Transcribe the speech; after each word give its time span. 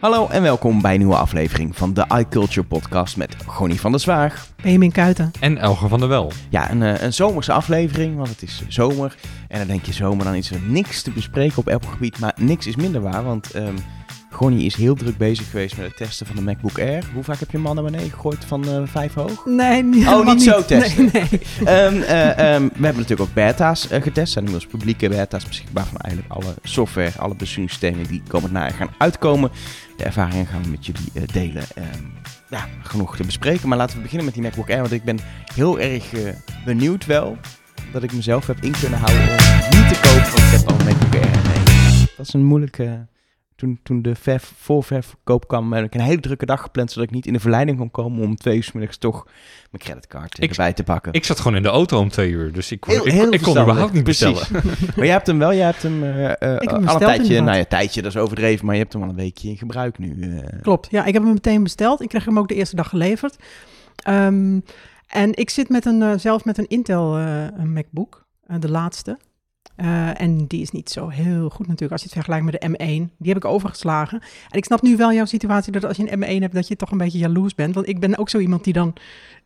Hallo 0.00 0.28
en 0.28 0.42
welkom 0.42 0.82
bij 0.82 0.92
een 0.92 0.98
nieuwe 0.98 1.16
aflevering 1.16 1.76
van 1.76 1.94
de 1.94 2.04
iCulture 2.18 2.66
podcast 2.66 3.16
met 3.16 3.36
Gonnie 3.46 3.80
van 3.80 3.90
der 3.90 4.00
Zwaag. 4.00 4.48
Benjamin 4.62 4.92
Kuiten. 4.92 5.30
En 5.40 5.58
Elger 5.58 5.88
van 5.88 5.98
der 5.98 6.08
Wel. 6.08 6.32
Ja, 6.48 6.70
een, 6.70 6.82
eh, 6.82 7.02
een 7.02 7.12
zomerse 7.12 7.52
aflevering, 7.52 8.16
want 8.16 8.28
het 8.28 8.42
is 8.42 8.64
zomer. 8.68 9.16
En 9.48 9.58
dan 9.58 9.66
denk 9.66 9.84
je 9.84 9.92
zomer, 9.92 10.24
dan 10.24 10.34
is 10.34 10.50
er 10.50 10.60
niks 10.60 11.02
te 11.02 11.10
bespreken 11.10 11.58
op 11.58 11.66
elk 11.66 11.84
gebied. 11.84 12.18
Maar 12.18 12.32
niks 12.36 12.66
is 12.66 12.76
minder 12.76 13.00
waar, 13.00 13.24
want 13.24 13.50
ehm 13.50 13.76
Gonnie 14.38 14.66
is 14.66 14.74
heel 14.74 14.94
druk 14.94 15.16
bezig 15.16 15.50
geweest 15.50 15.76
met 15.76 15.86
het 15.86 15.96
testen 15.96 16.26
van 16.26 16.36
de 16.36 16.42
MacBook 16.42 16.78
Air. 16.78 17.04
Hoe 17.14 17.22
vaak 17.22 17.38
heb 17.38 17.50
je 17.50 17.56
hem 17.56 17.66
al 17.66 17.74
naar 17.74 17.84
beneden 17.84 18.10
gegooid 18.10 18.44
van 18.44 18.68
eh, 18.68 18.82
vijf 18.84 19.14
hoog? 19.14 19.46
Nee, 19.46 19.82
niet, 19.82 20.06
Oh, 20.06 20.26
niet 20.26 20.42
zo 20.42 20.64
testen. 20.64 21.10
Nee, 21.12 21.24
nee. 21.30 21.40
Ehm, 21.64 22.02
eh, 22.02 22.54
ehm, 22.54 22.62
we 22.62 22.84
hebben 22.84 23.02
natuurlijk 23.02 23.20
ook 23.20 23.34
beta's 23.34 23.88
eh, 23.88 24.02
getest. 24.02 24.26
Er 24.26 24.32
zijn 24.32 24.44
inmiddels 24.44 24.72
publieke 24.72 25.08
beta's 25.08 25.44
beschikbaar 25.44 25.86
van 25.86 25.96
eigenlijk 25.96 26.34
alle 26.34 26.54
software, 26.62 27.12
alle 27.18 27.34
besturingssystemen 27.34 28.06
die 28.06 28.22
komend 28.28 28.52
najaar 28.52 28.74
gaan 28.74 28.90
uitkomen. 28.98 29.50
De 29.96 30.04
ervaringen 30.04 30.46
gaan 30.46 30.62
we 30.62 30.68
met 30.68 30.86
jullie 30.86 31.32
delen. 31.32 31.64
Ehm, 31.74 32.04
ja, 32.50 32.66
genoeg 32.82 33.16
te 33.16 33.24
bespreken. 33.24 33.68
Maar 33.68 33.78
laten 33.78 33.96
we 33.96 34.02
beginnen 34.02 34.24
met 34.24 34.34
die 34.34 34.42
MacBook 34.42 34.70
Air, 34.70 34.80
want 34.80 34.92
ik 34.92 35.04
ben 35.04 35.18
heel 35.54 35.80
erg 35.80 36.12
benieuwd 36.64 37.06
wel 37.06 37.36
dat 37.92 38.02
ik 38.02 38.12
mezelf 38.12 38.46
heb 38.46 38.58
in 38.60 38.74
kunnen 38.80 38.98
houden 38.98 39.22
om 39.22 39.80
niet 39.80 39.88
te 39.94 40.00
kopen, 40.02 40.30
want 40.30 40.52
ik 40.52 40.58
heb 40.58 40.68
al 40.68 40.78
een 40.78 40.84
MacBook 40.84 41.14
Air. 41.14 41.30
Nee, 41.30 42.06
dat 42.16 42.26
is 42.26 42.32
een 42.32 42.44
moeilijke... 42.44 43.06
Toen, 43.58 43.80
toen 43.82 44.02
de 44.02 44.14
verf, 44.14 44.52
voorverkoop 44.56 45.48
kwam, 45.48 45.72
heb 45.72 45.84
ik 45.84 45.94
een 45.94 46.00
hele 46.00 46.20
drukke 46.20 46.46
dag 46.46 46.60
gepland, 46.62 46.90
zodat 46.92 47.08
ik 47.08 47.14
niet 47.14 47.26
in 47.26 47.32
de 47.32 47.40
verleiding 47.40 47.78
kon 47.78 47.90
komen 47.90 48.22
om 48.22 48.36
twee 48.36 48.56
uur 48.56 48.62
's 48.62 48.72
middags 48.72 48.96
toch 48.98 49.24
mijn 49.70 49.82
creditcard 49.82 50.42
Ik- 50.42 50.50
erbij 50.50 50.72
te 50.72 50.82
pakken. 50.82 51.12
Ik 51.12 51.24
zat 51.24 51.38
gewoon 51.40 51.56
in 51.56 51.62
de 51.62 51.68
auto 51.68 51.98
om 51.98 52.08
twee 52.08 52.30
uur, 52.30 52.52
dus 52.52 52.72
ik 52.72 52.80
kon, 52.80 52.92
Heel- 52.94 53.06
ik, 53.06 53.12
heel 53.12 53.22
ik 53.22 53.28
kon 53.28 53.38
verstandig, 53.38 53.62
überhaupt 53.64 53.92
niet 53.92 54.02
precies. 54.04 54.48
bestellen. 54.48 54.62
Maar 54.96 55.04
jij 55.04 55.14
hebt 55.14 55.26
hem 55.26 55.38
wel, 55.38 55.54
jij 55.54 55.64
hebt 55.64 55.82
hem 55.82 56.02
eh, 56.02 56.24
eh, 56.24 56.34
hem 56.40 56.86
al 56.88 56.94
een 56.94 56.98
tijdje, 57.00 57.40
nou 57.40 57.56
ja, 57.56 57.64
tijdje, 57.64 58.02
dat 58.02 58.14
is 58.14 58.20
overdreven, 58.20 58.66
maar 58.66 58.74
je 58.74 58.80
hebt 58.80 58.92
hem 58.92 59.02
al 59.02 59.08
een 59.08 59.14
weekje 59.16 59.48
in 59.48 59.56
gebruik 59.56 59.98
nu. 59.98 60.36
eh. 60.38 60.60
Klopt. 60.62 60.88
Ja, 60.90 61.04
ik 61.04 61.12
heb 61.12 61.22
hem 61.22 61.32
meteen 61.32 61.62
besteld. 61.62 62.00
Ik 62.02 62.08
kreeg 62.08 62.24
hem 62.24 62.38
ook 62.38 62.48
de 62.48 62.54
eerste 62.54 62.76
dag 62.76 62.88
geleverd. 62.88 63.36
Ehm, 63.96 64.60
en 65.06 65.34
ik 65.36 65.50
zit 65.50 65.68
met 65.68 65.84
een, 65.86 66.20
zelf 66.20 66.44
met 66.44 66.58
een 66.58 66.68
Intel 66.68 67.16
eh, 67.18 67.44
een 67.56 67.72
MacBook, 67.72 68.24
de 68.58 68.70
laatste. 68.70 69.18
Eh, 69.78 70.20
en 70.20 70.46
die 70.46 70.60
is 70.60 70.70
niet 70.70 70.90
zo 70.90 71.08
heel 71.08 71.48
goed 71.48 71.66
natuurlijk 71.66 71.92
als 71.92 72.00
je 72.00 72.06
het 72.06 72.16
vergelijkt 72.16 72.44
met 72.44 72.60
de 72.60 72.68
M1. 72.68 73.16
Die 73.18 73.32
heb 73.32 73.36
ik 73.36 73.44
overgeslagen. 73.44 74.20
En 74.48 74.58
ik 74.58 74.64
snap 74.64 74.82
nu 74.82 74.96
wel 74.96 75.12
jouw 75.12 75.24
situatie 75.24 75.72
dat 75.72 75.84
als 75.84 75.96
je 75.96 76.12
een 76.12 76.22
M1 76.22 76.40
hebt, 76.42 76.54
dat 76.54 76.68
je 76.68 76.76
toch 76.76 76.90
een 76.90 76.98
beetje 76.98 77.18
jaloers 77.18 77.54
bent. 77.54 77.74
Want 77.74 77.88
ik 77.88 78.00
ben 78.00 78.18
ook 78.18 78.28
zo 78.28 78.38
iemand 78.38 78.64
die 78.64 78.72
dan 78.72 78.94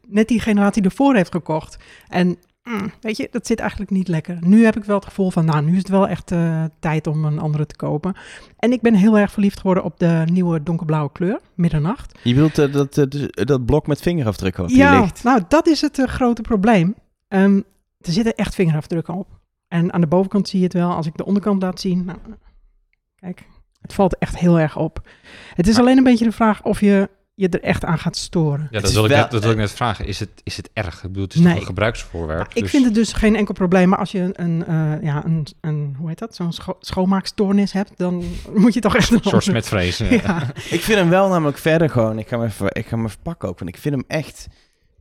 net 0.09 0.29
die 0.29 0.41
generatie 0.41 0.83
ervoor 0.83 1.15
heeft 1.15 1.33
gekocht. 1.33 1.77
En 2.09 2.37
mm, 2.65 2.93
weet 3.01 3.17
je, 3.17 3.29
dat 3.31 3.47
zit 3.47 3.59
eigenlijk 3.59 3.91
niet 3.91 4.09
lekker. 4.09 4.39
Nu 4.41 4.65
heb 4.65 4.77
ik 4.77 4.85
wel 4.85 4.97
het 4.97 5.05
gevoel 5.05 5.31
van, 5.31 5.45
nou, 5.45 5.65
nu 5.65 5.73
is 5.73 5.79
het 5.79 5.89
wel 5.89 6.09
echt 6.09 6.31
eh, 6.31 6.65
tijd 6.79 7.07
om 7.07 7.25
een 7.25 7.39
andere 7.39 7.67
te 7.67 7.77
kopen. 7.77 8.17
En 8.59 8.73
ik 8.73 8.81
ben 8.81 8.95
heel 8.95 9.19
erg 9.19 9.33
verliefd 9.33 9.61
geworden 9.61 9.85
op 9.85 9.99
de 9.99 10.23
nieuwe 10.33 10.63
donkerblauwe 10.63 11.13
kleur, 11.13 11.41
middernacht. 11.55 12.19
Je 12.23 12.35
wilt 12.35 12.59
eh, 12.59 12.73
dat, 12.73 12.95
dus, 12.95 13.29
dat 13.31 13.67
blok 13.67 13.87
met 13.87 14.01
vingerafdrukken 14.01 14.63
wat 14.63 14.71
hier 14.71 14.81
Ja, 14.81 15.01
ligt. 15.01 15.23
nou, 15.25 15.43
dat 15.49 15.67
is 15.67 15.81
het 15.81 16.03
grote 16.07 16.43
probleem. 16.43 16.95
Ehm, 17.29 17.57
er 18.01 18.13
zitten 18.13 18.35
echt 18.35 18.55
vingerafdrukken 18.55 19.15
op. 19.15 19.41
En 19.73 19.93
aan 19.93 20.01
de 20.01 20.07
bovenkant 20.07 20.49
zie 20.49 20.59
je 20.59 20.65
het 20.65 20.75
wel. 20.75 20.91
Als 20.93 21.07
ik 21.07 21.17
de 21.17 21.25
onderkant 21.25 21.63
laat 21.63 21.81
zien, 21.81 22.05
nou, 22.05 22.19
kijk, 23.15 23.47
het 23.81 23.93
valt 23.95 24.19
echt 24.19 24.39
heel 24.39 24.59
erg 24.61 24.77
op. 24.77 25.09
Het 25.55 25.69
is 25.69 25.79
alleen 25.79 25.97
een 25.99 26.05
beetje 26.05 26.25
de 26.25 26.33
vraag 26.33 26.63
of 26.63 26.81
je 26.81 27.11
je 27.35 27.49
er 27.49 27.63
echt 27.63 27.85
aan 27.85 27.99
gaat 27.99 28.17
storen. 28.17 28.69
Ja, 28.71 28.81
dat 28.81 28.93
wil, 28.93 29.05
ik 29.05 29.11
wel- 29.11 29.21
net, 29.21 29.31
dat 29.31 29.43
wil 29.43 29.51
ik 29.51 29.57
net 29.57 29.71
vragen. 29.73 30.07
Is 30.07 30.21
het, 30.21 30.31
is 30.43 30.57
het 30.57 30.71
erg? 30.73 30.97
Ik 30.97 31.03
bedoel, 31.03 31.23
het 31.23 31.35
is 31.35 31.41
Nee. 31.41 31.51
toch 31.51 31.61
een 31.61 31.67
gebruiksvoorwerp. 31.67 32.39
Nou, 32.39 32.51
ik 32.55 32.63
dus- 32.63 32.71
vind 32.71 32.85
het 32.85 32.95
dus 32.95 33.13
geen 33.13 33.37
enkel 33.37 33.55
probleem. 33.55 33.89
Maar 33.89 33.99
als 33.99 34.11
je 34.13 34.31
een, 34.33 34.67
eh, 34.67 35.03
ja, 35.03 35.25
een, 35.25 35.47
een 35.61 35.95
hoe 35.99 36.09
heet 36.09 36.19
dat, 36.19 36.35
zo'n 36.35 36.53
scho 36.53 36.77
schoonmaakstoornis 36.81 37.73
hebt, 37.73 37.93
dan 37.97 38.25
moet 38.55 38.75
je 38.75 38.81
toch 38.81 38.97
echt 38.97 39.11
een 39.11 39.17
een 39.17 39.31
soort 39.31 39.43
smetvrees. 39.45 39.99
ja. 39.99 40.09
Ja, 40.23 40.43
Ik 40.71 40.81
vind 40.81 40.99
hem 40.99 41.09
wel 41.09 41.29
namelijk 41.29 41.59
verder 41.59 41.91
gewoon, 41.91 42.19
ik 42.19 42.29
ga 42.29 42.37
hem 42.39 42.47
even, 42.47 42.67
ik 42.73 42.87
ga 42.87 42.97
hem 42.97 43.05
even 43.07 43.23
pakken 43.23 43.49
ook, 43.49 43.59
want 43.59 43.71
ik 43.71 43.81
vind 43.81 43.95
hem 43.95 44.05
echt, 44.07 44.47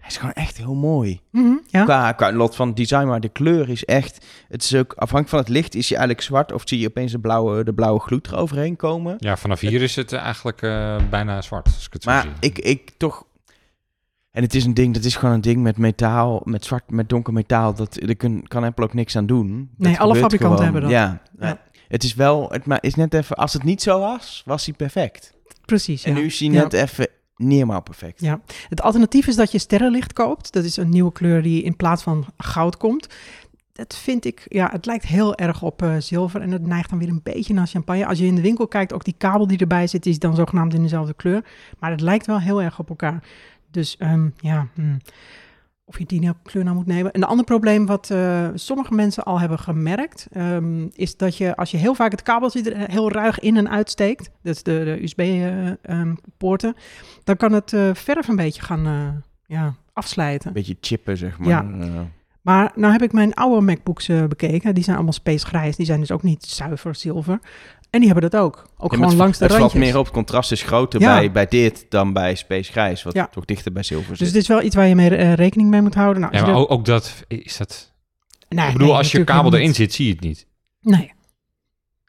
hij 0.02 0.10
is 0.10 0.18
gewoon 0.18 0.34
echt 0.34 0.58
heel 0.58 0.74
mooi. 0.76 1.20
Mhm, 1.32 1.54
ja. 1.68 1.84
Qua, 1.84 2.12
qua 2.12 2.32
lot 2.34 2.56
van 2.56 2.74
design, 2.74 3.06
maar 3.06 3.20
de 3.20 3.30
kleur 3.30 3.70
is 3.70 3.86
echt, 3.86 4.26
het 4.48 4.64
is 4.64 4.76
ook 4.76 4.92
afhankelijk 4.94 5.30
van 5.30 5.40
het 5.40 5.50
licht, 5.50 5.76
is 5.76 5.90
hij 5.90 5.98
eigenlijk 5.98 6.28
zwart 6.28 6.52
of 6.52 6.62
zie 6.66 6.80
je 6.80 6.88
opeens 6.88 7.12
de 7.12 7.20
blauwe, 7.20 7.64
de 7.64 7.74
blauwe 7.74 8.00
gloed 8.00 8.28
eroverheen 8.28 8.76
komen. 8.76 9.16
Ja, 9.18 9.38
vanaf 9.38 9.60
hier 9.60 9.82
is 9.82 9.96
het 9.96 10.14
eh, 10.14 10.20
eigenlijk 10.20 10.62
eh, 10.62 10.96
bijna 11.10 11.42
zwart, 11.42 11.66
als 11.66 11.86
ik 11.86 11.94
het 11.94 12.04
zo 12.04 12.10
Maar 12.10 12.22
zie. 12.22 12.32
ik, 12.40 12.60
ik 12.60 12.92
toch. 12.98 13.26
En 14.32 14.42
het 14.44 14.54
is 14.56 14.66
een 14.66 14.74
ding, 14.74 14.94
dat 14.94 15.04
is 15.04 15.16
gewoon 15.16 15.36
een 15.36 15.42
ding 15.42 15.62
met 15.62 15.78
metaal, 15.78 16.42
met 16.44 16.66
zwart, 16.66 16.90
met 16.92 17.10
donker 17.10 17.34
metaal. 17.34 17.74
Dat, 17.74 17.98
daar 18.06 18.16
kun, 18.16 18.48
kan 18.48 18.64
Apple 18.64 18.84
ook 18.84 18.94
niks 18.94 19.16
aan 19.16 19.26
doen. 19.26 19.70
Dat 19.78 19.88
Nee, 19.88 20.00
alle 20.00 20.16
fabrikanten 20.16 20.58
gewoon. 20.58 20.64
hebben 20.64 20.82
dat. 20.82 20.92
Ja, 20.92 21.04
Ja. 21.06 21.22
maar 21.40 21.62
het 21.88 22.04
is 22.04 22.14
wel, 22.14 22.50
het 22.52 22.66
maar 22.66 22.78
is 22.82 22.96
net 22.96 23.14
even, 23.14 23.36
als 23.36 23.54
het 23.54 23.64
niet 23.64 23.82
zo 23.82 24.00
was, 24.00 24.42
was 24.46 24.66
hij 24.66 24.74
perfect. 24.76 25.34
Precies. 25.66 26.04
En 26.04 26.14
ja. 26.14 26.20
nu 26.20 26.26
is 26.26 26.40
hij 26.40 26.50
Ja. 26.50 26.62
net 26.62 26.74
even 26.74 27.08
niet 27.42 27.84
perfect. 27.84 28.22
Ja. 28.22 28.40
Het 28.70 28.82
alternatief 28.82 29.28
is 29.28 29.36
dat 29.36 29.52
je 29.52 29.60
sterrenlicht 29.60 30.14
koopt. 30.14 30.54
Dat 30.54 30.64
is 30.64 30.78
een 30.78 30.90
nieuwe 30.90 31.12
kleur 31.12 31.42
die 31.42 31.64
in 31.64 31.76
plaats 31.76 32.04
van 32.04 32.26
goud 32.38 32.78
komt. 32.78 33.08
Dat 33.74 33.96
vind 33.96 34.26
ik, 34.26 34.46
ja, 34.48 34.70
het 34.72 34.86
lijkt 34.86 35.06
heel 35.06 35.36
erg 35.36 35.62
op 35.62 35.82
eh, 35.82 35.96
zilver 36.00 36.42
en 36.42 36.52
het 36.52 36.66
neigt 36.66 36.90
dan 36.90 37.00
weer 37.00 37.10
een 37.10 37.22
beetje 37.24 37.54
naar 37.54 37.68
champagne. 37.68 38.06
Als 38.06 38.20
je 38.20 38.26
in 38.26 38.36
de 38.36 38.42
winkel 38.42 38.68
kijkt, 38.68 38.94
ook 38.94 39.04
die 39.04 39.16
kabel 39.18 39.48
die 39.48 39.58
erbij 39.58 39.88
zit, 39.88 40.06
is 40.06 40.20
dan 40.20 40.36
zogenaamd 40.36 40.74
in 40.74 40.82
dezelfde 40.82 41.14
kleur. 41.14 41.44
Maar 41.80 41.92
het 41.92 42.02
lijkt 42.02 42.26
wel 42.26 42.40
heel 42.40 42.62
erg 42.62 42.80
op 42.80 42.90
elkaar. 42.90 43.24
Dus 43.72 43.98
ehm, 43.98 44.30
ja, 44.38 44.68
hmm, 44.74 44.98
of 45.86 46.00
je 46.00 46.06
die 46.06 46.22
nou 46.22 46.36
kleur 46.44 46.64
nou 46.64 46.76
moet 46.76 46.86
nemen. 46.86 47.16
Een 47.16 47.24
ander 47.24 47.46
probleem 47.46 47.86
wat 47.86 48.10
eh, 48.10 48.48
sommige 48.54 48.94
mensen 48.94 49.24
al 49.24 49.40
hebben 49.40 49.60
gemerkt, 49.60 50.28
ehm, 50.32 50.88
is 50.94 51.18
dat 51.18 51.38
je 51.38 51.56
als 51.56 51.72
je 51.72 51.78
heel 51.78 51.96
vaak 51.96 52.12
het 52.12 52.22
kabeltje 52.22 52.72
er 52.72 52.92
heel 52.92 53.12
ruig 53.12 53.40
in 53.40 53.58
en 53.58 53.70
uitsteekt, 53.70 54.32
dus 54.42 54.64
de, 54.64 54.82
de 54.84 55.04
USB-poorten, 55.04 56.76
dan 57.24 57.36
kan 57.38 57.52
het 57.52 57.74
eh, 57.74 57.90
verf 57.94 58.28
een 58.28 58.36
beetje 58.36 58.62
gaan 58.62 58.86
eh, 58.86 59.08
ja, 59.46 59.76
afslijten. 59.94 60.48
Een 60.48 60.54
beetje 60.54 60.78
chippen, 60.82 61.18
zeg 61.18 61.40
maar. 61.40 61.50
Ja. 61.50 61.66
Maar 62.42 62.72
nou 62.76 62.92
heb 62.92 63.02
ik 63.02 63.12
mijn 63.12 63.34
oude 63.34 63.66
MacBooks 63.66 64.08
bekeken. 64.08 64.76
Die 64.76 64.84
zijn 64.84 64.96
allemaal 64.96 65.14
space 65.14 65.46
grijs. 65.46 65.76
Die 65.76 65.86
zijn 65.86 66.00
dus 66.00 66.12
ook 66.12 66.24
niet 66.24 66.44
zuiver 66.44 66.96
zilver. 66.96 67.40
En 67.92 68.00
die 68.00 68.10
hebben 68.12 68.30
dat 68.30 68.42
ook. 68.42 68.56
Ook 68.78 68.92
ja, 68.92 68.96
gewoon 68.98 69.10
het, 69.10 69.18
langs 69.20 69.38
de 69.38 69.44
het 69.44 69.54
valt 69.54 69.72
randjes. 69.72 69.84
meer 69.92 69.98
op, 70.00 70.06
het 70.06 70.14
contrast 70.14 70.52
is 70.52 70.62
groter 70.64 71.00
Ja. 71.02 71.16
bij, 71.18 71.32
bij 71.32 71.46
dit 71.48 71.86
dan 71.90 72.14
bij 72.14 72.36
Space 72.36 72.72
Grijs, 72.72 73.04
wat 73.04 73.14
Ja. 73.14 73.28
toch 73.28 73.46
dichter 73.46 73.72
bij 73.72 73.84
zilver 73.84 74.10
Dus 74.10 74.18
zit. 74.18 74.34
dit 74.34 74.42
is 74.42 74.48
wel 74.48 74.62
iets 74.62 74.76
waar 74.76 74.88
je 74.88 74.96
mee 74.96 75.16
eh, 75.16 75.34
rekening 75.34 75.70
mee 75.70 75.82
moet 75.82 75.96
houden. 75.96 76.22
Nou, 76.22 76.36
Ja, 76.36 76.46
maar 76.46 76.56
ook, 76.56 76.72
ook 76.72 76.86
dat 76.86 77.24
is 77.28 77.58
dat. 77.58 77.92
nee, 78.50 78.66
ik 78.68 78.72
bedoel, 78.74 78.88
nee, 78.88 78.98
als 78.98 79.12
je 79.12 79.24
kabel 79.24 79.54
erin 79.54 79.66
niet. 79.68 79.76
zit, 79.76 79.94
zie 79.94 80.06
je 80.08 80.12
het 80.12 80.22
niet. 80.22 80.48
Nee, 80.82 81.12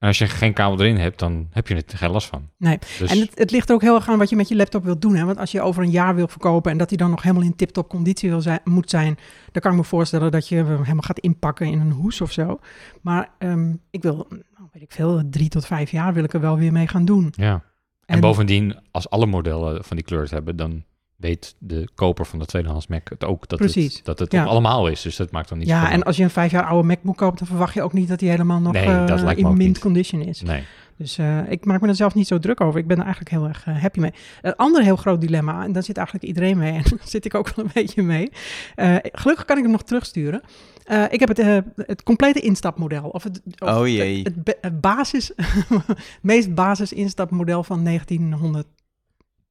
En 0.03 0.09
als 0.09 0.19
je 0.19 0.27
geen 0.27 0.53
kabel 0.53 0.81
erin 0.81 0.97
hebt, 0.97 1.19
dan 1.19 1.47
heb 1.51 1.69
je 1.69 1.75
er 1.75 1.83
geen 1.87 2.11
last 2.11 2.29
van. 2.29 2.49
Nee. 2.57 2.79
Dus, 2.99 3.11
en 3.11 3.19
het, 3.19 3.39
het 3.39 3.51
ligt 3.51 3.69
er 3.69 3.75
ook 3.75 3.83
heel 3.83 3.95
erg 3.95 4.09
aan 4.09 4.19
wat 4.19 4.31
je 4.31 4.37
met 4.37 4.49
je 4.49 4.57
laptop 4.57 4.85
wilt 4.85 5.03
doen. 5.03 5.15
Hè? 5.15 5.25
Want 5.25 5.39
als 5.39 5.53
je 5.53 5.61
over 5.61 5.83
een 5.83 5.91
jaar 5.91 6.15
wil 6.15 6.29
verkopen 6.29 6.71
en 6.71 6.79
dat 6.79 6.89
hij 6.89 6.99
dan 6.99 7.11
nog 7.11 7.23
helemaal 7.23 7.45
in 7.45 7.57
tip-top 7.57 7.89
conditie 7.89 8.31
wil 8.31 8.41
zijn, 8.41 8.61
moet 8.65 8.91
zijn, 8.91 9.19
dan 9.53 9.63
kan 9.63 9.71
ik 9.71 9.77
me 9.77 9.85
voorstellen 9.85 10.31
dat 10.31 10.49
je 10.49 10.57
hem 10.57 10.67
helemaal 10.67 11.01
gaat 11.01 11.19
inpakken 11.19 11.67
in 11.67 11.81
een 11.81 11.91
hoes 11.91 12.21
of 12.21 12.33
zo. 12.33 12.59
Maar 13.01 13.31
ehm, 13.39 13.75
ik 13.91 14.03
wil, 14.03 14.27
nou, 14.31 14.69
weet 14.73 14.83
ik 14.83 14.93
veel, 14.93 15.23
drie 15.31 15.49
tot 15.49 15.67
vijf 15.67 15.91
jaar 15.91 16.15
wil 16.15 16.25
ik 16.25 16.33
er 16.33 16.41
wel 16.41 16.59
weer 16.59 16.73
mee 16.73 16.89
gaan 16.89 17.05
doen. 17.05 17.33
ja. 17.37 17.63
En, 18.07 18.21
bovendien, 18.21 18.79
als 18.91 19.11
alle 19.11 19.27
modellen 19.27 19.85
van 19.85 19.97
die 19.97 20.07
kleur 20.07 20.31
hebben, 20.31 20.57
dan 20.57 20.85
weet 21.23 21.55
de 21.59 21.89
koper 21.95 22.27
van 22.27 22.39
de 22.39 22.45
tweedehands 22.47 22.87
Mac 22.87 23.09
het 23.09 23.25
ook 23.25 23.49
dat 23.49 23.59
Precies. 23.59 23.95
het, 23.97 24.05
dat 24.05 24.19
het 24.19 24.33
Ja. 24.33 24.45
allemaal 24.45 24.87
is. 24.89 25.03
Dus 25.03 25.17
dat 25.17 25.31
maakt 25.31 25.49
dan 25.49 25.59
niet 25.59 25.69
Ja, 25.69 25.91
en 25.91 26.03
als 26.03 26.17
je 26.17 26.23
een 26.23 26.31
vijf 26.31 26.51
jaar 26.51 26.65
oude 26.67 26.87
MacBook 26.89 27.17
koopt, 27.17 27.39
dan 27.39 27.47
verwacht 27.47 27.75
je 27.75 27.83
ook 27.83 27.93
niet 27.93 28.09
dat 28.09 28.21
hij 28.21 28.31
helemaal 28.31 28.61
nog 28.61 28.73
Nee, 28.73 28.85
eh, 28.85 29.07
dat 29.07 29.21
lijkt 29.21 29.41
me 29.41 29.47
in 29.47 29.51
ook 29.53 29.57
mint 29.57 29.69
niet. 29.69 29.79
condition 29.79 30.23
is. 30.23 30.43
Nee. 30.43 30.63
Dus 30.97 31.19
eh, 31.19 31.51
ik 31.51 31.65
maak 31.65 31.81
me 31.81 31.89
er 31.89 31.95
zelf 31.95 32.15
niet 32.15 32.27
zo 32.27 32.39
druk 32.39 32.61
over. 32.61 32.81
Ik 32.81 32.87
ben 32.87 32.97
er 32.97 33.03
eigenlijk 33.05 33.35
heel 33.35 33.49
erg 33.49 33.67
eh, 33.67 33.81
happy 33.81 34.01
mee. 34.01 34.13
Een 34.43 34.57
ander 34.57 34.83
heel 34.83 34.97
groot 34.97 35.21
dilemma, 35.21 35.65
en 35.65 35.73
daar 35.73 35.83
zit 35.83 35.97
eigenlijk 35.97 36.27
iedereen 36.27 36.59
mee, 36.59 36.73
en 36.83 36.83
daar 36.91 36.99
zit 37.09 37.25
ik 37.25 37.35
ook 37.35 37.55
wel 37.55 37.65
een 37.65 37.71
beetje 37.75 38.03
mee. 38.03 38.31
Eh, 38.75 38.97
gelukkig 39.03 39.45
kan 39.45 39.57
ik 39.57 39.63
hem 39.63 39.73
nog 39.73 39.83
terugsturen. 39.83 40.41
Eh, 40.85 41.05
ik 41.11 41.21
heb 41.21 41.29
het, 41.29 41.65
het 41.87 42.03
complete 42.03 42.41
instapmodel. 42.41 43.09
Of 43.09 43.23
het, 43.23 43.41
of 43.59 43.69
Oh 43.79 43.89
jee. 43.89 44.23
Het, 44.23 44.57
het 44.61 44.81
basis, 44.81 45.33
meest 46.23 46.55
basis 46.55 46.93
instapmodel 46.93 47.65
van 47.65 47.85
1900, 47.85 48.67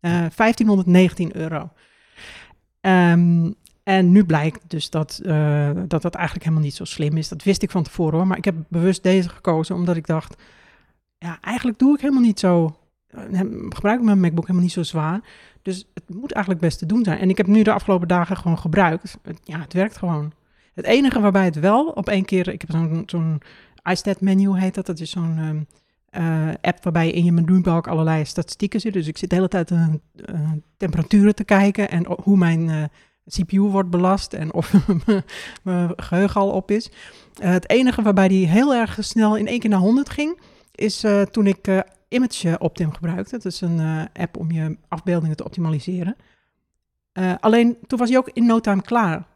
eh, 0.01 0.12
1519 0.12 1.36
euro. 1.36 1.69
Ehm, 2.81 3.51
en 3.83 4.12
nu 4.12 4.25
blijkt 4.25 4.59
dus 4.68 4.89
dat, 4.89 5.21
eh, 5.25 5.71
dat 5.88 6.01
dat 6.01 6.15
eigenlijk 6.15 6.45
helemaal 6.45 6.65
niet 6.65 6.75
zo 6.75 6.83
slim 6.83 7.18
is. 7.18 7.27
Dat 7.27 7.44
wist 7.44 7.63
ik 7.63 7.71
van 7.71 7.83
tevoren 7.83 8.18
hoor. 8.18 8.27
Maar 8.27 8.38
ik 8.38 8.45
heb 8.45 8.56
bewust 8.68 9.03
deze 9.03 9.30
gekozen 9.30 9.75
omdat 9.75 9.95
ik 9.95 10.07
dacht... 10.07 10.42
Ja, 11.18 11.38
eigenlijk 11.42 11.80
doe 11.80 11.94
ik 11.95 12.01
helemaal 12.01 12.21
niet 12.21 12.39
zo... 12.39 12.75
eh, 13.07 13.39
gebruik 13.69 14.00
ik 14.00 14.06
mijn 14.06 14.19
MacBook 14.19 14.44
helemaal 14.44 14.63
niet 14.63 14.71
zo 14.71 14.83
zwaar. 14.83 15.21
Dus 15.62 15.86
het 15.94 16.15
moet 16.15 16.31
eigenlijk 16.31 16.63
best 16.63 16.80
te 16.80 16.86
doen 16.86 17.03
zijn. 17.03 17.19
En 17.19 17.30
ik 17.30 17.38
heb 17.38 17.48
nu 17.48 17.63
de 17.63 17.71
afgelopen 17.74 18.07
dagen 18.07 18.38
gewoon 18.38 18.57
gebruikt. 18.57 19.18
Ja, 19.44 19.59
het 19.59 19.74
werkt 19.74 19.98
gewoon. 19.98 20.31
Het 20.74 20.86
enige 20.86 21.19
waarbij 21.19 21.45
het 21.45 21.59
wel 21.59 21.88
op 21.88 22.09
één 22.09 22.25
keer... 22.25 22.48
Ik 22.48 22.62
heb 22.62 22.71
zo'n 22.71 23.03
zo'n 23.06 23.42
iStat 23.83 24.21
menu 24.21 24.59
heet 24.59 24.75
dat. 24.75 24.86
Dat 24.86 25.00
is 25.00 25.09
zo'n 25.09 25.38
ehm, 25.38 25.62
eh, 26.12 26.48
app 26.62 26.84
waarbij 26.84 27.12
in 27.12 27.24
je 27.24 27.31
menubalk 27.31 27.88
allerlei 27.88 28.25
statistieken 28.25 28.80
zit. 28.80 28.94
Dus 28.94 29.08
ik 29.08 29.18
zit 29.18 29.30
de 29.30 29.36
hele 29.36 29.48
tijd 29.48 29.72
eh, 29.72 29.88
eh, 30.25 30.52
temperaturen 30.78 31.36
te 31.36 31.44
kijken 31.44 31.90
en 31.90 32.06
hoe 32.24 32.38
mijn 32.38 32.69
eh, 32.69 32.84
CPU 33.28 33.60
wordt 33.60 33.90
belast 33.90 34.34
en 34.34 34.54
of 34.54 34.74
mijn 35.63 35.94
geheugen 35.96 36.42
al 36.42 36.50
op 36.50 36.72
is. 36.72 36.92
Eh, 37.42 37.52
het 37.52 37.69
enige 37.69 38.02
waarbij 38.02 38.28
die 38.28 38.48
heel 38.48 38.74
erg 38.74 38.98
snel 39.00 39.38
in 39.38 39.48
één 39.48 39.60
keer 39.60 39.69
naar 39.69 39.80
100 39.80 40.10
ging, 40.10 40.40
is 40.72 41.06
toen 41.31 41.48
ik 41.48 41.84
Image 42.08 42.60
Optim 42.60 42.92
gebruikte. 42.94 43.31
Dat 43.31 43.46
is 43.46 43.62
een 43.62 44.10
app 44.13 44.38
om 44.38 44.52
je 44.52 44.78
afbeeldingen 44.88 45.36
te 45.36 45.44
optimaliseren. 45.44 46.16
Alleen 47.40 47.78
toen 47.88 48.00
was 48.00 48.10
hij 48.10 48.18
ook 48.18 48.30
in 48.34 48.46
no 48.46 48.60
time 48.60 48.81
klaar. 48.81 49.28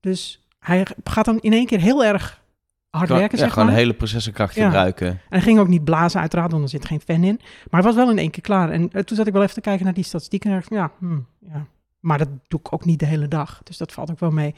Dus 0.00 0.46
hij 0.58 0.86
gaat 1.04 1.24
dan 1.24 1.40
in 1.40 1.52
één 1.52 1.66
keer 1.66 1.80
heel 1.80 2.04
erg 2.04 2.42
hard 2.90 3.08
werken, 3.08 3.38
ja, 3.38 3.44
zeg 3.44 3.52
gewoon 3.52 3.68
maar. 3.68 3.76
hele 3.76 3.94
processorkracht 3.94 4.54
Ja. 4.54 4.64
gebruiken. 4.64 5.06
En 5.08 5.18
hij 5.28 5.40
ging 5.40 5.58
ook 5.58 5.68
niet 5.68 5.84
blazen, 5.84 6.20
uiteraard, 6.20 6.50
want 6.50 6.62
er 6.62 6.68
zit 6.68 6.84
geen 6.84 7.00
fan 7.00 7.24
in. 7.24 7.40
Maar 7.70 7.82
het 7.82 7.84
was 7.84 7.94
wel 7.94 8.10
in 8.10 8.18
één 8.18 8.30
keer 8.30 8.42
klaar. 8.42 8.70
En 8.70 8.90
eh, 8.92 9.02
toen 9.02 9.16
zat 9.16 9.26
ik 9.26 9.32
wel 9.32 9.42
even 9.42 9.54
te 9.54 9.60
kijken 9.60 9.84
naar 9.84 9.94
die 9.94 10.04
statistieken. 10.04 10.50
En 10.50 10.56
dacht 10.56 10.70
ja, 10.70 10.92
hmm, 10.98 11.26
ja, 11.52 11.66
maar 12.00 12.18
dat 12.18 12.28
doe 12.48 12.60
ik 12.60 12.72
ook 12.72 12.84
niet 12.84 12.98
de 12.98 13.06
hele 13.06 13.28
dag. 13.28 13.60
Dus 13.64 13.76
dat 13.76 13.92
valt 13.92 14.10
ook 14.10 14.20
wel 14.20 14.30
mee. 14.30 14.54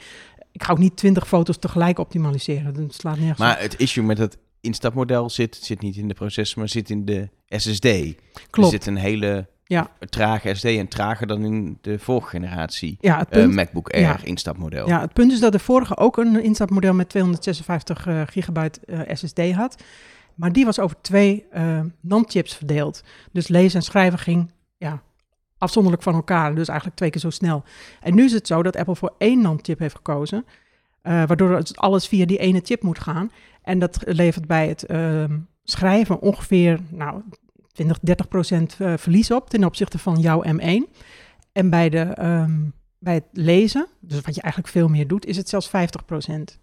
Ik 0.51 0.63
ga 0.63 0.71
ook 0.71 0.77
niet 0.77 0.95
twintig 0.97 1.27
foto's 1.27 1.57
tegelijk 1.57 1.99
optimaliseren. 1.99 2.73
Dat 2.73 2.93
slaat 2.93 3.15
nergens 3.17 3.39
op. 3.39 3.45
Maar 3.45 3.59
het 3.61 3.79
issue 3.79 4.03
met 4.03 4.17
het 4.17 4.37
instapmodel 4.61 5.29
zit, 5.29 5.55
zit 5.55 5.81
niet 5.81 5.95
in 5.95 6.07
de 6.07 6.13
processor, 6.13 6.59
maar 6.59 6.69
zit 6.69 6.89
in 6.89 7.05
de 7.05 7.29
SSD. 7.47 7.87
Klopt. 8.49 8.73
Er 8.73 8.79
zit 8.79 8.85
een 8.85 8.95
hele 8.95 9.47
Ja. 9.73 9.89
trage 10.09 10.53
SSD 10.55 10.65
en 10.65 10.87
trager 10.87 11.27
dan 11.27 11.43
in 11.45 11.77
de 11.81 11.99
vorige 11.99 12.29
generatie 12.29 12.97
Ja, 12.99 13.17
het 13.17 13.29
eh, 13.29 13.45
MacBook 13.45 13.89
Air 13.89 14.01
ja. 14.01 14.17
instapmodel. 14.23 14.87
ja, 14.87 15.01
het 15.01 15.13
punt 15.13 15.31
is 15.31 15.39
dat 15.39 15.51
de 15.51 15.59
vorige 15.59 15.97
ook 15.97 16.17
een 16.17 16.43
instapmodel 16.43 16.93
met 16.93 17.09
256 17.09 18.07
eh, 18.07 18.21
gigabyte 18.25 18.79
eh, 18.85 19.15
SSD 19.15 19.51
had. 19.51 19.83
Maar 20.35 20.51
die 20.51 20.65
was 20.65 20.79
over 20.79 20.95
twee 21.01 21.45
NAND-chips 21.99 22.55
verdeeld. 22.55 23.03
Dus 23.31 23.47
lezen 23.47 23.79
en 23.79 23.85
schrijven 23.85 24.19
ging 24.19 24.51
ja, 24.77 25.01
afzonderlijk 25.57 26.03
van 26.03 26.13
elkaar. 26.13 26.55
Dus 26.55 26.67
eigenlijk 26.67 26.97
twee 26.97 27.09
keer 27.09 27.21
zo 27.21 27.29
snel. 27.29 27.63
En 28.01 28.15
nu 28.15 28.23
is 28.23 28.33
het 28.33 28.47
zo 28.47 28.63
dat 28.63 28.75
Apple 28.75 28.95
voor 28.95 29.13
één 29.17 29.41
NAND-chip 29.41 29.79
heeft 29.79 29.95
gekozen. 29.95 30.45
waardoor 31.01 31.55
het 31.55 31.77
alles 31.77 32.07
via 32.07 32.25
die 32.25 32.37
ene 32.37 32.61
chip 32.63 32.83
moet 32.83 32.99
gaan. 32.99 33.31
En 33.61 33.79
dat 33.79 33.97
levert 34.05 34.47
bij 34.47 34.67
het 34.67 34.83
ehm, 34.83 35.37
schrijven 35.63 36.19
ongeveer 36.19 36.79
nou, 36.89 37.21
20, 37.73 37.99
30 38.01 38.27
procent 38.27 38.75
eh, 38.79 38.93
verlies 38.97 39.31
op 39.31 39.49
ten 39.49 39.63
opzichte 39.63 39.97
van 39.99 40.19
jouw 40.19 40.43
M1. 40.43 40.89
En 41.51 41.69
bij, 41.69 41.89
de, 41.89 41.99
ehm, 41.99 42.59
bij 42.99 43.13
het 43.13 43.25
lezen, 43.31 43.87
dus 44.01 44.21
wat 44.21 44.35
je 44.35 44.41
eigenlijk 44.41 44.73
veel 44.73 44.87
meer 44.87 45.07
doet, 45.07 45.25
is 45.25 45.37
het 45.37 45.49
zelfs 45.49 45.69
50 45.69 46.05
procent. 46.05 46.59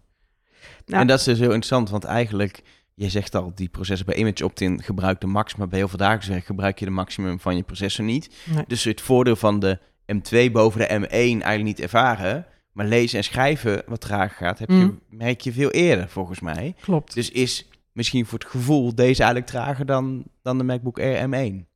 Nou, 0.87 1.01
En 1.01 1.07
dat 1.07 1.19
is 1.19 1.25
dus 1.25 1.39
heel 1.39 1.47
interessant, 1.47 1.91
want 1.91 2.05
eigenlijk, 2.05 2.63
je 2.95 3.09
zegt 3.09 3.35
al, 3.35 3.53
die 3.55 3.69
processor 3.69 4.07
bij 4.07 4.15
Image 4.15 4.45
Opt-in 4.45 4.83
gebruikt 4.83 5.21
de 5.21 5.27
max, 5.27 5.57
maar 5.57 5.69
bij 5.69 5.79
heel 5.79 5.89
veel 5.89 5.99
dagelijks 5.99 6.47
gebruik 6.47 6.79
je 6.79 6.85
de 6.85 6.91
maximum 6.91 7.41
van 7.41 7.57
je 7.57 7.63
processor 7.63 8.05
niet. 8.05 8.35
Nee. 8.55 8.65
Dus 8.67 8.85
het 8.85 9.01
voordeel 9.01 9.37
van 9.37 9.61
de 9.61 9.79
M2 10.13 10.53
boven 10.53 10.81
de 10.81 10.87
M1 11.07 11.11
eigenlijk 11.11 11.63
niet 11.63 11.81
ervaren, 11.81 12.47
maar 12.73 12.87
lezen 12.87 13.19
en 13.19 13.25
schrijven 13.25 13.83
wat 13.87 14.01
trager 14.01 14.37
gaat, 14.37 14.59
heb 14.59 14.69
je, 14.69 14.75
Mm. 14.75 15.01
merk 15.09 15.41
je 15.41 15.53
veel 15.53 15.71
eerder 15.71 16.09
volgens 16.09 16.41
mij. 16.41 16.75
klopt. 16.81 17.15
Dus 17.15 17.31
is 17.31 17.69
misschien 17.93 18.27
voor 18.27 18.39
het 18.39 18.49
gevoel 18.49 18.95
deze 18.95 19.23
eigenlijk 19.23 19.51
trager 19.53 19.87
dan, 19.87 20.25
dan 20.43 20.59
de 20.59 20.65
MacBook 20.65 20.99
Air 20.99 21.29
M1. 21.29 21.69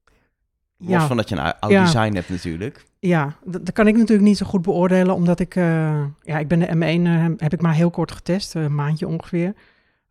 Los 0.78 0.90
Ja. 0.90 1.06
van 1.06 1.16
dat 1.16 1.28
je 1.28 1.34
een 1.34 1.40
ou- 1.43 1.55
oud 1.61 1.72
Ja. 1.72 1.84
design 1.84 2.14
hebt 2.14 2.28
natuurlijk. 2.28 2.84
Ja, 2.99 3.37
dat, 3.44 3.66
dat 3.66 3.75
kan 3.75 3.87
ik 3.87 3.96
natuurlijk 3.96 4.28
niet 4.28 4.37
zo 4.37 4.46
goed 4.46 4.62
beoordelen, 4.62 5.14
omdat 5.14 5.40
ik, 5.40 5.56
eh, 5.56 6.05
ja, 6.22 6.38
ik 6.38 6.49
ben 6.49 6.58
de 6.58 6.66
M1, 6.75 7.06
eh, 7.06 7.25
heb 7.37 7.52
ik 7.52 7.61
maar 7.61 7.75
heel 7.75 7.90
kort 7.90 8.12
getest, 8.12 8.55
eh, 8.56 8.62
een 8.62 8.75
maandje 8.75 9.06
ongeveer. 9.08 9.55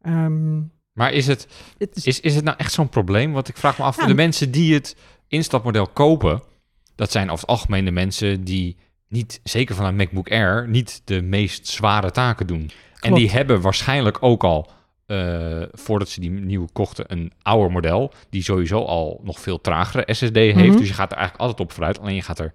Ehm, 0.02 0.60
Maar 0.94 1.12
is 1.12 1.28
het, 1.28 1.48
het 1.78 1.96
is, 1.96 2.06
is, 2.06 2.20
is 2.20 2.36
het 2.36 2.44
nou 2.44 2.58
echt 2.58 2.72
zo'n 2.72 2.90
probleem? 2.90 3.32
Want 3.34 3.48
ik 3.48 3.58
vraag 3.58 3.78
me 3.78 3.84
af, 3.84 3.96
Ja, 3.96 4.00
voor 4.02 4.10
de 4.12 4.18
mensen 4.18 4.52
die 4.52 4.74
het 4.74 4.96
instapmodel 5.28 5.88
kopen, 5.88 6.42
dat 6.96 7.12
zijn 7.12 7.30
over 7.30 7.40
het 7.42 7.50
algemeen 7.50 7.86
de 7.86 7.92
mensen 7.92 8.44
die 8.44 8.78
niet, 9.08 9.40
zeker 9.44 9.76
van 9.76 9.86
een 9.86 9.96
MacBook 9.96 10.30
Air, 10.30 10.68
niet 10.70 11.02
de 11.06 11.22
meest 11.22 11.68
zware 11.68 12.12
taken 12.12 12.48
doen. 12.48 12.72
En 13.00 13.14
die 13.14 13.32
hebben 13.32 13.62
waarschijnlijk 13.62 14.18
ook 14.24 14.44
al, 14.44 14.72
eh, 15.14 15.68
voordat 15.72 16.10
ze 16.10 16.20
die 16.20 16.30
nieuwe 16.30 16.68
kochten, 16.74 17.06
een 17.08 17.32
ouder 17.42 17.72
model, 17.72 18.14
die 18.30 18.44
sowieso 18.44 18.84
al 18.84 19.22
nog 19.24 19.40
veel 19.40 19.62
tragere 19.62 20.14
SSD 20.14 20.36
heeft. 20.36 20.56
Mhm. 20.56 20.78
Dus 20.78 20.88
je 20.88 20.94
gaat 20.94 21.12
er 21.12 21.18
eigenlijk 21.18 21.48
altijd 21.50 21.68
op 21.68 21.72
vooruit, 21.72 22.00
alleen 22.00 22.16
je 22.16 22.22
gaat 22.22 22.40
er 22.40 22.54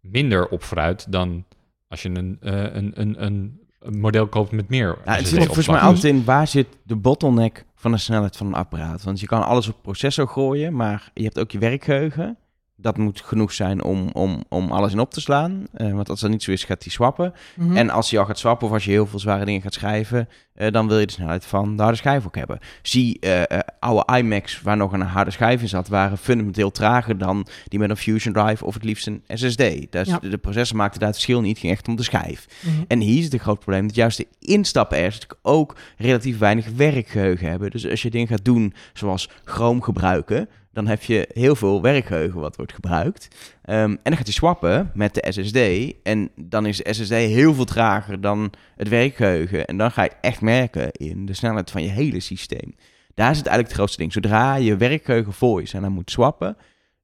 minder 0.00 0.48
op 0.48 0.62
vooruit 0.62 1.12
dan 1.12 1.44
als 1.88 2.02
je 2.02 2.08
een, 2.08 2.36
eh, 2.40 2.52
een, 2.52 2.92
een, 2.94 3.24
een, 3.24 3.60
een 3.80 3.98
model 3.98 4.26
koopt 4.26 4.52
met 4.52 4.68
meer 4.68 4.98
Ja, 5.04 5.14
het 5.14 5.28
zit 5.28 5.44
volgens 5.44 5.68
mij 5.68 5.80
altijd 5.80 6.04
in 6.04 6.24
waar 6.24 6.46
zit 6.46 6.66
de 6.82 6.96
bottleneck 6.96 7.64
van 7.74 7.90
de 7.90 7.98
snelheid 7.98 8.36
van 8.36 8.46
een 8.46 8.54
apparaat. 8.54 9.02
Want 9.02 9.20
je 9.20 9.26
kan 9.26 9.42
alles 9.42 9.68
op 9.68 9.82
processor 9.82 10.28
gooien, 10.28 10.76
maar 10.76 11.10
je 11.14 11.22
hebt 11.22 11.38
ook 11.38 11.50
je 11.50 11.58
werkgeheugen. 11.58 12.38
Dat 12.78 12.96
moet 12.96 13.20
genoeg 13.20 13.52
zijn 13.52 13.82
om, 13.82 14.08
om, 14.12 14.44
om 14.48 14.70
alles 14.72 14.92
in 14.92 15.00
op 15.00 15.10
te 15.10 15.20
slaan. 15.20 15.64
Eh, 15.72 15.92
want 15.92 16.08
als 16.08 16.20
dat 16.20 16.30
niet 16.30 16.42
zo 16.42 16.50
is, 16.50 16.64
gaat 16.64 16.82
hij 16.82 16.92
swappen. 16.92 17.32
Mhm. 17.54 17.76
En 17.76 17.90
als 17.90 18.10
je 18.10 18.18
al 18.18 18.24
gaat 18.24 18.38
swappen 18.38 18.66
of 18.66 18.72
als 18.72 18.84
je 18.84 18.90
heel 18.90 19.06
veel 19.06 19.18
zware 19.18 19.44
dingen 19.44 19.62
gaat 19.62 19.74
schrijven, 19.74 20.28
eh, 20.54 20.72
dan 20.72 20.88
wil 20.88 20.98
je 20.98 21.06
de 21.06 21.12
snelheid 21.12 21.44
van 21.46 21.76
de 21.76 21.82
harde 21.82 21.96
schijf 21.98 22.26
ook 22.26 22.36
hebben. 22.36 22.58
Zie 22.82 23.18
eh, 23.20 23.58
oude 23.78 24.16
iMacs 24.18 24.62
waar 24.62 24.76
nog 24.76 24.92
een 24.92 25.00
harde 25.00 25.30
schijf 25.30 25.62
in 25.62 25.68
zat, 25.68 25.88
waren 25.88 26.18
fundamenteel 26.18 26.70
trager 26.70 27.18
dan 27.18 27.46
die 27.64 27.78
met 27.78 27.90
een 27.90 27.96
Fusion 27.96 28.32
Drive 28.34 28.64
of 28.64 28.74
het 28.74 28.84
liefst 28.84 29.06
een 29.06 29.22
SSD. 29.28 29.92
Dus 29.92 30.08
Ja. 30.08 30.18
de, 30.18 30.28
de 30.28 30.38
processor 30.38 30.76
maakte 30.76 30.98
daar 30.98 31.08
het 31.08 31.16
verschil 31.16 31.40
niet, 31.40 31.50
het 31.50 31.58
ging 31.58 31.72
echt 31.72 31.88
om 31.88 31.96
de 31.96 32.02
schijf. 32.02 32.46
Mhm. 32.60 32.74
En 32.88 33.00
hier 33.00 33.18
is 33.18 33.32
het 33.32 33.40
groot 33.40 33.58
probleem 33.58 33.86
dat 33.86 33.96
juist 33.96 34.16
de 34.16 34.26
instap-airs 34.40 35.14
natuurlijk 35.14 35.40
ook 35.42 35.76
relatief 35.96 36.38
weinig 36.38 36.66
werkgeheugen 36.76 37.48
hebben. 37.48 37.70
Dus 37.70 37.88
als 37.90 38.02
je 38.02 38.10
dingen 38.10 38.28
gaat 38.28 38.44
doen 38.44 38.74
zoals 38.92 39.30
Chrome 39.44 39.82
gebruiken, 39.82 40.48
dan 40.76 40.86
heb 40.86 41.02
je 41.02 41.28
heel 41.32 41.56
veel 41.56 41.82
werkgeheugen 41.82 42.40
wat 42.40 42.56
wordt 42.56 42.72
gebruikt. 42.72 43.28
Ehm, 43.62 43.78
en 43.78 43.98
dan 44.02 44.16
gaat 44.16 44.24
hij 44.26 44.32
swappen 44.34 44.90
met 44.94 45.14
de 45.14 45.24
SSD. 45.32 45.58
En 46.02 46.30
dan 46.36 46.66
is 46.66 46.76
de 46.76 46.92
SSD 46.94 47.10
heel 47.12 47.54
veel 47.54 47.64
trager 47.64 48.20
dan 48.20 48.52
het 48.76 48.88
werkgeheugen. 48.88 49.66
En 49.66 49.76
dan 49.76 49.90
ga 49.90 50.02
je 50.02 50.08
het 50.08 50.18
echt 50.20 50.40
merken 50.40 50.90
in 50.92 51.26
de 51.26 51.34
snelheid 51.34 51.70
van 51.70 51.82
je 51.82 51.88
hele 51.88 52.20
systeem. 52.20 52.74
Daar 53.14 53.30
is 53.30 53.36
het 53.38 53.46
eigenlijk 53.46 53.66
het 53.66 53.72
grootste 53.72 53.98
ding. 53.98 54.12
Zodra 54.12 54.54
je 54.54 54.76
werkgeheugen 54.76 55.32
vol 55.32 55.58
is 55.58 55.72
en 55.72 55.82
dan 55.82 55.92
moet 55.92 56.10
swappen, 56.10 56.56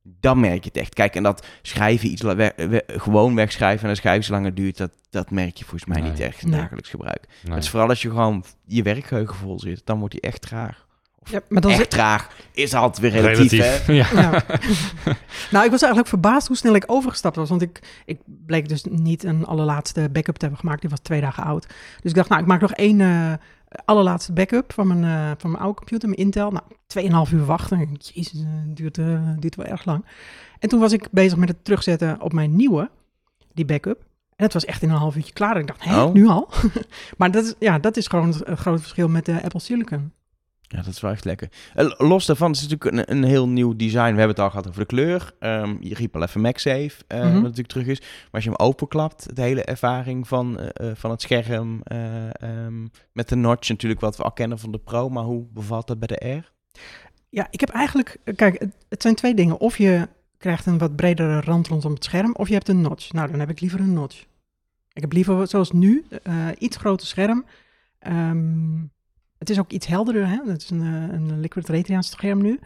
dan 0.02 0.40
merk 0.40 0.62
je 0.64 0.68
het 0.72 0.76
echt. 0.76 0.94
Kijk, 0.94 1.14
en 1.16 1.22
dat 1.22 1.46
schrijven 1.62 2.10
iets 2.10 2.22
la- 2.22 2.36
we- 2.36 2.52
we- 2.56 2.84
gewoon 2.86 3.34
wegschrijven 3.34 3.80
en 3.80 3.86
dan 3.86 3.96
schrijven 3.96 4.24
zo 4.24 4.32
langer 4.32 4.54
duurt, 4.54 4.76
dat, 4.76 4.90
dat 5.10 5.30
merk 5.30 5.56
je 5.56 5.64
volgens 5.64 5.84
mij 5.90 6.00
Nee. 6.00 6.10
niet 6.10 6.20
echt 6.20 6.42
in 6.42 6.50
dagelijks 6.50 6.88
gebruik. 6.88 7.26
Nee. 7.42 7.54
Het 7.54 7.62
is 7.62 7.70
vooral 7.70 7.88
als 7.88 8.02
je 8.02 8.08
gewoon 8.08 8.44
je 8.66 8.82
werkgeheugen 8.82 9.36
vol 9.36 9.58
zit, 9.60 9.82
dan 9.84 9.98
wordt 9.98 10.16
hij 10.20 10.30
echt 10.30 10.40
traag. 10.42 10.86
Ja, 11.24 11.40
maar 11.48 11.60
dan 11.62 11.70
echt 11.70 11.80
zit- 11.80 11.90
traag 11.90 12.28
is 12.52 12.74
altijd 12.74 13.12
weer 13.12 13.22
relatief, 13.22 13.60
hè? 13.86 13.92
ja. 14.02 14.06
Ja. 14.12 14.30
nou, 15.50 15.64
ik 15.64 15.70
was 15.70 15.80
eigenlijk 15.82 16.06
verbaasd 16.08 16.46
hoe 16.46 16.56
snel 16.56 16.74
ik 16.74 16.84
overgestapt 16.86 17.36
was. 17.36 17.48
Want 17.48 17.62
ik, 17.62 18.02
ik 18.04 18.18
bleek 18.46 18.68
dus 18.68 18.84
niet 18.84 19.24
een 19.24 19.46
allerlaatste 19.46 20.08
backup 20.12 20.34
te 20.34 20.40
hebben 20.40 20.58
gemaakt. 20.60 20.80
Die 20.80 20.90
was 20.90 20.98
twee 21.00 21.20
dagen 21.20 21.44
oud. 21.44 21.66
Dus 22.00 22.10
ik 22.10 22.14
dacht, 22.16 22.28
nou, 22.28 22.40
ik 22.40 22.46
maak 22.46 22.60
nog 22.60 22.72
één 22.72 23.00
eh, 23.00 23.32
allerlaatste 23.84 24.32
backup 24.32 24.72
van 24.72 24.86
mijn, 24.86 25.04
eh, 25.04 25.30
van 25.38 25.50
mijn 25.50 25.62
oude 25.62 25.78
computer, 25.78 26.08
mijn 26.08 26.20
Intel. 26.20 26.50
Nou, 26.50 26.64
tweeënhalf 26.86 27.32
uur 27.32 27.44
wachten. 27.44 27.96
Jezus, 28.12 28.40
eh, 28.40 28.46
duurt, 28.66 28.98
eh, 28.98 29.28
duurt 29.38 29.56
wel 29.56 29.66
erg 29.66 29.84
lang. 29.84 30.04
En 30.58 30.68
toen 30.68 30.80
was 30.80 30.92
ik 30.92 31.08
bezig 31.10 31.38
met 31.38 31.48
het 31.48 31.64
terugzetten 31.64 32.20
op 32.20 32.32
mijn 32.32 32.56
nieuwe, 32.56 32.90
die 33.54 33.64
backup. 33.64 34.00
En 34.36 34.44
het 34.44 34.52
was 34.52 34.64
echt 34.64 34.82
in 34.82 34.90
een 34.90 34.96
half 34.96 35.16
uurtje 35.16 35.32
klaar. 35.32 35.54
En 35.54 35.60
ik 35.60 35.66
dacht, 35.66 35.84
hé, 35.84 36.02
Oh. 36.02 36.12
nu 36.12 36.26
al? 36.26 36.48
maar 37.18 37.30
dat 37.30 37.44
is, 37.44 37.54
ja, 37.58 37.78
dat 37.78 37.96
is 37.96 38.06
gewoon 38.06 38.28
het, 38.28 38.46
het 38.46 38.58
grote 38.58 38.80
verschil 38.80 39.08
met 39.08 39.24
de 39.24 39.42
Apple 39.42 39.60
Silicon. 39.60 40.12
Ja, 40.72 40.78
dat 40.82 40.86
is 40.86 41.00
wel 41.00 41.10
echt 41.10 41.24
lekker. 41.24 41.48
Eh, 41.74 41.90
Los 41.98 42.26
daarvan 42.26 42.50
is 42.50 42.60
het 42.60 42.70
natuurlijk 42.70 43.08
een, 43.10 43.16
een 43.16 43.24
heel 43.24 43.48
nieuw 43.48 43.76
design. 43.76 43.98
We 44.12 44.18
hebben 44.18 44.28
het 44.28 44.38
al 44.38 44.50
gehad 44.50 44.68
over 44.68 44.80
de 44.80 44.86
kleur. 44.86 45.32
Ehm, 45.38 45.76
je 45.80 45.94
riep 45.94 46.16
al 46.16 46.22
even 46.22 46.40
MagSafe, 46.40 46.92
Mhm. 47.08 47.32
wat 47.32 47.42
natuurlijk 47.42 47.68
terug 47.68 47.86
is. 47.86 48.00
Maar 48.00 48.28
als 48.30 48.44
je 48.44 48.50
hem 48.50 48.58
openklapt, 48.58 49.36
de 49.36 49.42
hele 49.42 49.64
ervaring 49.64 50.28
van, 50.28 50.58
eh, 50.58 50.90
van 50.94 51.10
het 51.10 51.22
scherm 51.22 51.80
eh, 51.82 52.42
ehm, 52.42 52.86
met 53.12 53.28
de 53.28 53.36
notch 53.36 53.68
natuurlijk 53.68 54.00
wat 54.00 54.16
we 54.16 54.22
al 54.22 54.32
kennen 54.32 54.58
van 54.58 54.72
de 54.72 54.78
Pro. 54.78 55.08
Maar 55.08 55.24
hoe 55.24 55.44
bevalt 55.52 55.86
dat 55.86 55.98
bij 55.98 56.08
de 56.08 56.28
R? 56.28 56.52
Ja, 57.28 57.46
ik 57.50 57.60
heb 57.60 57.68
eigenlijk... 57.68 58.16
Kijk, 58.36 58.66
het, 58.88 59.02
zijn 59.02 59.14
twee 59.14 59.34
dingen. 59.34 59.58
Of 59.58 59.78
je 59.78 60.08
krijgt 60.38 60.66
een 60.66 60.78
wat 60.78 60.96
bredere 60.96 61.40
rand 61.40 61.68
rondom 61.68 61.92
het 61.92 62.04
scherm, 62.04 62.34
of 62.34 62.48
je 62.48 62.54
hebt 62.54 62.68
een 62.68 62.80
notch. 62.80 63.12
Nou, 63.12 63.30
dan 63.30 63.40
heb 63.40 63.50
ik 63.50 63.60
liever 63.60 63.80
een 63.80 63.92
notch. 63.92 64.24
Ik 64.92 65.00
heb 65.02 65.12
liever, 65.12 65.48
zoals 65.48 65.72
nu, 65.72 66.04
iets 66.58 66.76
groter 66.76 67.06
scherm. 67.06 67.44
Ehm, 67.98 68.80
het 69.42 69.50
is 69.50 69.58
ook 69.58 69.70
iets 69.72 69.86
helderder, 69.86 70.28
hè? 70.28 70.38
Het 70.46 70.62
is 70.62 70.70
een, 70.70 70.80
eh, 70.80 71.14
een 71.14 71.40
Liquid 71.40 71.68
Retina 71.68 72.02
scherm 72.02 72.42
nu. 72.42 72.58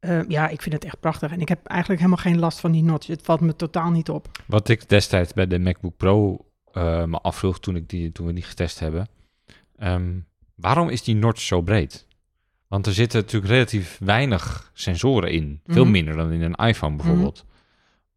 Eh, 0.00 0.20
ja, 0.28 0.48
ik 0.48 0.62
vind 0.62 0.74
het 0.74 0.84
echt 0.84 1.00
prachtig. 1.00 1.32
En 1.32 1.40
ik 1.40 1.48
heb 1.48 1.66
eigenlijk 1.66 2.00
helemaal 2.02 2.24
geen 2.24 2.38
last 2.38 2.60
van 2.60 2.72
die 2.72 2.82
notch. 2.82 3.06
Het 3.06 3.22
valt 3.22 3.40
me 3.40 3.56
totaal 3.56 3.90
niet 3.90 4.08
op. 4.10 4.28
Wat 4.46 4.68
ik 4.68 4.88
destijds 4.88 5.32
bij 5.32 5.46
de 5.46 5.58
MacBook 5.58 5.96
Pro 5.96 6.46
eh, 6.72 7.04
me 7.04 7.18
afvroeg 7.18 7.60
toen, 7.60 7.76
ik 7.76 7.88
die, 7.88 8.12
toen 8.12 8.26
we 8.26 8.32
die 8.32 8.42
getest 8.42 8.78
hebben. 8.78 9.08
ehm, 9.76 10.12
waarom 10.54 10.88
is 10.88 11.02
die 11.02 11.14
notch 11.14 11.40
zo 11.40 11.60
breed? 11.60 12.06
Want 12.68 12.86
er 12.86 12.92
zitten 12.92 13.20
natuurlijk 13.20 13.52
relatief 13.52 13.98
weinig 14.04 14.70
sensoren 14.74 15.30
in. 15.30 15.60
Veel 15.66 15.82
Mhm. 15.82 15.92
minder 15.92 16.16
dan 16.16 16.30
in 16.32 16.42
een 16.42 16.54
iPhone 16.68 16.96
bijvoorbeeld. 16.96 17.44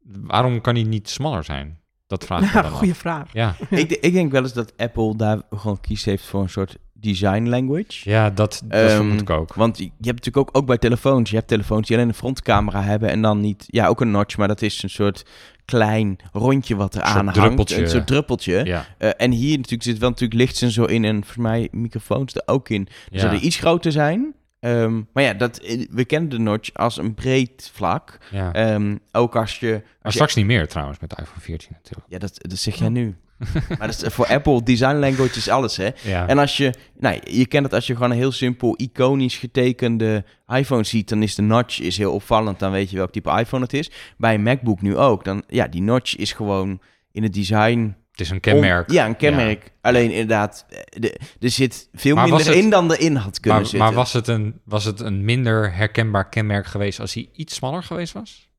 Waarom 0.03 0.61
kan 0.61 0.73
die 0.75 0.85
niet 0.85 1.09
smaller 1.09 1.43
zijn? 1.43 1.79
Dat 2.07 2.25
vraag 2.25 2.39
ik 2.41 2.45
me 2.47 2.53
Ja, 2.53 2.61
dan 2.61 2.71
af. 2.71 2.77
goede 2.77 2.95
vraag. 2.95 3.33
Ja, 3.33 3.55
Ja. 3.69 3.77
Ik, 3.77 3.91
ik 3.91 4.13
denk 4.13 4.31
wel 4.31 4.41
eens 4.43 4.53
dat 4.53 4.77
Apple 4.77 5.15
daar 5.15 5.41
gewoon 5.49 5.79
kies 5.81 6.05
heeft 6.05 6.25
voor 6.25 6.41
een 6.41 6.49
soort 6.49 6.77
design 6.99 7.47
language. 7.47 8.09
ja 8.09 8.29
dat, 8.29 8.61
dat 8.65 8.91
vermoed 8.91 9.21
ik 9.21 9.29
ook. 9.29 9.53
Want 9.53 9.77
je 9.77 9.83
hebt 9.83 10.25
natuurlijk 10.25 10.37
ook, 10.37 10.49
ook 10.51 10.65
bij 10.65 10.77
telefoons. 10.77 11.29
Je 11.29 11.35
hebt 11.35 11.47
telefoons 11.47 11.87
die 11.87 11.95
alleen 11.95 12.09
een 12.09 12.15
frontcamera 12.15 12.81
hebben 12.83 13.09
en 13.09 13.21
dan 13.21 13.39
niet... 13.39 13.63
Ja, 13.67 13.87
ook 13.87 14.01
een 14.01 14.11
notch, 14.11 14.37
maar 14.37 14.47
dat 14.47 14.61
is 14.61 14.83
een 14.83 14.89
soort 14.89 15.25
klein 15.65 16.17
rondje 16.31 16.75
wat 16.75 16.95
er 16.95 17.01
aan 17.01 17.13
hangt. 17.15 17.33
druppeltje. 17.33 17.81
Een 17.81 17.89
soort 17.89 18.07
druppeltje. 18.07 18.65
Ja, 18.65 18.85
Eh, 18.97 19.09
en 19.17 19.31
hier 19.31 19.55
natuurlijk 19.55 19.83
zit 19.83 19.97
wel 19.97 20.09
natuurlijk 20.09 20.39
lichtsensor 20.39 20.89
in 20.89 21.03
en 21.03 21.15
volgens 21.15 21.37
mij 21.37 21.67
microfoons 21.71 22.33
er 22.33 22.41
ook 22.45 22.69
in. 22.69 22.83
Dus 22.83 23.21
ja. 23.21 23.21
dat 23.21 23.31
die 23.31 23.47
iets 23.47 23.57
groter 23.57 23.91
zijn. 23.91 24.35
Ehm, 24.59 25.01
maar 25.13 25.23
ja, 25.23 25.33
dat, 25.33 25.61
we 25.89 26.05
kennen 26.05 26.29
de 26.29 26.39
notch 26.39 26.73
als 26.73 26.97
een 26.97 27.13
breed 27.13 27.71
vlak. 27.73 28.17
Ja. 28.31 28.53
Ehm, 28.53 28.97
ook 29.11 29.35
als 29.35 29.59
je... 29.59 29.71
maar 29.71 29.81
je 30.01 30.11
straks 30.11 30.35
niet 30.35 30.45
meer 30.45 30.67
trouwens 30.67 30.99
met 30.99 31.09
de 31.09 31.15
iPhone 31.21 31.41
14 31.41 31.69
natuurlijk. 31.73 32.05
ja, 32.09 32.17
dat, 32.17 32.35
dat 32.37 32.57
zeg 32.57 32.75
jij 32.75 32.89
nu. 32.89 33.15
maar 33.77 33.87
dat 33.87 34.03
is, 34.03 34.13
voor 34.13 34.25
Apple, 34.27 34.63
design 34.63 34.95
language 34.95 35.37
is 35.37 35.49
alles, 35.49 35.77
hè? 35.77 35.89
Ja. 36.03 36.27
En 36.27 36.37
als 36.37 36.57
je, 36.57 36.73
nou, 36.97 37.19
je 37.23 37.45
kent 37.45 37.63
het 37.63 37.73
als 37.73 37.87
je 37.87 37.93
gewoon 37.93 38.11
een 38.11 38.17
heel 38.17 38.31
simpel, 38.31 38.73
iconisch 38.77 39.37
getekende 39.37 40.23
iPhone 40.47 40.83
ziet, 40.83 41.09
dan 41.09 41.23
is 41.23 41.35
de 41.35 41.41
notch 41.41 41.79
is 41.79 41.97
heel 41.97 42.13
opvallend. 42.13 42.59
Dan 42.59 42.71
weet 42.71 42.89
je 42.89 42.97
welk 42.97 43.11
type 43.11 43.39
iPhone 43.39 43.63
het 43.63 43.73
is. 43.73 43.91
Bij 44.17 44.33
een 44.33 44.43
MacBook 44.43 44.81
nu 44.81 44.97
ook. 44.97 45.23
Dan, 45.23 45.43
ja, 45.47 45.67
die 45.67 45.81
notch 45.81 46.15
is 46.15 46.31
gewoon 46.31 46.81
in 47.11 47.23
het 47.23 47.33
design. 47.33 47.95
het 48.11 48.19
is 48.19 48.29
een 48.29 48.39
kenmerk. 48.39 48.91
ja, 48.91 49.05
een 49.05 49.15
kenmerk. 49.17 49.71
Alleen 49.81 50.11
inderdaad, 50.11 50.65
eh, 50.69 50.79
de, 51.01 51.19
er 51.39 51.49
zit 51.49 51.89
veel 51.93 52.15
Maar 52.15 52.27
minder 52.27 52.45
het- 52.47 52.55
in 52.55 52.69
dan 52.69 52.91
erin 52.91 53.15
had 53.15 53.39
kunnen 53.39 53.59
Maar, 53.61 53.69
zitten. 53.69 53.87
maar 53.87 53.97
was, 53.97 54.13
het 54.13 54.27
een, 54.27 54.59
was 54.65 54.83
het 54.85 54.99
een 54.99 55.25
minder 55.25 55.73
herkenbaar 55.73 56.29
kenmerk 56.29 56.65
geweest 56.65 56.99
als 56.99 57.13
hij 57.13 57.29
iets 57.33 57.55
smaller 57.55 57.83
geweest 57.83 58.13
was? 58.13 58.49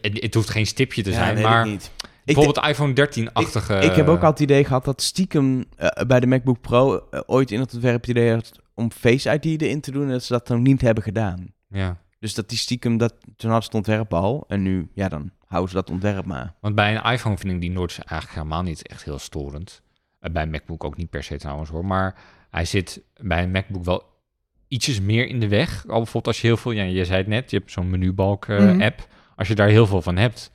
Het, 0.00 0.18
het 0.22 0.34
hoeft 0.34 0.50
geen 0.50 0.66
stipje 0.66 1.02
te 1.02 1.12
zijn, 1.12 1.40
maar 1.40 1.66
niet. 1.66 1.90
Ik, 2.24 2.34
bijvoorbeeld 2.34 2.66
iPhone 2.66 2.92
13-achtige... 2.92 3.78
ik 3.78 3.94
heb 3.94 4.06
ook 4.08 4.22
altijd 4.22 4.38
het 4.38 4.40
idee 4.40 4.64
gehad 4.64 4.84
dat 4.84 5.02
stiekem 5.02 5.64
eh, 5.76 5.88
bij 6.06 6.20
de 6.20 6.26
MacBook 6.26 6.60
Pro 6.60 7.06
eh, 7.10 7.20
ooit 7.26 7.50
in 7.50 7.60
het 7.60 7.72
ontwerp 7.74 8.00
het 8.00 8.10
idee 8.10 8.32
had 8.32 8.52
om 8.74 8.90
Face 8.90 9.32
ID 9.40 9.62
erin 9.62 9.80
te 9.80 9.90
doen 9.90 10.02
en 10.04 10.10
dat 10.10 10.22
ze 10.24 10.32
dat 10.32 10.46
dan 10.46 10.62
niet 10.62 10.80
hebben 10.80 11.02
gedaan. 11.02 11.52
Ja, 11.68 11.96
Dus 12.18 12.34
dat 12.34 12.48
die 12.48 12.58
stiekem, 12.58 12.96
dat, 12.96 13.14
toen 13.36 13.50
hadden 13.50 13.62
ze 13.62 13.66
het 13.66 13.74
ontwerp 13.74 14.14
al. 14.14 14.44
En 14.48 14.62
nu, 14.62 14.90
ja, 14.94 15.08
dan 15.08 15.30
houden 15.46 15.70
ze 15.70 15.76
dat 15.76 15.90
ontwerp 15.90 16.24
maar. 16.26 16.54
want 16.60 16.74
bij 16.74 16.96
een 16.96 17.12
iPhone 17.12 17.36
vind 17.38 17.52
ik 17.52 17.60
die 17.60 17.70
notch 17.70 17.98
eigenlijk 17.98 18.32
helemaal 18.32 18.62
niet 18.62 18.88
echt 18.88 19.04
heel 19.04 19.18
storend. 19.18 19.82
Eh, 20.20 20.32
bij 20.32 20.42
een 20.42 20.50
MacBook 20.50 20.84
ook 20.84 20.96
niet 20.96 21.10
per 21.10 21.22
se 21.24 21.36
trouwens 21.38 21.70
hoor, 21.70 21.84
maar 21.84 22.14
hij 22.50 22.64
zit 22.64 23.02
bij 23.20 23.42
een 23.42 23.50
MacBook 23.50 23.84
wel 23.84 24.02
ietsjes 24.68 25.00
meer 25.00 25.26
in 25.28 25.40
de 25.40 25.48
weg. 25.48 25.82
Al 25.86 25.96
bijvoorbeeld 25.96 26.26
als 26.26 26.40
je 26.40 26.46
heel 26.46 26.56
veel, 26.56 26.72
ja, 26.72 26.82
je 26.82 27.04
zei 27.04 27.18
het 27.18 27.26
net, 27.26 27.50
je 27.50 27.56
hebt 27.56 27.70
zo'n 27.72 27.90
menubalk 27.90 28.46
eh, 28.48 28.58
Mhm. 28.58 28.82
app. 28.82 29.06
Als 29.36 29.48
je 29.48 29.54
daar 29.54 29.68
heel 29.68 29.86
veel 29.86 30.02
van 30.02 30.16
hebt, 30.16 30.50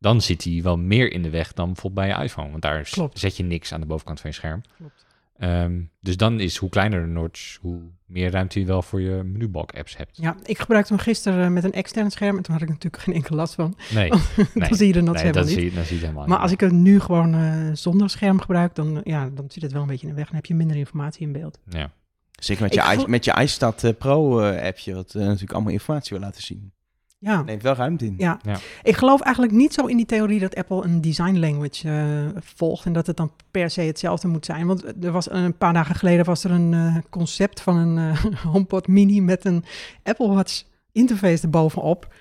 dan 0.00 0.20
zit 0.20 0.44
hij 0.44 0.60
wel 0.62 0.76
meer 0.78 1.12
in 1.12 1.22
de 1.22 1.30
weg 1.30 1.52
dan 1.52 1.66
bijvoorbeeld 1.66 2.06
bij 2.06 2.16
je 2.16 2.22
iPhone. 2.24 2.50
Want 2.50 2.62
daar 2.62 2.82
Klopt. 2.90 3.18
zet 3.18 3.36
je 3.36 3.42
niks 3.42 3.72
aan 3.72 3.80
de 3.80 3.86
bovenkant 3.86 4.20
van 4.20 4.30
je 4.30 4.36
scherm. 4.36 4.60
Klopt. 4.76 5.06
Ehm, 5.38 5.80
dus 6.00 6.16
dan 6.16 6.40
is 6.40 6.56
hoe 6.56 6.68
kleiner 6.68 7.00
de 7.00 7.06
notch, 7.06 7.58
hoe 7.60 7.80
meer 8.06 8.30
ruimte 8.30 8.60
je 8.60 8.66
wel 8.66 8.82
voor 8.82 9.00
je 9.00 9.22
menubalk 9.24 9.72
apps 9.76 9.96
hebt. 9.96 10.16
Ja, 10.16 10.36
ik 10.44 10.58
gebruikte 10.58 10.92
hem 10.94 11.02
gisteren 11.02 11.44
eh, 11.44 11.50
met 11.50 11.64
een 11.64 11.72
extern 11.72 12.10
scherm 12.10 12.36
en 12.36 12.42
toen 12.42 12.52
had 12.54 12.62
ik 12.62 12.68
natuurlijk 12.68 13.02
geen 13.02 13.14
enkele 13.14 13.36
last 13.36 13.54
van. 13.54 13.76
Nee, 13.94 14.10
nee, 14.36 14.68
dan 14.68 14.74
zie 14.74 14.86
je 14.86 14.92
de 14.92 15.00
nots 15.00 15.22
nee 15.22 15.32
helemaal 15.32 15.32
dat, 15.32 15.44
niet. 15.44 15.54
zie, 15.54 15.64
je- 15.70 15.76
dat 15.76 15.84
zie 15.86 15.94
je 15.96 16.00
helemaal 16.02 16.26
Maar 16.26 16.34
niet. 16.36 16.42
als 16.42 16.52
ik 16.52 16.60
het 16.60 16.72
nu 16.72 17.00
gewoon 17.00 17.34
eh, 17.34 17.70
zonder 17.72 18.10
scherm 18.10 18.40
gebruik, 18.40 18.74
dan, 18.74 18.96
eh, 18.96 19.12
ja, 19.12 19.28
dan 19.34 19.44
zit 19.50 19.62
het 19.62 19.72
wel 19.72 19.82
een 19.82 19.88
beetje 19.88 20.06
in 20.06 20.12
de 20.12 20.18
weg. 20.18 20.26
Dan 20.26 20.36
heb 20.36 20.46
je 20.46 20.54
minder 20.54 20.76
informatie 20.76 21.26
in 21.26 21.32
beeld. 21.32 21.58
Ja. 21.68 21.90
Zeker 22.30 22.62
met 22.62 22.74
je, 22.74 23.04
met 23.06 23.24
je 23.24 23.40
iStat 23.40 23.84
eh, 23.84 23.92
Pro 23.98 24.40
eh, 24.40 24.66
appje, 24.66 24.94
wat 24.94 25.14
natuurlijk 25.14 25.52
allemaal 25.52 25.72
informatie 25.72 26.16
wil 26.16 26.26
laten 26.26 26.42
zien. 26.42 26.72
Ja. 27.20 27.42
Neemt 27.42 27.62
wel 27.62 27.74
ruimte 27.74 28.04
in. 28.04 28.14
Ja. 28.18 28.38
Ja. 28.42 28.58
ik 28.82 28.96
geloof 28.96 29.20
eigenlijk 29.20 29.54
niet 29.54 29.74
zo 29.74 29.86
in 29.86 29.96
die 29.96 30.06
theorie 30.06 30.40
dat 30.40 30.54
Apple 30.54 30.84
een 30.84 31.00
design 31.00 31.38
language 31.38 31.88
eh, 31.88 32.40
volgt 32.42 32.86
en 32.86 32.92
dat 32.92 33.06
het 33.06 33.16
dan 33.16 33.32
per 33.50 33.70
se 33.70 33.80
hetzelfde 33.80 34.28
moet 34.28 34.44
zijn. 34.44 34.66
Want 34.66 35.04
er 35.04 35.12
was 35.12 35.30
een 35.30 35.56
paar 35.56 35.72
dagen 35.72 35.94
geleden 35.94 36.24
was 36.24 36.44
er 36.44 36.50
een 36.50 36.74
eh, 36.74 36.96
concept 37.10 37.60
van 37.60 37.76
een 37.76 37.98
eh, 37.98 38.24
HomePod 38.52 38.88
Mini 38.88 39.20
met 39.20 39.44
een 39.44 39.64
Apple 40.02 40.28
Watch 40.28 40.62
interface 40.92 41.42
erbovenop. 41.42 42.14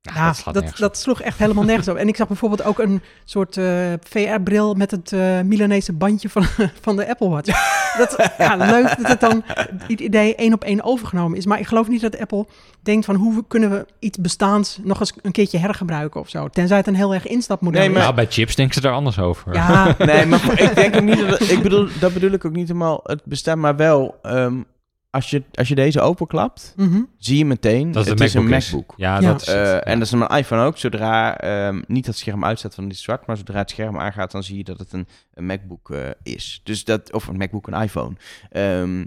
Ja, 0.00 0.12
Ja, 0.14 0.32
dat 0.44 0.54
dat, 0.54 0.76
dat 0.76 0.98
sloeg 0.98 1.20
echt 1.22 1.38
helemaal 1.38 1.64
nergens 1.64 1.88
op. 1.88 1.96
En 1.96 2.08
ik 2.08 2.16
zag 2.16 2.26
bijvoorbeeld 2.28 2.62
ook 2.62 2.78
een 2.78 3.02
soort 3.24 3.56
eh, 3.56 3.92
VR-bril 4.08 4.74
met 4.74 4.90
het 4.90 5.12
eh 5.12 5.40
Milanese 5.40 5.92
bandje 5.92 6.28
van, 6.28 6.44
van 6.84 6.96
de 6.96 7.08
Apple 7.08 7.28
Watch. 7.28 7.76
Dat, 7.98 8.30
ja, 8.38 8.56
leuk 8.56 8.96
dat 8.96 9.08
het 9.08 9.20
dan 9.20 9.42
het 9.88 10.00
idee 10.00 10.34
één 10.34 10.52
op 10.52 10.64
één 10.64 10.84
overgenomen 10.84 11.38
is. 11.38 11.46
Maar 11.46 11.58
ik 11.60 11.66
geloof 11.66 11.88
niet 11.88 12.00
dat 12.00 12.18
Apple 12.18 12.46
denkt 12.82 13.04
van 13.04 13.14
hoe 13.14 13.44
kunnen 13.48 13.70
we 13.70 13.86
iets 13.98 14.18
bestaans 14.18 14.78
nog 14.82 15.00
eens 15.00 15.12
een 15.22 15.32
keertje 15.32 15.58
hergebruiken 15.58 16.20
of 16.20 16.28
zo. 16.28 16.48
Tenzij 16.48 16.76
het 16.76 16.86
een 16.86 16.94
heel 16.94 17.14
erg 17.14 17.26
instapmodel 17.26 17.78
Nee, 17.80 17.88
is. 17.88 17.94
maar- 17.94 18.02
Nou, 18.04 18.14
bij 18.14 18.26
chips 18.28 18.54
denken 18.54 18.74
ze 18.74 18.80
daar 18.80 18.92
anders 18.92 19.18
over. 19.18 19.54
Ja, 19.54 19.94
Nee, 19.98 20.26
maar 20.26 20.60
ik 20.60 20.74
denk 20.74 20.96
ook 20.96 21.02
niet 21.02 21.28
dat... 21.28 21.40
Ik 21.50 21.62
bedoel, 21.62 21.88
dat 22.00 22.12
bedoel 22.12 22.30
ik 22.30 22.44
ook 22.44 22.52
niet 22.52 22.68
helemaal 22.68 23.00
het 23.02 23.20
bestaan, 23.24 23.60
maar 23.60 23.76
wel... 23.76 24.18
ehm, 24.22 24.54
als, 25.10 25.30
je, 25.30 25.42
als 25.52 25.68
je 25.68 25.74
deze 25.74 26.00
openklapt, 26.00 26.72
mhm. 26.76 27.00
zie 27.18 27.38
je 27.38 27.44
meteen, 27.44 27.92
dat 27.92 28.06
het 28.06 28.18
het 28.18 28.28
is 28.28 28.34
een 28.34 28.48
MacBook 28.48 28.90
is. 28.90 28.94
Ja, 28.96 29.20
Ja. 29.20 29.32
dat 29.32 29.40
is 29.40 29.46
het. 29.46 29.56
Eh, 29.56 29.62
Ja. 29.62 29.80
En 29.80 29.98
dat 29.98 30.06
is 30.06 30.14
mijn 30.14 30.30
iPhone 30.30 30.62
ook. 30.62 30.78
Zodra 30.78 31.38
ehm, 31.38 31.82
niet 31.86 32.06
dat 32.06 32.16
scherm 32.16 32.44
uitstaat 32.44 32.74
van 32.74 32.88
dit 32.88 32.98
zwart, 32.98 33.26
maar 33.26 33.36
zodra 33.36 33.58
het 33.58 33.70
scherm 33.70 33.98
aangaat, 33.98 34.30
dan 34.30 34.42
zie 34.42 34.56
je 34.56 34.64
dat 34.64 34.78
het 34.78 34.92
een, 34.92 35.06
een 35.34 35.46
MacBook 35.46 35.90
eh, 35.90 36.10
is. 36.22 36.60
Dus 36.64 36.84
dat, 36.84 37.12
of 37.12 37.26
een 37.26 37.36
MacBook, 37.36 37.66
een 37.66 37.82
iPhone. 37.82 38.16
Ehm, 38.50 39.04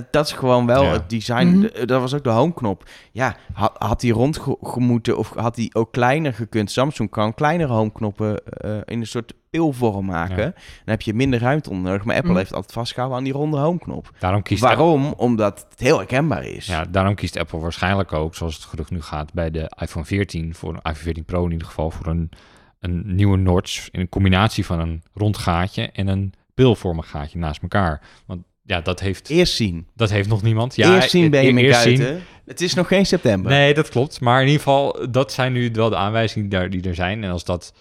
dat, 0.00 0.12
dat 0.12 0.26
is 0.26 0.32
gewoon 0.32 0.66
wel 0.66 0.82
Ja. 0.82 0.92
het 0.92 1.10
design. 1.10 1.46
Mhm. 1.46 1.60
De- 1.60 1.86
dat 1.86 2.00
was 2.00 2.14
ook 2.14 2.24
de 2.24 2.30
homeknop. 2.30 2.88
Ja, 3.12 3.36
had, 3.52 3.72
had 3.78 4.00
die 4.00 4.12
rondgemoeten 4.12 5.18
of 5.18 5.32
had 5.34 5.54
die 5.54 5.74
ook 5.74 5.92
kleiner 5.92 6.34
gekund? 6.34 6.70
Samsung 6.70 7.10
kan 7.10 7.34
kleinere 7.34 7.72
homeknoppen 7.72 8.44
eh, 8.44 8.76
in 8.84 9.00
een 9.00 9.06
soort 9.06 9.32
pilvorm 9.50 10.04
maken. 10.06 10.36
Ja. 10.44 10.50
Dan 10.52 10.54
heb 10.84 11.02
je 11.02 11.14
minder 11.14 11.40
ruimte 11.40 11.70
onder 11.70 11.90
nodig. 11.90 12.04
Maar 12.04 12.14
Apple 12.16 12.30
Mhm. 12.30 12.38
heeft 12.40 12.52
altijd 12.54 12.72
vastgehouden 12.72 13.18
aan 13.18 13.24
die 13.24 13.32
ronde 13.32 13.56
homeknop. 13.58 14.10
Daarom 14.18 14.42
kiest 14.42 14.60
Waarom? 14.62 15.12
Omdat 15.16 15.66
het 15.70 15.80
heel 15.80 15.96
herkenbaar 15.98 16.44
is. 16.44 16.66
Ja, 16.66 16.84
daarom 16.84 17.14
kiest 17.14 17.36
Apple 17.38 17.58
waarschijnlijk 17.58 18.12
ook, 18.12 18.34
zoals 18.34 18.54
het 18.54 18.64
gerucht 18.64 18.90
nu 18.90 19.02
gaat, 19.02 19.32
bij 19.32 19.50
de 19.50 19.70
iPhone 19.80 20.04
14, 20.06 20.54
voor 20.54 20.68
een 20.70 20.76
iPhone 20.76 20.96
14 20.96 21.24
Pro 21.24 21.44
in 21.44 21.50
ieder 21.52 21.66
geval, 21.66 21.90
voor 21.90 22.06
een, 22.06 22.30
een 22.80 23.02
nieuwe 23.14 23.36
notch 23.36 23.88
in 23.90 24.00
een 24.00 24.08
combinatie 24.08 24.66
van 24.66 24.80
een 24.80 25.02
rond 25.14 25.38
gaatje 25.38 25.90
en 25.90 26.06
een 26.08 26.32
pilvormig 26.54 27.10
gaatje 27.10 27.38
naast 27.38 27.62
elkaar. 27.62 28.00
Want 28.26 28.42
ja, 28.66 28.80
dat 28.80 29.00
heeft, 29.00 29.28
Eerst 29.28 29.54
zien. 29.54 29.86
dat 29.94 30.10
heeft 30.10 30.28
nog 30.28 30.42
niemand. 30.42 30.76
Ja, 30.76 30.94
eerst 30.94 31.10
zien 31.10 31.24
e- 31.24 31.28
Benjamin 31.28 31.64
eerst 31.64 31.82
zien. 31.82 31.98
Kuiten. 31.98 32.24
Het 32.44 32.60
is 32.60 32.74
nog 32.74 32.88
geen 32.88 33.06
september. 33.06 33.50
Nee, 33.50 33.74
dat 33.74 33.88
klopt. 33.88 34.20
Maar 34.20 34.40
in 34.40 34.46
ieder 34.46 34.62
geval, 34.62 35.10
dat 35.10 35.32
zijn 35.32 35.52
nu 35.52 35.70
wel 35.72 35.88
de 35.88 35.96
aanwijzingen 35.96 36.48
die, 36.48 36.58
daar, 36.58 36.70
die 36.70 36.82
er 36.82 36.94
zijn. 36.94 37.24
En 37.24 37.30
als 37.30 37.44
dat, 37.44 37.74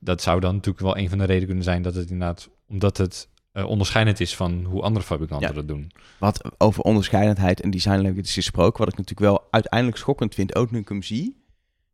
dat 0.00 0.22
zou 0.22 0.40
dan 0.40 0.54
natuurlijk 0.54 0.84
wel 0.84 0.96
een 0.96 1.08
van 1.08 1.18
de 1.18 1.24
redenen 1.24 1.46
kunnen 1.46 1.64
zijn 1.64 1.82
dat 1.82 1.94
het 1.94 2.10
inderdaad, 2.10 2.48
omdat 2.68 2.96
het 2.96 3.28
eh, 3.52 3.66
onderscheidend 3.66 4.20
is 4.20 4.36
van 4.36 4.64
hoe 4.64 4.82
andere 4.82 5.04
fabrikanten 5.04 5.48
Ja. 5.48 5.54
dat 5.54 5.68
doen. 5.68 5.90
Wat 6.18 6.50
over 6.58 6.82
onderscheidendheid 6.82 7.60
en 7.60 7.70
design 7.70 8.18
is 8.18 8.34
gesproken, 8.34 8.78
wat 8.78 8.92
ik 8.92 8.98
natuurlijk 8.98 9.30
wel 9.30 9.48
uiteindelijk 9.50 9.96
schokkend 9.98 10.34
vind, 10.34 10.54
ook 10.54 10.70
nu 10.70 10.78
ik 10.78 10.88
hem 10.88 11.02
zie, 11.02 11.44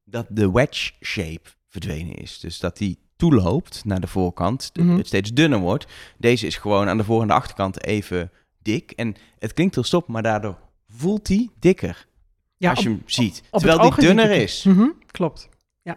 dat 0.05 0.27
de 0.29 0.51
wedge 0.51 0.93
shape 1.01 1.49
verdwenen 1.69 2.15
is. 2.15 2.41
Dus 2.41 2.59
dat 2.59 2.77
die 2.77 2.99
toeloopt 3.17 3.85
naar 3.85 4.01
de 4.01 4.07
voorkant, 4.07 4.71
Mhm. 4.75 4.97
het 4.97 5.07
steeds 5.07 5.33
dunner 5.33 5.59
wordt. 5.59 5.87
Deze 6.19 6.47
is 6.47 6.57
gewoon 6.57 6.89
aan 6.89 6.97
de 6.97 7.05
voor- 7.05 7.21
en 7.23 7.27
de 7.29 7.33
achterkant 7.35 7.85
even 7.85 8.31
dik. 8.63 8.91
En 8.91 9.15
het 9.39 9.53
klinkt 9.53 9.75
heel 9.75 9.85
stop, 9.85 10.09
maar 10.09 10.23
daardoor 10.23 10.59
voelt 10.89 11.29
hij 11.29 11.49
dikker 11.59 12.07
ja, 12.57 12.71
als 12.71 12.83
je 12.83 12.89
hem 12.89 13.03
ziet. 13.07 13.43
op 13.51 13.61
terwijl 13.61 13.81
die 13.81 13.99
is 13.99 14.05
dunner 14.05 14.31
is. 14.31 14.63
Mhm, 14.65 14.87
klopt. 15.07 15.49
Ja, 15.83 15.97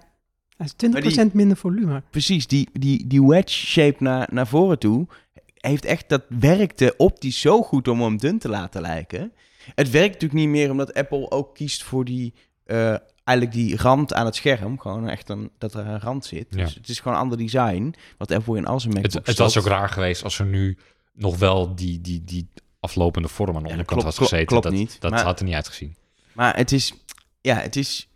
hij 0.58 0.66
is 0.66 0.74
20% 0.74 1.34
minder 1.34 1.58
volume. 1.58 2.04
Precies, 2.10 2.48
die, 2.48 2.70
die, 2.74 3.08
die 3.08 3.26
wedge 3.28 3.56
shape 3.66 4.04
naar, 4.04 4.28
naar 4.32 4.48
voren 4.48 4.80
toe 4.80 5.08
heeft 5.54 5.86
echt, 5.86 6.10
dat 6.10 6.24
werkte 6.30 6.94
optisch 6.98 7.40
zo 7.42 7.62
goed 7.62 7.88
om 7.88 8.02
hem 8.02 8.18
dun 8.18 8.38
te 8.40 8.50
laten 8.50 8.82
lijken. 8.82 9.32
Het 9.76 9.90
werkt 9.90 10.14
natuurlijk 10.14 10.40
niet 10.42 10.50
meer 10.50 10.72
omdat 10.72 10.94
Apple 10.94 11.32
ook 11.32 11.56
kiest 11.56 11.84
voor 11.84 12.06
die, 12.06 12.34
eh, 12.66 12.96
eigenlijk 13.30 13.52
die 13.58 13.78
rand 13.78 14.14
aan 14.14 14.26
het 14.26 14.36
scherm. 14.36 14.80
Gewoon 14.80 15.10
echt 15.10 15.30
een, 15.30 15.52
dat 15.58 15.74
er 15.74 15.88
een 15.88 16.00
rand 16.00 16.26
zit. 16.26 16.48
Ja. 16.50 16.64
Dus 16.64 16.76
het 16.76 16.90
is 16.90 17.00
gewoon 17.00 17.14
een 17.18 17.24
ander 17.24 17.38
design, 17.38 17.94
wat 18.18 18.32
Apple 18.32 18.58
in 18.58 18.66
al 18.66 18.80
zijn 18.80 18.94
Het, 18.94 19.04
MacBooks 19.04 19.28
het 19.28 19.38
was 19.38 19.58
ook 19.58 19.66
raar 19.66 19.90
geweest 19.90 20.24
als 20.24 20.40
er 20.40 20.46
nu 20.46 20.78
nog 21.14 21.38
wel 21.38 21.76
die, 21.76 22.02
die, 22.02 22.24
die 22.24 22.48
aflopende 22.80 23.28
vorm 23.28 23.56
aan 23.56 23.64
de 23.64 23.70
onderkant 23.70 23.88
klopt- 23.88 24.04
was 24.04 24.16
klopt- 24.16 24.30
gezeten. 24.32 24.48
klopt 24.52 24.64
dat 24.64 24.74
niet, 24.74 25.02
dat 25.02 25.12
maar- 25.12 25.24
had 25.24 25.40
er 25.40 25.46
niet 25.46 25.54
uitgezien. 25.56 25.96
Maar 26.34 26.56
het 26.56 26.72
is, 26.72 26.94
ja, 27.42 27.56
het 27.56 27.76
is, 27.76 28.10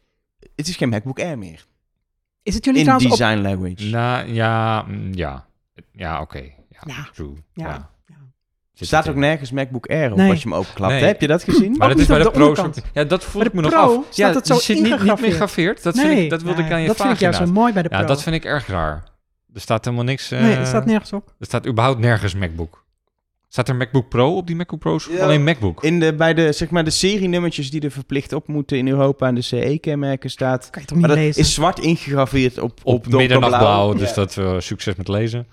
het 0.55 0.67
is 0.67 0.75
geen 0.75 0.89
MacBook 0.89 1.19
Air 1.19 1.37
meer. 1.37 1.65
Is 2.43 2.53
het 2.55 2.65
jullie 2.65 2.79
In 2.79 2.85
trouwens 2.85 3.11
op... 3.11 3.17
design 3.17 3.41
language. 3.41 3.85
Nou, 3.89 4.31
ja, 4.33 4.81
mm, 4.81 5.13
ja. 5.13 5.45
Ja, 5.91 6.21
oké. 6.21 6.39
Ja, 6.69 6.81
Ja. 6.85 7.07
true. 7.13 7.33
Ja. 7.53 7.67
Ja. 7.67 7.91
Er 8.79 8.85
staat 8.85 9.09
ook 9.09 9.15
nergens 9.15 9.51
MacBook 9.51 9.87
Air 9.87 10.11
op 10.11 10.17
Nee. 10.17 10.29
als 10.29 10.41
je 10.43 10.49
hem 10.49 10.57
openklapt. 10.57 10.93
Nee. 10.93 11.03
Heb 11.03 11.21
je 11.21 11.27
dat 11.27 11.43
gezien? 11.43 11.71
Maar 11.77 11.87
Ook 11.87 11.93
dat 11.93 12.01
is 12.01 12.07
bij 12.07 12.17
de 12.17 12.23
de 12.23 12.31
Pro. 12.31 12.55
zo- 12.55 12.71
Ja, 12.93 13.03
dat 13.03 13.23
voel 13.23 13.41
ik 13.43 13.53
me 13.53 13.61
nog 13.61 13.73
af. 13.73 13.91
staat 13.91 14.15
Ja, 14.15 14.33
het 14.33 14.47
zo 14.47 14.53
zit 14.55 14.75
niet, 14.81 14.83
niet 15.01 15.05
meer 15.05 15.17
gegraveerd. 15.31 15.83
Dat, 15.83 15.95
nee, 15.95 16.05
vind 16.05 16.19
ik, 16.19 16.29
dat 16.29 16.41
wilde 16.41 16.61
ik 16.63 16.71
aan 16.71 16.81
je 16.81 16.87
dat 16.87 16.95
vragen. 16.95 17.17
vind 17.17 17.31
ik 17.31 17.37
juist 17.37 17.47
zo 17.49 17.53
mooi 17.59 17.73
bij 17.73 17.81
de 17.81 17.89
Pro. 17.89 17.97
Ja, 17.97 18.03
dat 18.05 18.23
vind 18.23 18.35
ik 18.35 18.45
erg 18.45 18.67
raar. 18.67 19.03
Er 19.53 19.61
staat 19.61 19.85
helemaal 19.85 20.05
niks... 20.05 20.31
eh, 20.31 20.41
Nee, 20.41 20.55
het 20.55 20.67
staat 20.67 20.85
nergens 20.85 21.13
op. 21.13 21.33
Er 21.39 21.45
staat 21.45 21.67
überhaupt 21.67 21.99
nergens 21.99 22.35
MacBook. 22.35 22.82
Staat 23.53 23.69
er 23.69 23.75
MacBook 23.75 24.09
Pro 24.09 24.35
op 24.37 24.47
die 24.47 24.55
MacBook 24.55 24.79
Pro's? 24.79 25.05
Ja. 25.11 25.23
alleen 25.23 25.43
MacBook? 25.43 25.83
In 25.83 25.99
de, 25.99 26.13
bij 26.15 26.33
de, 26.33 26.51
zeg 26.51 26.69
maar, 26.69 26.83
de 26.83 26.89
serienummertjes 26.89 27.71
die 27.71 27.81
er 27.81 27.91
verplicht 27.91 28.33
op 28.33 28.47
moeten 28.47 28.77
in 28.77 28.87
Europa 28.87 29.27
en 29.27 29.35
de 29.35 29.41
CE-kenmerken 29.41 30.29
staat. 30.29 30.69
Kan 30.69 30.81
je 30.81 30.87
toch 30.87 30.97
niet 30.97 31.07
Maar 31.07 31.15
dat 31.15 31.25
lezen? 31.25 31.41
is 31.41 31.53
zwart 31.53 31.79
ingegraveerd 31.79 32.57
op, 32.57 32.79
op, 32.83 33.05
Op 33.05 33.07
middernachtblauw, 33.13 33.93
dus 33.93 34.09
Ja. 34.09 34.15
dat 34.15 34.33
we 34.33 34.61
succes 34.61 34.95
met 34.95 35.07
lezen. 35.07 35.47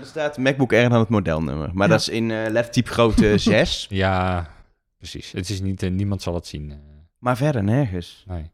Er 0.00 0.06
staat 0.06 0.38
MacBook 0.38 0.72
Air 0.72 0.88
dan 0.88 0.98
het 1.00 1.08
modelnummer. 1.08 1.70
Maar 1.74 1.86
Ja. 1.86 1.92
dat 1.92 2.00
is 2.00 2.08
in 2.08 2.30
eh 2.30 2.50
lettertype 2.50 2.90
grootte 2.90 3.38
6. 3.54 3.86
Ja, 3.90 4.48
precies. 4.98 5.32
Het 5.32 5.48
is 5.48 5.60
niet, 5.60 5.82
eh, 5.82 5.90
niemand 5.90 6.22
zal 6.22 6.34
het 6.34 6.46
zien. 6.46 6.80
Maar 7.18 7.36
verder 7.36 7.64
nergens. 7.64 8.24
nee. 8.26 8.50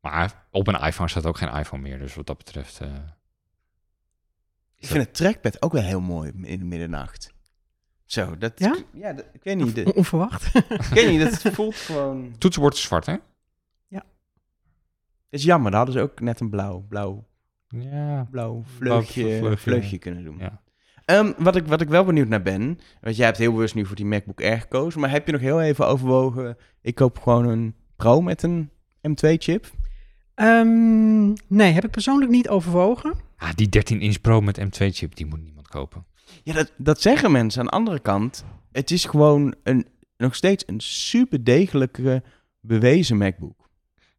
Maar 0.00 0.46
op 0.50 0.66
een 0.66 0.80
iPhone 0.80 1.08
staat 1.08 1.26
ook 1.26 1.38
geen 1.38 1.52
iPhone 1.52 1.82
meer, 1.82 1.98
dus 1.98 2.14
wat 2.14 2.26
dat 2.26 2.36
betreft... 2.38 2.80
eh, 2.80 2.88
Ik 4.76 4.86
vind 4.86 5.04
het 5.04 5.14
trackpad 5.14 5.62
ook 5.62 5.72
wel 5.72 5.82
heel 5.82 6.00
mooi 6.00 6.32
in 6.42 6.58
de 6.58 6.64
middernacht. 6.64 7.36
Zo, 8.08 8.38
dat... 8.38 8.52
Ja? 8.56 8.76
Ja, 8.92 9.12
dat- 9.12 9.26
ik 9.32 9.42
weet 9.44 9.56
niet. 9.56 9.84
Dat- 9.84 9.94
Onverwacht. 9.94 10.54
ik 10.68 10.82
weet 10.90 11.10
niet, 11.10 11.20
dat 11.20 11.54
voelt 11.54 11.74
gewoon... 11.76 12.34
Toetsenbord 12.38 12.74
is 12.74 12.82
zwart, 12.82 13.06
hè? 13.06 13.16
Het 15.30 15.40
is 15.40 15.44
jammer, 15.46 15.70
daar 15.70 15.80
hadden 15.84 15.98
ze 15.98 16.04
ook 16.10 16.20
net 16.20 16.40
een 16.40 16.50
blauw, 16.50 16.78
blauw, 16.88 17.26
Ja. 17.68 18.26
blauw 18.30 18.64
Blauw 18.78 19.02
vleugje, 19.02 19.38
vleugje. 19.38 19.56
vleugje, 19.70 19.98
kunnen 19.98 20.24
doen. 20.24 20.38
Ja. 20.38 20.60
Ehm, 21.04 21.32
wat, 21.38 21.56
ik, 21.56 21.66
wat 21.66 21.80
ik 21.80 21.88
wel 21.88 22.04
benieuwd 22.04 22.28
naar 22.28 22.42
ben, 22.42 22.78
want 23.00 23.16
jij 23.16 23.26
hebt 23.26 23.38
heel 23.38 23.52
bewust 23.52 23.74
nu 23.74 23.86
voor 23.86 23.96
die 23.96 24.04
MacBook 24.06 24.42
Air 24.42 24.60
gekozen, 24.60 25.00
maar 25.00 25.10
heb 25.10 25.26
je 25.26 25.32
nog 25.32 25.40
heel 25.40 25.60
even 25.62 25.86
overwogen, 25.86 26.56
ik 26.82 26.94
koop 26.94 27.18
gewoon 27.18 27.48
een 27.48 27.74
Pro 27.96 28.20
met 28.20 28.42
een 28.42 28.70
M2-chip? 29.08 29.66
Ehm, 30.34 31.26
nee, 31.46 31.72
heb 31.72 31.84
ik 31.84 31.90
persoonlijk 31.90 32.30
niet 32.30 32.48
overwogen. 32.48 33.14
Ah, 33.36 33.50
die 33.54 33.68
13-inch 33.78 34.20
Pro 34.20 34.40
met 34.40 34.60
M2-chip, 34.60 35.14
die 35.16 35.26
moet 35.26 35.42
niemand 35.42 35.68
kopen. 35.68 36.04
Ja, 36.42 36.52
dat, 36.52 36.72
dat 36.76 37.00
zeggen 37.00 37.32
mensen. 37.32 37.60
Aan 37.60 37.66
de 37.66 37.72
andere 37.72 37.98
kant, 38.00 38.44
het 38.72 38.90
is 38.90 39.04
gewoon 39.04 39.54
een, 39.62 39.86
nog 40.16 40.34
steeds 40.34 40.64
een 40.66 40.80
super 40.80 41.44
degelijke, 41.44 42.22
bewezen 42.60 43.16
MacBook. 43.16 43.68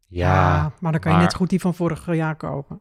Ja, 0.06 0.72
maar 0.80 0.92
dan 0.92 1.00
kan 1.00 1.12
je 1.12 1.18
net 1.18 1.34
goed 1.34 1.50
die 1.50 1.60
van 1.60 1.74
vorig 1.74 2.14
jaar 2.14 2.36
kopen. 2.36 2.80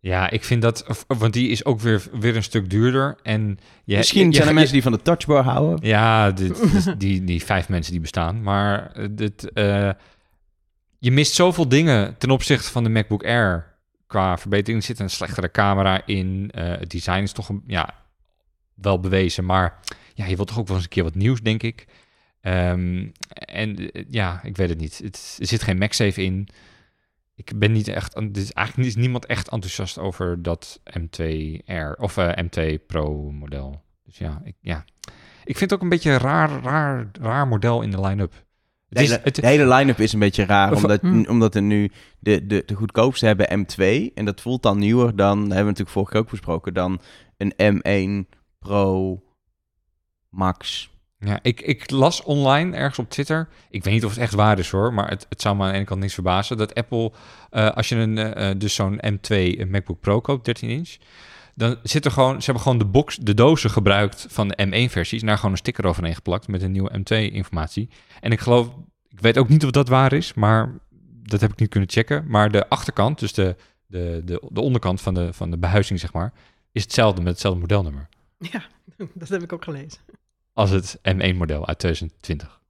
ja, 0.00 0.30
ik 0.30 0.44
vind 0.44 0.62
dat... 0.62 1.04
Want 1.06 1.32
die 1.32 1.48
is 1.48 1.64
ook 1.64 1.80
weer, 1.80 2.02
weer 2.20 2.36
een 2.36 2.42
stuk 2.42 2.70
duurder. 2.70 3.18
En 3.22 3.58
je, 3.84 3.96
Misschien 3.96 4.26
je- 4.26 4.32
zijn 4.32 4.42
er 4.42 4.48
je- 4.48 4.54
mensen 4.54 4.72
die 4.74 4.82
van 4.82 4.92
de 4.92 5.02
touchbar 5.02 5.42
houden. 5.44 5.86
Ja, 5.88 6.30
dit, 6.30 6.94
die, 7.00 7.24
die 7.24 7.44
vijf 7.44 7.68
mensen 7.68 7.92
die 7.92 8.00
bestaan. 8.00 8.42
Maar 8.42 8.92
eh, 8.92 9.06
dit, 9.10 9.52
eh, 9.52 9.90
je 10.98 11.10
mist 11.10 11.34
zoveel 11.34 11.68
dingen 11.68 12.18
ten 12.18 12.30
opzichte 12.30 12.70
van 12.70 12.82
de 12.84 12.90
MacBook 12.90 13.24
Air. 13.24 13.76
Qua 14.06 14.38
verbetering 14.38 14.80
Er 14.80 14.86
zit 14.88 14.98
een 14.98 15.10
slechtere 15.10 15.50
camera 15.50 16.06
in. 16.06 16.50
eh, 16.54 16.68
het 16.68 16.90
design 16.90 17.22
is 17.22 17.32
toch 17.32 17.48
een, 17.48 17.62
ja, 17.66 17.94
wel 18.80 19.00
bewezen. 19.00 19.44
Maar 19.44 19.78
ja, 20.14 20.26
je 20.26 20.36
wilt 20.36 20.48
toch 20.48 20.58
ook 20.58 20.66
wel 20.66 20.76
eens 20.76 20.84
een 20.84 20.90
keer 20.90 21.02
wat 21.04 21.14
nieuws, 21.14 21.40
denk 21.40 21.62
ik. 21.62 21.86
Ehm, 22.40 23.06
en 23.28 23.90
eh, 23.92 24.04
ja, 24.10 24.40
ik 24.42 24.56
weet 24.56 24.68
het 24.68 24.80
niet. 24.80 24.98
Het, 24.98 25.36
er 25.40 25.46
zit 25.46 25.62
geen 25.62 25.78
MagSafe 25.78 26.22
in. 26.22 26.48
Ik 27.34 27.52
ben 27.58 27.72
niet 27.72 27.88
echt... 27.88 28.16
Is 28.32 28.52
eigenlijk 28.52 28.88
is 28.88 28.96
niemand 28.96 29.26
echt 29.26 29.48
enthousiast 29.48 29.98
over 29.98 30.42
dat 30.42 30.80
M2R 31.00 32.00
of 32.00 32.16
eh, 32.16 32.44
M2 32.44 32.86
Pro 32.86 33.30
model. 33.30 33.82
Dus 34.04 34.18
ja, 34.18 34.40
ik, 34.44 34.54
ja, 34.60 34.84
ik 35.44 35.56
vind 35.56 35.60
het 35.60 35.72
ook 35.72 35.82
een 35.82 35.88
beetje 35.88 36.10
een 36.10 36.18
raar, 36.18 36.50
raar, 36.62 37.10
raar 37.20 37.48
model 37.48 37.82
in 37.82 37.90
de 37.90 38.00
line-up. 38.00 38.46
De 38.88 39.00
hele, 39.00 39.20
het, 39.22 39.34
de 39.34 39.46
hele 39.46 39.74
line-up 39.74 39.98
is 40.00 40.12
een 40.12 40.18
beetje 40.18 40.44
raar, 40.44 40.72
Of- 40.72 40.82
omdat, 40.82 41.00
Hm. 41.00 41.24
omdat 41.28 41.54
er 41.54 41.62
nu 41.62 41.90
de, 42.18 42.46
de, 42.46 42.62
de 42.66 42.74
goedkoopste 42.74 43.26
hebben 43.26 43.66
M2. 43.66 44.12
En 44.14 44.24
dat 44.24 44.40
voelt 44.40 44.62
dan 44.62 44.78
nieuwer 44.78 45.16
dan, 45.16 45.38
hebben 45.38 45.56
we 45.56 45.62
natuurlijk 45.62 45.90
vorige 45.90 46.12
keer 46.12 46.20
ook 46.20 46.30
besproken, 46.30 46.74
dan 46.74 47.00
een 47.36 47.52
M1 48.26 48.37
Pro 48.58 49.20
Max. 50.28 50.90
ja, 51.18 51.38
ik, 51.42 51.60
ik 51.60 51.90
las 51.90 52.22
online 52.22 52.76
ergens 52.76 52.98
op 52.98 53.10
Twitter. 53.10 53.48
Ik 53.70 53.84
weet 53.84 53.94
niet 53.94 54.04
of 54.04 54.10
het 54.10 54.20
echt 54.20 54.34
waar 54.34 54.58
is 54.58 54.70
hoor, 54.70 54.94
maar 54.94 55.08
het, 55.08 55.26
het 55.28 55.40
zou 55.40 55.56
me 55.56 55.62
aan 55.62 55.68
de 55.68 55.74
ene 55.74 55.84
kant 55.84 56.00
niks 56.00 56.14
verbazen. 56.14 56.56
Dat 56.56 56.74
Apple, 56.74 57.12
eh, 57.50 57.70
als 57.70 57.88
je 57.88 57.96
een, 57.96 58.18
eh, 58.18 58.50
eh, 58.50 58.58
dus 58.58 58.74
zo'n 58.74 59.00
M2 59.00 59.66
MacBook 59.66 60.00
Pro 60.00 60.20
koopt, 60.20 60.44
13 60.44 60.68
inch. 60.68 60.96
Dan 61.54 61.76
zit 61.82 62.04
er 62.04 62.10
gewoon, 62.10 62.38
ze 62.38 62.44
hebben 62.44 62.62
gewoon 62.62 62.78
de 62.78 62.84
box, 62.84 63.16
de 63.16 63.34
dozen 63.34 63.70
gebruikt 63.70 64.26
van 64.28 64.48
de 64.48 64.66
M1-versies. 64.66 65.22
Daar 65.22 65.36
gewoon 65.36 65.50
een 65.50 65.56
sticker 65.56 65.86
overheen 65.86 66.14
geplakt 66.14 66.48
met 66.48 66.62
een 66.62 66.72
nieuwe 66.72 66.98
M2-informatie. 66.98 67.88
En 68.20 68.32
ik 68.32 68.40
geloof, 68.40 68.68
ik 69.08 69.20
weet 69.20 69.38
ook 69.38 69.48
niet 69.48 69.64
of 69.64 69.70
dat 69.70 69.88
waar 69.88 70.12
is, 70.12 70.34
maar 70.34 70.78
dat 71.22 71.40
heb 71.40 71.52
ik 71.52 71.58
niet 71.58 71.68
kunnen 71.68 71.90
checken. 71.90 72.24
Maar 72.26 72.50
de 72.50 72.68
achterkant, 72.68 73.18
dus 73.18 73.32
de, 73.32 73.56
de, 73.86 74.22
de, 74.24 74.42
de 74.48 74.60
onderkant 74.60 75.00
van 75.00 75.14
de, 75.14 75.32
van 75.32 75.50
de 75.50 75.58
behuizing, 75.58 76.00
zeg 76.00 76.12
maar, 76.12 76.32
is 76.72 76.82
hetzelfde 76.82 77.22
met 77.22 77.32
hetzelfde 77.32 77.60
modelnummer. 77.60 78.08
Ja, 78.52 78.62
dat 79.14 79.28
heb 79.28 79.42
ik 79.42 79.52
ook 79.52 79.64
gelezen. 79.64 80.00
als 80.52 80.70
het 80.70 80.98
M1-model 80.98 81.66
uit 81.66 81.78
2020. 81.78 82.60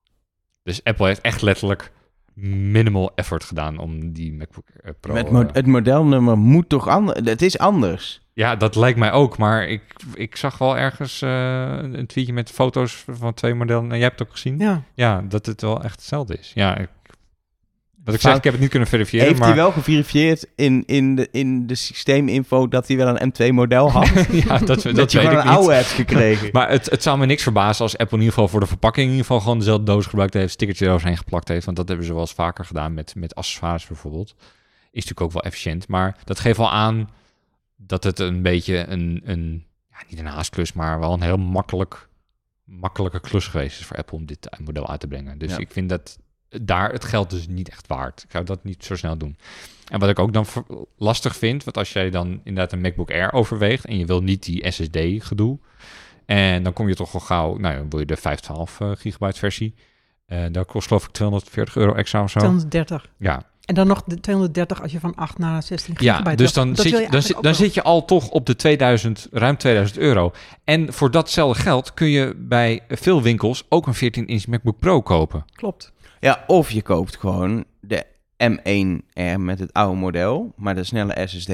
Dus 0.63 0.85
Apple 0.85 1.07
heeft 1.07 1.21
echt 1.21 1.43
letterlijk 1.43 1.93
minimal 2.35 3.13
effort 3.15 3.45
gedaan 3.45 3.79
om 3.79 4.13
die 4.13 4.33
MacBook 4.33 4.69
eh, 4.69 4.91
Pro... 5.01 5.13
Met 5.13 5.31
mo- 5.31 5.43
eh, 5.43 5.53
het 5.53 5.67
modelnummer 5.67 6.39
moet 6.39 6.69
toch 6.69 6.89
anders? 6.89 7.21
Het 7.31 7.43
is 7.43 7.59
anders. 7.59 8.21
ja, 8.33 8.57
dat 8.57 8.75
lijkt 8.77 8.99
mij 8.99 9.13
ook, 9.13 9.39
maar 9.39 9.69
ik, 9.69 9.83
ik 10.15 10.37
zag 10.37 10.59
wel 10.59 10.77
ergens 10.79 11.23
eh, 11.23 11.77
een 11.83 12.07
tweetje 12.07 12.33
met 12.33 12.51
foto's 12.51 13.05
van 13.11 13.35
twee 13.35 13.55
modellen. 13.55 13.91
En 13.91 13.97
jij 13.97 14.07
hebt 14.07 14.19
het 14.19 14.29
ook 14.29 14.35
gezien? 14.35 14.59
Ja, 14.59 14.83
Ja, 14.95 15.23
dat 15.23 15.47
het 15.47 15.61
wel 15.61 15.83
echt 15.83 15.95
hetzelfde 15.95 16.39
is. 16.39 16.51
Ja, 16.55 16.77
ik, 16.77 16.89
wat 18.09 18.17
ik 18.17 18.23
zeg, 18.23 18.37
ik 18.37 18.45
heb 18.45 18.53
het 18.53 18.63
niet 18.63 18.71
kunnen 18.71 18.89
verifiëren, 18.89 19.27
Heeft 19.27 19.39
maar... 19.39 19.49
hij 19.49 19.57
wel 19.57 19.73
geverifieerd 19.73 20.47
in, 20.55 20.83
in, 20.87 21.15
de, 21.15 21.29
in 21.33 21.67
de 21.67 21.75
systeeminfo 21.75 22.69
dat 22.69 22.89
hij 22.89 22.97
wel 22.97 23.21
een 23.21 23.33
M2-model 23.33 23.91
had? 23.91 24.09
ja, 24.45 24.59
dat, 24.59 24.83
dat, 24.83 24.95
dat 24.95 25.13
je 25.13 25.19
gewoon 25.19 25.37
een 25.37 25.45
niet. 25.47 25.55
oude 25.55 25.75
hebt 25.75 25.87
gekregen. 25.87 26.49
Maar 26.59 26.71
het, 26.71 26.91
het 26.91 27.03
zou 27.03 27.19
me 27.19 27.27
niks 27.27 27.43
verbazen 27.43 27.83
als 27.83 27.97
Apple 27.99 28.17
in 28.17 28.23
ieder 28.23 28.35
geval 28.35 28.49
voor 28.49 28.61
de 28.61 28.67
verpakking 28.67 29.05
in 29.07 29.11
ieder 29.13 29.27
geval 29.27 29.41
gewoon 29.43 29.59
dezelfde 29.59 29.85
doos 29.85 30.07
gebruikt 30.07 30.35
heeft, 30.35 30.53
stickertje 30.53 30.87
eroverheen 30.87 31.17
geplakt 31.17 31.49
heeft. 31.49 31.65
Want 31.65 31.77
dat 31.77 31.89
hebben 31.89 32.07
ze 32.07 32.13
wel 32.13 32.21
eens 32.21 32.33
vaker 32.33 32.65
gedaan 32.65 32.95
met, 32.95 33.15
met 33.15 33.35
accessoires 33.35 33.87
bijvoorbeeld. 33.87 34.29
Is 34.91 35.05
natuurlijk 35.05 35.21
ook 35.21 35.33
wel 35.33 35.43
efficiënt. 35.43 35.89
Maar 35.89 36.17
dat 36.25 36.39
geeft 36.41 36.57
wel 36.57 36.71
aan 36.71 37.09
dat 37.77 38.05
het 38.05 38.19
een 38.19 38.43
beetje 38.43 38.87
een, 38.87 39.21
een 39.25 39.65
ja, 39.91 39.97
niet 40.09 40.19
een 40.19 40.27
haastklus, 40.27 40.73
maar 40.73 40.99
wel 41.01 41.13
een 41.13 41.23
heel 41.23 41.37
makkelijk, 41.37 42.09
makkelijke 42.65 43.21
klus 43.21 43.47
geweest 43.47 43.81
is 43.81 43.87
voor 43.87 43.97
Apple 43.97 44.17
om 44.17 44.27
dit 44.27 44.49
model 44.65 44.89
uit 44.91 45.01
te 45.01 45.07
brengen. 45.07 45.39
Dus 45.39 45.51
Ja. 45.51 45.59
ik 45.59 45.71
vind 45.71 45.89
dat 45.89 46.19
daar 46.49 46.93
het 46.93 47.05
geld 47.05 47.31
dus 47.31 47.49
niet 47.49 47.69
echt 47.69 47.87
waard. 47.87 48.23
Ik 48.23 48.31
zou 48.31 48.45
dat 48.45 48.65
niet 48.65 48.85
zo 48.85 48.97
snel 48.97 49.17
doen. 49.17 49.37
En 49.89 49.99
wat 49.99 50.09
ik 50.09 50.19
ook 50.19 50.33
dan 50.33 50.47
lastig 50.97 51.37
vind, 51.37 51.65
want 51.65 51.77
als 51.77 51.93
jij 51.93 52.11
dan 52.11 52.41
inderdaad 52.45 52.73
een 52.73 52.81
MacBook 52.81 53.11
Air 53.11 53.33
overweegt 53.33 53.85
en 53.85 53.99
je 53.99 54.07
wil 54.07 54.23
niet 54.23 54.45
die 54.45 54.71
SSD 54.71 54.99
gedoe, 55.19 55.59
en 56.27 56.63
dan 56.63 56.73
kom 56.73 56.89
je 56.89 56.95
toch 56.95 57.15
al 57.15 57.21
gauw, 57.21 57.57
nou 57.57 57.77
dan 57.77 57.91
wil 57.91 58.01
je 58.01 58.07
de 58.07 58.17
512 58.17 58.81
eh, 58.81 58.91
gigabyte 58.95 59.39
versie. 59.39 59.75
Eh 60.27 60.45
daar 60.51 60.65
kost 60.65 60.87
geloof 60.87 61.05
ik 61.05 61.11
240 61.11 61.77
euro 61.77 61.95
extra 61.95 62.23
of 62.23 62.31
zo. 62.31 62.39
230. 62.39 63.09
Ja, 63.19 63.43
En 63.65 63.75
dan 63.75 63.87
nog 63.87 64.03
de 64.07 64.21
230 64.21 64.83
als 64.83 64.93
je 64.93 65.01
van 65.01 65.15
8 65.15 65.39
naar 65.39 65.63
16 65.63 65.95
ja 65.99 66.13
gigabyte 66.13 66.37
dus 66.37 66.53
wil. 66.53 66.65
dan, 66.65 66.75
Dat 66.75 66.85
zit, 66.85 66.99
je, 67.29 67.37
dan, 67.41 67.55
zit 67.55 67.75
je 67.75 67.83
al 67.83 68.05
toch 68.05 68.29
op 68.29 68.47
de 68.47 68.57
2000, 68.57 69.29
ruim 69.31 69.57
2000 69.57 69.99
euro. 69.99 70.33
En 70.65 70.93
voor 70.93 71.11
datzelfde 71.11 71.63
geld 71.63 71.95
kun 71.95 72.09
je 72.09 72.35
bij 72.37 72.83
veel 72.89 73.23
winkels 73.23 73.65
ook 73.69 73.87
een 73.87 73.97
14-inch 73.97 74.47
MacBook 74.47 74.79
Pro 74.79 75.03
kopen. 75.03 75.45
Klopt. 75.53 75.93
Ja, 76.21 76.45
of 76.47 76.71
je 76.71 76.83
koopt 76.83 77.17
gewoon 77.17 77.65
de 77.81 78.05
M1R 78.45 79.39
met 79.39 79.59
het 79.59 79.73
oude 79.73 79.97
model, 79.99 80.53
maar 80.57 80.75
de 80.75 80.85
snelle 80.85 81.27
SSD. 81.29 81.49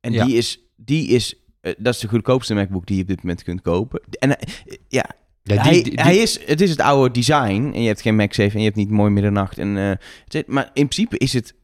En 0.00 0.12
Ja. 0.12 0.24
die 0.24 0.36
is, 0.36 0.58
die 0.76 1.08
is 1.08 1.42
eh, 1.62 1.72
dat 1.78 1.94
is 1.94 2.00
de 2.00 2.08
goedkoopste 2.08 2.54
MacBook 2.54 2.86
die 2.86 2.96
je 2.96 3.02
op 3.02 3.08
dit 3.08 3.22
moment 3.22 3.42
kunt 3.42 3.60
kopen. 3.60 4.02
En 4.18 4.38
eh, 4.38 4.48
ja, 4.88 5.10
Ja, 5.42 5.62
hij, 5.62 5.82
die, 5.82 5.92
hij 5.94 6.16
is, 6.16 6.46
het 6.46 6.60
is 6.60 6.70
het 6.70 6.80
oude 6.80 7.10
design 7.10 7.70
en 7.74 7.80
je 7.80 7.86
hebt 7.86 8.00
geen 8.00 8.16
MagSafe 8.16 8.52
en 8.52 8.58
je 8.58 8.64
hebt 8.64 8.76
niet 8.76 8.90
mooi 8.90 9.10
middernacht. 9.10 9.58
En, 9.58 9.76
eh, 9.76 10.42
maar 10.46 10.64
in 10.64 10.88
principe 10.88 11.18
is 11.18 11.32
het 11.32 11.54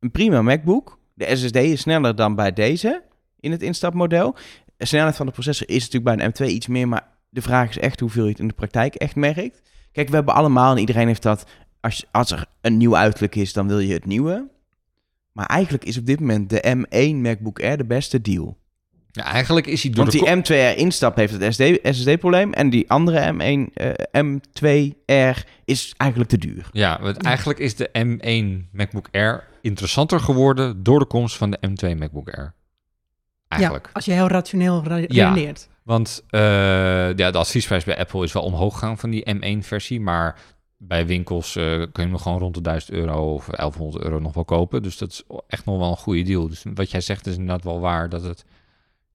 een 0.00 0.10
prima 0.10 0.42
MacBook. 0.42 0.98
De 1.14 1.36
SSD 1.36 1.56
is 1.56 1.80
sneller 1.80 2.16
dan 2.16 2.34
bij 2.34 2.52
deze 2.52 3.02
in 3.40 3.50
het 3.50 3.62
instapmodel. 3.62 4.36
De 4.76 4.86
snelheid 4.86 5.16
van 5.16 5.26
de 5.26 5.32
processor 5.32 5.68
is 5.68 5.88
natuurlijk 5.90 6.16
bij 6.16 6.24
een 6.26 6.32
M2 6.32 6.54
iets 6.54 6.66
meer, 6.66 6.88
maar 6.88 7.08
de 7.30 7.42
vraag 7.42 7.68
is 7.68 7.78
echt 7.78 8.00
hoeveel 8.00 8.24
je 8.24 8.30
het 8.30 8.38
in 8.38 8.48
de 8.48 8.54
praktijk 8.54 8.94
echt 8.94 9.16
merkt. 9.16 9.62
Kijk, 9.92 10.08
we 10.08 10.14
hebben 10.14 10.34
allemaal 10.34 10.72
en 10.72 10.78
iedereen 10.78 11.06
heeft 11.06 11.22
dat. 11.22 11.44
Als, 11.80 12.30
er 12.30 12.46
een 12.60 12.76
nieuw 12.76 12.96
uiterlijk 12.96 13.34
is, 13.36 13.52
dan 13.52 13.68
wil 13.68 13.78
je 13.78 13.92
het 13.92 14.06
nieuwe. 14.06 14.48
Maar 15.32 15.46
eigenlijk 15.46 15.84
is 15.84 15.98
op 15.98 16.06
dit 16.06 16.20
moment 16.20 16.50
de 16.50 16.76
M1 16.76 17.14
MacBook 17.16 17.60
Air 17.62 17.76
de 17.76 17.84
beste 17.84 18.20
deal. 18.20 18.56
ja, 19.10 19.24
eigenlijk 19.24 19.66
is 19.66 19.82
hij 19.82 19.90
door 19.92 20.00
Want 20.00 20.12
de 20.18 20.18
die 20.24 20.42
ko- 20.42 20.72
M2R 20.74 20.76
instap 20.78 21.16
heeft 21.16 21.38
het 21.40 21.54
SSD-probleem. 21.96 22.52
en 22.52 22.70
die 22.70 22.90
andere 22.90 23.32
M1, 23.32 23.72
eh, 23.74 24.22
M2R 24.24 25.44
is 25.64 25.94
eigenlijk 25.96 26.30
te 26.30 26.38
duur. 26.38 26.68
Ja, 26.72 26.98
want 27.02 27.22
eigenlijk 27.22 27.58
is 27.58 27.76
de 27.76 27.88
M1 27.92 28.68
MacBook 28.72 29.08
Air 29.12 29.44
interessanter 29.62 30.20
geworden 30.20 30.82
door 30.82 30.98
de 30.98 31.06
komst 31.06 31.36
van 31.36 31.50
de 31.50 31.58
M2 31.68 31.94
MacBook 31.98 32.30
Air. 32.30 32.54
Eigenlijk. 33.48 33.84
Ja, 33.86 33.90
als 33.92 34.04
je 34.04 34.12
heel 34.12 34.28
rationeel 34.28 34.82
re- 34.84 35.04
Ja. 35.08 35.34
Want 35.88 36.24
eh, 36.28 36.40
ja, 37.16 37.30
de 37.30 37.38
adviesprijs 37.38 37.84
bij 37.84 37.98
Apple 37.98 38.24
is 38.24 38.32
wel 38.32 38.42
omhoog 38.42 38.72
gegaan 38.72 38.98
van 38.98 39.10
die 39.10 39.34
M1-versie. 39.34 40.00
Maar 40.00 40.40
bij 40.76 41.06
winkels 41.06 41.56
eh, 41.56 41.64
kun 41.64 41.90
je 41.92 42.00
hem 42.02 42.16
gewoon 42.18 42.38
rond 42.38 42.54
de 42.54 42.60
1000 42.60 42.92
euro 42.92 43.34
of 43.34 43.46
1100 43.46 44.04
euro 44.04 44.18
nog 44.18 44.34
wel 44.34 44.44
kopen. 44.44 44.82
Dus 44.82 44.98
dat 44.98 45.10
is 45.10 45.22
echt 45.46 45.64
nog 45.64 45.78
wel 45.78 45.90
een 45.90 45.96
goede 45.96 46.22
deal. 46.22 46.48
Dus 46.48 46.64
wat 46.74 46.90
jij 46.90 47.00
zegt 47.00 47.26
is 47.26 47.32
inderdaad 47.36 47.64
wel 47.64 47.80
waar. 47.80 48.08
Dat, 48.08 48.22
het, 48.22 48.44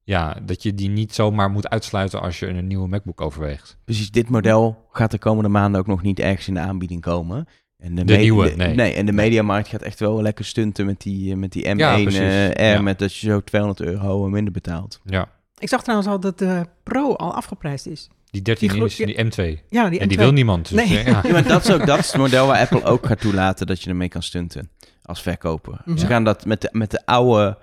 ja, 0.04 0.38
dat 0.46 0.64
je 0.64 0.74
die 0.74 0.90
niet 0.90 1.14
zomaar 1.14 1.50
moet 1.50 1.70
uitsluiten 1.70 2.22
als 2.22 2.40
je 2.40 2.48
een 2.48 2.68
nieuwe 2.68 2.88
MacBook 2.88 3.22
overweegt. 3.22 3.78
Precies, 3.86 4.12
dit 4.12 4.30
model 4.30 4.86
gaat 4.92 5.12
de 5.12 5.18
komende 5.20 5.50
maanden 5.50 5.80
ook 5.80 5.88
nog 5.88 6.02
niet 6.02 6.20
ergens 6.20 6.48
in 6.48 6.54
de 6.54 6.60
aanbieding 6.60 7.02
komen. 7.02 7.48
En 7.78 7.96
De 7.96 8.16
nieuwe, 8.16 8.54
nee. 8.56 8.94
en 8.94 9.06
de 9.06 9.12
mediamarkt 9.12 9.68
gaat 9.68 9.82
echt 9.82 10.00
wel 10.00 10.22
lekker 10.22 10.46
stunten 10.46 10.86
met 10.86 11.02
die, 11.02 11.36
met 11.36 11.52
die 11.52 11.64
M1 11.66 11.76
Ja, 11.78 11.94
precies. 12.02 12.20
eh, 12.20 12.50
R, 12.50 12.62
Ja. 12.62 12.82
met 12.82 13.00
dat 13.00 13.16
je 13.16 13.28
zo 13.28 13.42
200 13.44 13.82
euro 13.82 14.30
minder 14.30 14.54
betaalt. 14.54 15.00
Ja, 15.06 15.28
Ik 15.64 15.70
zag 15.70 15.82
trouwens 15.84 16.10
al 16.10 16.20
dat 16.20 16.40
de 16.40 16.66
Pro 16.84 17.14
al 17.16 17.34
afgeprijsd 17.34 17.86
is. 17.88 18.10
die 18.32 18.42
13 18.42 18.70
Die 18.70 18.82
inch, 18.82 18.94
die 18.96 19.16
M2. 19.58 19.60
Ja, 19.70 19.90
die 19.90 20.00
En 20.00 20.08
die 20.08 20.18
M2. 20.18 20.22
wil 20.22 20.32
niemand. 20.32 20.70
Dus, 20.70 20.90
Nee. 20.90 21.00
eh, 21.00 21.06
ja. 21.08 21.22
Ja, 21.24 21.32
maar 21.32 21.44
dat 21.48 21.64
is 21.68 21.72
ook 21.74 21.86
dat 21.86 22.00
is 22.00 22.08
het 22.08 22.18
model 22.18 22.48
waar 22.48 22.60
Apple 22.60 22.84
ook 22.84 23.06
gaat 23.06 23.22
toelaten 23.22 23.68
dat 23.68 23.82
je 23.82 23.90
ermee 23.90 24.08
kan 24.10 24.24
stunten 24.24 24.70
als 25.04 25.22
verkoper. 25.22 25.82
Mhm. 25.86 25.98
Ze 25.98 26.06
gaan 26.06 26.24
dat 26.24 26.46
met 26.46 26.62
de, 26.62 26.70
met 26.72 26.92
de 26.92 27.06
oude 27.06 27.58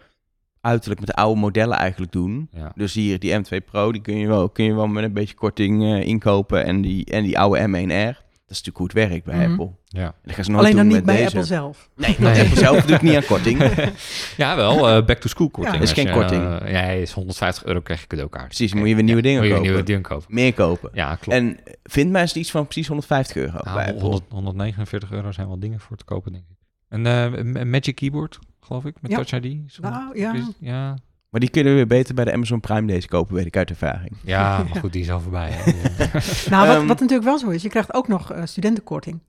uiterlijk 0.61 1.01
met 1.01 1.09
de 1.09 1.15
oude 1.15 1.41
modellen 1.41 1.77
eigenlijk 1.77 2.13
doen. 2.13 2.49
Ja. 2.53 2.73
Dus 2.75 2.95
hier, 2.95 3.19
die 3.19 3.33
M2 3.39 3.65
Pro, 3.71 3.93
die 3.93 4.01
kun 4.03 4.17
je 4.17 4.27
wel, 4.27 4.49
kun 4.49 4.65
je 4.65 4.75
wel 4.75 4.87
met 4.87 5.05
een 5.05 5.13
beetje 5.13 5.35
korting 5.35 5.83
eh, 5.83 6.07
inkopen. 6.07 6.65
En 6.65 6.81
die, 6.81 7.05
en 7.05 7.23
die 7.23 7.39
oude 7.39 7.61
M1R, 7.69 8.30
dat 8.51 8.59
is 8.59 8.65
natuurlijk 8.65 8.95
hoe 8.95 9.03
het 9.03 9.11
werkt 9.11 9.25
bij 9.25 9.37
Mhm. 9.49 9.51
Apple. 9.61 9.77
Ja. 10.01 10.15
Dat 10.23 10.35
gaan 10.35 10.45
ze 10.45 10.51
nooit 10.51 10.63
Alleen 10.65 10.77
dan 10.77 10.85
doen 10.89 10.97
niet 10.97 11.05
met 11.07 11.15
bij 11.15 11.25
deze. 11.25 11.27
Apple 11.37 11.45
zelf. 11.55 11.91
Nee, 11.97 12.17
Nee. 12.19 12.29
want 12.35 12.39
Apple 12.39 12.57
zelf 12.59 12.85
doet 12.85 13.03
niet 13.03 13.15
aan 13.17 13.25
korting. 13.25 13.59
ja, 14.37 14.57
wel. 14.57 14.89
eh, 14.89 15.05
back 15.07 15.19
to 15.19 15.29
school 15.29 15.51
korting. 15.51 15.77
Ja. 15.77 15.83
Is 15.83 15.89
Als 15.89 15.99
geen 15.99 16.07
je, 16.07 16.13
korting. 16.13 16.43
eh, 16.61 16.73
ja, 16.73 16.83
is 16.83 17.13
150 17.13 17.65
euro 17.65 17.81
krijg 17.81 18.01
je 18.01 18.07
cadeaukaart. 18.07 18.47
Precies, 18.47 18.75
moet 18.75 18.89
je 18.89 18.95
weer 18.95 19.05
nieuwe 19.05 19.23
dingen 19.23 19.39
Moet 19.39 19.47
je 19.49 19.53
kopen. 19.55 19.69
nieuwe 19.69 19.85
dingen 19.87 20.03
kopen. 20.03 20.27
Meer 20.29 20.55
kopen. 20.55 20.91
Ja, 20.93 21.15
klopt. 21.15 21.39
En 21.39 21.59
vindt 21.83 22.13
mensen 22.13 22.41
iets 22.41 22.51
van 22.51 22.65
precies 22.65 22.87
150 22.89 23.37
euro 23.37 23.59
bij 23.63 23.73
Nou, 23.75 23.79
Apple? 23.89 24.01
100, 24.01 24.23
149 24.31 25.11
euro 25.13 25.33
zijn 25.33 25.47
wel 25.47 25.59
dingen 25.59 25.81
voor 25.81 25.97
te 25.97 26.05
kopen, 26.05 26.33
denk 26.33 26.45
ik. 26.51 26.57
Een, 26.89 27.07
eh, 27.07 27.23
een 27.33 27.71
Magic 27.71 27.95
Keyboard, 27.95 28.39
geloof 28.61 28.85
ik, 28.85 28.95
met 29.01 29.11
Ja. 29.11 29.17
Touch 29.23 29.43
ID. 29.45 29.73
Zo- 29.73 29.83
Nou, 29.83 30.19
ja. 30.19 30.35
is- 30.35 30.43
ja. 30.61 30.97
Maar 31.31 31.41
die 31.41 31.51
kunnen 31.51 31.73
we 31.73 31.79
weer 31.79 31.87
beter 31.87 32.15
bij 32.15 32.25
de 32.25 32.33
Amazon 32.33 32.61
Prime 32.61 32.87
deze 32.87 33.09
kopen, 33.09 33.35
weet 33.35 33.47
ik 33.47 33.57
uit 33.57 33.71
ervaring. 33.71 34.17
Ja, 34.25 34.63
maar 34.69 34.81
goed, 34.83 34.93
die 34.93 35.03
is 35.03 35.11
al 35.11 35.21
voorbij. 35.21 35.51
hè. 35.53 35.71
Ja. 35.71 36.11
Nou, 36.51 36.67
wat, 36.67 36.77
Ehm, 36.77 36.87
wat 36.87 37.01
natuurlijk 37.01 37.29
wel 37.29 37.39
zo 37.39 37.49
is, 37.49 37.63
je 37.63 37.69
krijgt 37.69 37.95
ook 37.95 38.09
nog 38.09 38.33
eh, 38.33 38.45
studentenkorting. 38.45 39.21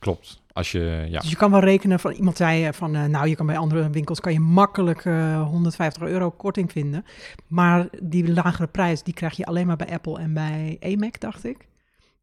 Klopt. 0.00 0.42
Als 0.52 0.72
je, 0.72 1.06
ja. 1.08 1.20
Dus 1.20 1.30
je 1.30 1.36
kan 1.36 1.50
wel 1.50 1.60
rekenen 1.60 2.00
van 2.00 2.12
iemand 2.12 2.36
zei 2.36 2.64
eh, 2.66 2.72
van, 2.72 2.94
eh, 2.94 3.04
nou, 3.04 3.28
je 3.28 3.34
kan 3.34 3.46
bij 3.46 3.56
andere 3.58 3.90
winkels 3.90 4.20
kan 4.20 4.32
je 4.32 4.40
makkelijk 4.40 5.04
eh, 5.04 5.42
150 5.42 6.02
euro 6.02 6.30
korting 6.30 6.72
vinden. 6.72 7.04
Maar 7.46 7.88
die 8.02 8.32
lagere 8.32 8.66
prijs, 8.66 9.02
die 9.02 9.14
krijg 9.14 9.36
je 9.36 9.44
alleen 9.44 9.66
maar 9.66 9.76
bij 9.76 9.92
Apple 9.92 10.18
en 10.18 10.34
bij 10.34 10.76
AMAC, 10.80 11.20
dacht 11.20 11.44
ik. 11.44 11.68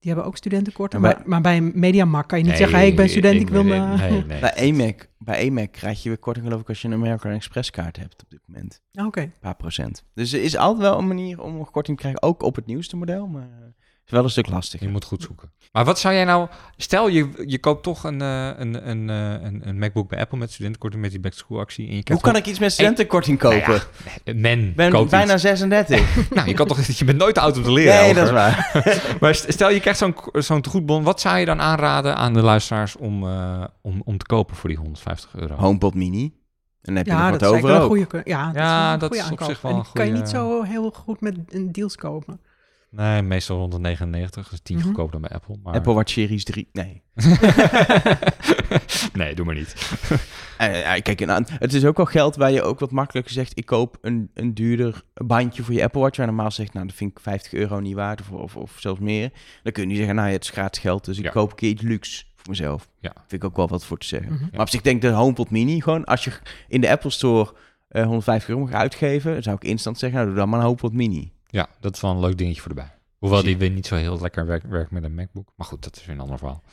Die 0.07 0.15
hebben 0.15 0.31
ook 0.31 0.37
studentenkorting. 0.37 1.01
Maar 1.01 1.11
Maar, 1.11 1.21
bij- 1.23 1.29
maar 1.29 1.41
bij 1.41 1.61
Mediamarkt 1.81 2.27
kan 2.27 2.37
je 2.37 2.43
niet 2.43 2.53
Nee, 2.53 2.61
zeggen, 2.61 2.79
hey, 2.79 2.87
ik 2.87 2.95
ben 2.95 3.09
student, 3.09 3.41
ik 3.41 3.49
wil 3.49 3.63
nee, 3.63 3.79
me... 3.79 3.97
Nee, 3.97 4.23
nee. 4.25 4.39
Bij 4.39 4.69
AMAC, 4.71 5.09
bij 5.17 5.47
AMAC 5.49 5.71
krijg 5.71 6.03
je 6.03 6.09
weer 6.09 6.17
korting 6.17 6.45
geloof 6.45 6.61
ik 6.61 6.69
als 6.69 6.81
je 6.81 6.87
een 6.87 6.93
American 6.93 7.31
Express 7.31 7.69
kaart 7.69 7.97
hebt 7.97 8.23
op 8.23 8.29
dit 8.29 8.39
moment. 8.45 8.81
Oké. 9.05 9.21
Een 9.21 9.33
paar 9.39 9.55
procent. 9.55 10.03
Dus 10.13 10.33
er 10.33 10.43
is 10.43 10.57
altijd 10.57 10.81
wel 10.89 10.97
een 10.97 11.07
manier 11.07 11.41
om 11.41 11.57
nog 11.57 11.71
korting 11.71 11.97
te 11.97 12.03
krijgen, 12.03 12.23
ook 12.23 12.43
op 12.43 12.55
het 12.55 12.65
nieuwste 12.65 12.97
model, 12.97 13.27
maar 13.27 13.49
het 13.61 13.76
is 14.07 14.13
wel 14.13 14.23
een 14.23 14.29
stuk 14.29 14.47
lastiger. 14.49 14.85
Je 14.85 14.91
moet 14.91 15.03
goed 15.03 15.21
zoeken. 15.21 15.51
Maar 15.71 15.85
wat 15.85 15.99
zou 15.99 16.13
jij 16.13 16.23
nou... 16.23 16.47
Stel, 16.77 17.07
je, 17.07 17.29
je 17.45 17.59
koopt 17.59 17.83
toch 17.83 18.03
een, 18.03 18.21
eh, 18.21 18.49
een, 18.57 18.89
een, 18.89 19.09
eh, 19.09 19.31
een, 19.47 19.61
een 19.67 19.77
MacBook 19.79 20.09
bij 20.09 20.19
Apple 20.19 20.37
met 20.37 20.51
studentenkorting 20.51 21.01
met 21.01 21.11
die 21.11 21.19
back 21.19 21.31
to 21.31 21.37
school 21.37 21.59
actie. 21.59 21.89
En 21.89 21.95
je 21.95 22.03
Hoe 22.11 22.21
kan 22.21 22.35
ik 22.35 22.45
iets 22.45 22.59
met 22.59 22.71
studentenkorting 22.71 23.39
kopen? 23.39 23.59
Nou 23.67 23.79
ja, 24.23 24.33
Men 24.33 24.59
Ik 24.59 24.75
ben 24.75 24.91
koopt 24.91 25.09
bijna 25.11 25.33
iets. 25.33 25.41
36. 25.41 26.15
Nou, 26.35 26.47
je 26.47 26.53
kan 26.53 26.67
toch... 26.67 26.81
Je 26.85 27.05
bent 27.05 27.17
nooit 27.17 27.35
te 27.35 27.41
oud 27.41 27.57
om 27.57 27.63
te 27.63 27.71
leren. 27.71 28.01
nee, 28.01 28.13
dat 28.13 28.25
is 28.25 28.31
waar. 28.31 28.81
Maar 29.19 29.35
st- 29.35 29.45
stel, 29.53 29.69
je 29.69 29.79
krijgt 29.79 29.99
zo'n 29.99 30.15
zo'n 30.33 30.61
tegoedbon. 30.61 31.03
Wat 31.03 31.21
zou 31.21 31.37
je 31.37 31.45
dan 31.45 31.61
aanraden 31.61 32.15
aan 32.15 32.33
de 32.33 32.41
luisteraars 32.41 32.95
om, 32.95 33.27
eh, 33.27 33.63
om, 33.81 34.01
om 34.05 34.17
te 34.17 34.25
kopen 34.25 34.55
voor 34.55 34.69
die 34.69 34.77
150 34.77 35.29
euro? 35.35 35.55
HomePod 35.55 35.93
Mini. 35.93 36.23
En 36.23 36.33
dan 36.81 36.95
heb 36.95 37.05
je 37.05 37.11
Ja, 37.11 37.29
nog 37.29 37.37
dat 37.37 37.61
wat 37.61 37.71
over 37.71 37.81
ook. 37.81 38.21
Ja, 38.27 38.45
dat 38.45 38.55
Ja, 38.55 38.93
is 38.93 38.99
dat 38.99 39.09
goede 39.09 39.23
is 39.23 39.23
op 39.23 39.29
aankoop. 39.31 39.47
zich 39.49 39.61
wel 39.61 39.71
En 39.71 39.77
een 39.77 39.85
kan 39.93 40.05
je 40.05 40.11
niet 40.11 40.29
zo 40.29 40.63
heel 40.63 40.91
goed 40.91 41.21
met 41.21 41.35
een 41.49 41.71
deals 41.71 41.95
kopen. 41.95 42.39
Nee, 42.89 43.21
meestal 43.21 43.57
rond 43.57 43.71
de 43.71 43.79
99. 43.79 44.49
Dus 44.49 44.59
10 44.63 44.75
Mhm. 44.77 44.85
goedkoper 44.85 45.11
dan 45.11 45.21
bij 45.21 45.29
Apple. 45.29 45.55
Maar... 45.63 45.73
Apple 45.73 45.93
Watch 45.93 46.11
Series 46.11 46.43
3. 46.43 46.69
Nee. 46.71 47.01
nee, 49.13 49.35
doe 49.35 49.45
maar 49.45 49.55
niet. 49.55 49.75
Eh, 50.57 51.01
kijk, 51.01 51.25
nou, 51.25 51.43
het 51.47 51.73
is 51.73 51.85
ook 51.85 51.97
wel 51.97 52.05
geld 52.05 52.35
waar 52.35 52.51
je 52.51 52.61
ook 52.61 52.79
wat 52.79 52.91
makkelijker 52.91 53.33
zegt... 53.33 53.57
ik 53.57 53.65
koop 53.65 53.97
een, 54.01 54.29
een 54.33 54.53
duurder 54.53 55.01
bandje 55.13 55.63
voor 55.63 55.73
je 55.73 55.83
Apple 55.83 56.01
Watch... 56.01 56.17
waar 56.17 56.25
normaal 56.25 56.51
zegt, 56.51 56.73
nou, 56.73 56.85
dat 56.87 56.95
vind 56.95 57.11
ik 57.11 57.19
50 57.19 57.53
euro 57.53 57.79
niet 57.79 57.93
waard... 57.95 58.21
of, 58.21 58.29
of, 58.31 58.55
of 58.55 58.75
zelfs 58.79 58.99
meer. 58.99 59.31
Dan 59.63 59.71
kun 59.71 59.81
je 59.83 59.87
niet 59.87 59.97
zeggen, 59.97 60.15
nou, 60.15 60.29
het 60.29 60.43
is 60.43 60.49
gratis 60.49 60.81
geld... 60.81 61.05
dus 61.05 61.17
ik 61.17 61.23
Ja. 61.23 61.29
koop 61.31 61.49
een 61.49 61.55
keer 61.55 61.69
iets 61.69 61.81
luxe 61.81 62.23
voor 62.35 62.49
mezelf. 62.49 62.89
Ja. 62.99 63.13
Vind 63.15 63.43
ik 63.43 63.49
ook 63.49 63.55
wel 63.55 63.67
wat 63.67 63.85
voor 63.85 63.97
te 63.97 64.07
zeggen. 64.07 64.33
Mhm. 64.33 64.45
Maar 64.51 64.61
op 64.61 64.69
zich 64.69 64.81
denk 64.81 64.95
ik 64.95 65.01
de 65.09 65.15
HomePod 65.15 65.49
Mini 65.49 65.81
gewoon... 65.81 66.03
als 66.05 66.23
je 66.23 66.31
in 66.67 66.81
de 66.81 66.89
Apple 66.89 67.09
Store 67.09 67.53
eh, 67.87 68.03
150 68.05 68.49
euro 68.49 68.61
mag 68.61 68.71
uitgeven... 68.73 69.33
dan 69.33 69.43
zou 69.43 69.55
ik 69.55 69.63
instant 69.63 69.97
zeggen, 69.99 70.17
nou, 70.19 70.29
doe 70.31 70.39
dan 70.39 70.49
maar 70.49 70.59
een 70.59 70.65
HomePod 70.65 70.93
Mini. 70.93 71.31
Ja, 71.47 71.67
dat 71.79 71.95
is 71.95 72.01
wel 72.01 72.11
een 72.11 72.19
leuk 72.19 72.37
dingetje 72.37 72.61
voor 72.61 72.69
erbij. 72.69 72.91
Hoewel 73.17 73.39
Zie- 73.39 73.47
die 73.47 73.57
weer 73.57 73.69
niet 73.69 73.87
zo 73.87 73.95
heel 73.95 74.19
lekker 74.21 74.45
werkt 74.45 74.67
werkt 74.67 74.91
met 74.91 75.03
een 75.03 75.15
MacBook. 75.15 75.49
Maar 75.55 75.67
goed, 75.67 75.83
dat 75.83 75.95
is 75.95 76.05
weer 76.05 76.15
een 76.15 76.21
ander 76.21 76.37
verhaal. 76.37 76.63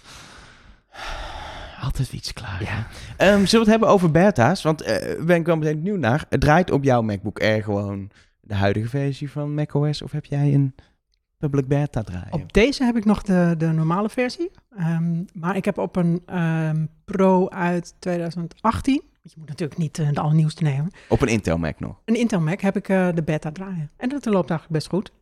Altijd 1.83 2.13
iets 2.13 2.33
klaar. 2.33 2.89
Ehm, 3.17 3.29
zullen 3.45 3.51
we 3.51 3.59
het 3.59 3.67
hebben 3.67 3.89
over 3.89 4.11
beta's? 4.11 4.63
Want 4.63 4.83
eh 4.83 5.25
ben 5.25 5.37
ik 5.37 5.47
wel 5.47 5.57
meteen 5.57 5.77
benieuwd 5.83 5.99
naar. 5.99 6.27
Het 6.29 6.41
draait 6.41 6.71
op 6.71 6.85
jouw 6.85 7.03
MacBook 7.03 7.41
Air 7.41 7.63
gewoon 7.63 8.11
de 8.41 8.55
huidige 8.55 8.89
versie 8.89 9.31
van 9.31 9.55
macOS? 9.55 10.03
Of 10.03 10.13
heb 10.13 10.25
jij 10.25 10.55
een 10.55 10.75
public 11.39 11.69
beta 11.69 12.03
draaien? 12.03 12.33
Op 12.33 12.53
deze 12.53 12.85
heb 12.85 12.97
ik 12.97 13.05
nog 13.05 13.23
de, 13.23 13.55
de 13.59 13.67
normale 13.67 14.09
versie. 14.09 14.51
Ehm, 14.77 15.23
maar 15.33 15.57
ik 15.57 15.65
heb 15.65 15.79
op 15.79 15.97
een 15.97 16.23
ehm, 16.27 16.87
Pro 17.05 17.49
uit 17.49 17.95
2018... 17.99 19.03
Je 19.27 19.33
moet 19.37 19.49
natuurlijk 19.49 19.79
niet 19.79 19.99
eh, 19.99 20.09
de 20.13 20.21
allernieuwste 20.21 20.63
nemen. 20.63 20.91
Op 21.09 21.23
een 21.23 21.29
Intel 21.29 21.59
Mac 21.59 21.81
nog. 21.81 21.97
Een 22.05 22.15
Intel 22.19 22.41
Mac 22.41 22.61
heb 22.61 22.77
ik 22.77 22.89
eh, 22.89 23.09
de 23.15 23.23
beta 23.23 23.53
draaien. 23.53 23.91
En 23.97 24.09
dat 24.09 24.25
loopt 24.25 24.51
eigenlijk 24.51 24.71
best 24.71 24.89
goed. 24.89 25.13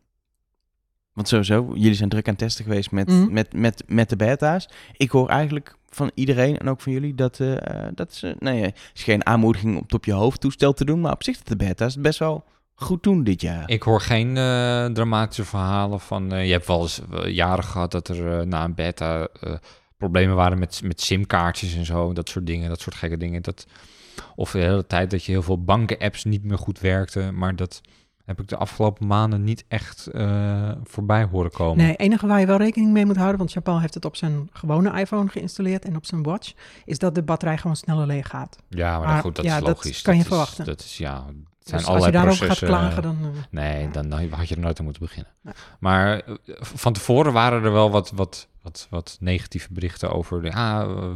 Want 1.13 1.27
sowieso, 1.27 1.71
jullie 1.73 1.93
zijn 1.93 2.09
druk 2.09 2.25
aan 2.27 2.33
het 2.33 2.41
testen 2.41 2.63
geweest 2.65 2.91
met, 2.91 3.07
Mhm. 3.07 3.33
met, 3.33 3.53
met, 3.53 3.83
met 3.87 4.09
de 4.09 4.15
beta's. 4.15 4.69
Ik 4.97 5.11
hoor 5.11 5.29
eigenlijk 5.29 5.75
van 5.89 6.11
iedereen 6.13 6.57
en 6.57 6.69
ook 6.69 6.81
van 6.81 6.91
jullie 6.91 7.15
dat, 7.15 7.39
eh, 7.39 7.87
dat 7.95 8.13
ze... 8.13 8.35
Nee, 8.39 8.61
het 8.63 8.91
is 8.93 9.03
geen 9.03 9.25
aanmoediging 9.25 9.75
om 9.75 9.81
het 9.81 9.93
op 9.93 10.05
je 10.05 10.11
hoofdtoestel 10.13 10.73
te 10.73 10.85
doen. 10.85 11.01
Maar 11.01 11.11
op 11.11 11.23
zich 11.23 11.37
dat 11.37 11.47
de 11.47 11.65
beta's 11.65 11.99
best 11.99 12.19
wel 12.19 12.43
goed 12.75 13.03
doen 13.03 13.23
dit 13.23 13.41
jaar. 13.41 13.69
Ik 13.69 13.83
hoor 13.83 14.01
geen 14.01 14.37
eh, 14.37 14.85
dramatische 14.85 15.45
verhalen 15.45 15.99
van... 15.99 16.31
eh, 16.33 16.45
je 16.45 16.51
hebt 16.51 16.67
wel 16.67 16.81
eens 16.81 17.01
jaren 17.25 17.63
gehad 17.63 17.91
dat 17.91 18.07
er 18.07 18.47
na 18.47 18.63
een 18.63 18.75
beta 18.75 19.27
eh, 19.41 19.53
problemen 20.03 20.35
waren 20.35 20.59
met, 20.59 20.81
met 20.83 21.01
simkaartjes 21.01 21.75
en 21.75 21.85
zo. 21.85 22.13
Dat 22.13 22.29
soort 22.29 22.45
dingen, 22.45 22.69
dat 22.69 22.79
soort 22.81 22.95
gekke 22.95 23.17
dingen. 23.17 23.41
Dat, 23.41 23.65
of 24.35 24.51
de 24.51 24.59
hele 24.59 24.87
tijd 24.87 25.11
dat 25.11 25.23
je 25.23 25.31
heel 25.31 25.41
veel 25.41 25.63
banken-apps 25.63 26.23
niet 26.23 26.43
meer 26.43 26.57
goed 26.57 26.79
werkten. 26.79 27.37
Maar 27.37 27.55
dat 27.55 27.81
heb 28.25 28.39
ik 28.41 28.47
de 28.47 28.57
afgelopen 28.57 29.07
maanden 29.07 29.43
niet 29.43 29.65
echt 29.67 30.07
eh, 30.07 30.71
voorbij 30.83 31.23
horen 31.23 31.51
komen. 31.51 31.77
Nee, 31.85 31.95
enige 31.95 32.27
waar 32.27 32.39
je 32.39 32.45
wel 32.45 32.57
rekening 32.57 32.91
mee 32.91 33.05
moet 33.05 33.15
houden, 33.15 33.37
want 33.37 33.51
Jean-Paul 33.51 33.79
heeft 33.79 33.93
het 33.93 34.05
op 34.05 34.15
zijn 34.15 34.49
gewone 34.53 34.99
iPhone 34.99 35.29
geïnstalleerd 35.29 35.85
en 35.85 35.95
op 35.95 36.05
zijn 36.05 36.23
watch, 36.23 36.53
is 36.85 36.99
dat 36.99 37.15
de 37.15 37.23
batterij 37.23 37.57
gewoon 37.57 37.75
sneller 37.75 38.07
leeg 38.07 38.27
gaat. 38.27 38.57
Ja, 38.69 38.97
maar, 38.99 39.07
Maar 39.07 39.21
goed, 39.21 39.35
dat 39.35 39.45
ja, 39.45 39.53
is 39.57 39.59
dat 39.63 39.67
logisch. 39.67 40.01
kan 40.01 40.17
je 40.17 40.23
verwachten. 40.23 40.65
Dat 40.65 40.79
is, 40.79 40.97
ja, 40.97 41.15
het 41.25 41.25
zijn 41.25 41.43
Dus 41.63 41.71
als 41.73 41.85
allerlei 41.85 42.05
je 42.11 42.17
daarover 42.17 42.47
gaat 42.47 42.57
processen, 42.57 42.67
klagen, 42.67 43.01
dan... 43.03 43.17
eh, 43.21 43.41
Nee, 43.49 43.89
dan 43.91 44.11
had 44.29 44.47
je 44.47 44.55
er 44.55 44.61
nooit 44.61 44.77
aan 44.79 44.85
moeten 44.85 45.03
beginnen. 45.03 45.31
Maar 45.79 46.19
eh, 46.19 46.33
van 46.59 46.93
tevoren 46.93 47.33
waren 47.33 47.63
er 47.63 47.71
wel 47.71 47.91
wat, 47.91 48.11
wat, 48.15 48.47
wat, 48.63 48.87
wat 48.89 49.17
negatieve 49.19 49.67
berichten 49.71 50.11
over 50.11 50.41
de, 50.41 50.51
ah, 50.51 51.13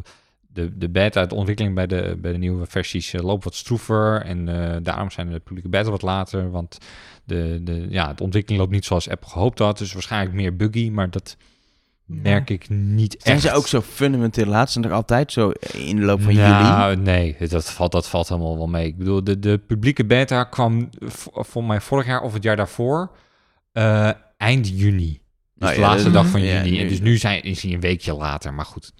de, 0.48 0.78
de 0.78 0.90
beta, 0.90 1.26
de 1.26 1.36
ontwikkeling 1.36 1.76
bij 1.76 1.88
de, 1.88 2.18
bij 2.22 2.32
de 2.32 2.38
nieuwe 2.38 2.66
versies 2.66 3.14
eh, 3.14 3.22
loopt 3.24 3.44
wat 3.44 3.56
stroever. 3.56 4.22
En 4.22 4.50
eh, 4.50 4.78
daarom 4.84 5.12
zijn 5.12 5.32
de 5.32 5.40
publieke 5.40 5.70
beta 5.70 5.90
wat 5.90 6.02
later. 6.02 6.52
Want 6.52 6.78
de, 7.24 7.60
de, 7.64 7.88
ja, 7.90 8.14
de 8.14 8.24
ontwikkeling 8.24 8.62
loopt 8.62 8.74
niet 8.74 8.86
zoals 8.86 9.10
Apple 9.10 9.30
gehoopt 9.30 9.60
had. 9.60 9.78
Dus 9.78 9.94
waarschijnlijk 9.94 10.36
meer 10.36 10.56
buggy, 10.56 10.90
maar 10.90 11.10
dat 11.10 11.38
merk 12.06 12.50
ik 12.50 12.70
niet 12.70 13.16
Zijn 13.20 13.36
echt. 13.36 13.46
ze 13.46 13.52
ook 13.52 13.68
zo 13.68 13.82
fundamenteel 13.82 14.46
laat? 14.46 14.72
Zijn 14.72 14.86
er 14.86 14.94
altijd 14.94 15.32
zo 15.32 15.52
in 15.74 15.96
de 15.96 16.06
loop 16.06 16.22
van 16.22 16.34
juli? 16.34 16.48
nou, 16.48 16.96
nee, 16.96 17.36
dat 17.48 17.72
valt, 17.72 17.92
dat 17.92 18.10
valt 18.10 18.30
helemaal 18.30 18.58
wel 18.58 18.68
mee. 18.68 18.86
Ik 18.86 18.98
bedoel, 18.98 19.24
de, 19.24 19.40
de 19.40 19.58
publieke 19.58 20.06
beta 20.06 20.44
kwam 20.44 20.90
voor 21.34 21.64
mij 21.64 21.82
vorig 21.82 22.06
jaar 22.06 22.22
of 22.22 22.34
het 22.34 22.44
jaar 22.44 22.56
daarvoor 22.56 23.12
eind 24.38 24.68
juni. 24.80 25.20
Dus 25.60 25.70
Nou 25.70 25.74
de 25.76 25.80
ja, 25.82 25.88
laatste 25.88 26.12
dat- 26.12 26.24
dag 26.24 26.32
van 26.32 26.42
ja, 26.42 26.56
juni. 26.64 26.72
nu- 26.72 26.78
En 26.82 26.88
dus 26.88 27.00
nu 27.00 27.18
zijn, 27.18 27.44
is 27.44 27.62
hij 27.62 27.74
een 27.74 27.80
weekje 27.80 28.14
later. 28.14 28.54
Maar 28.54 28.66
goed, 28.66 28.94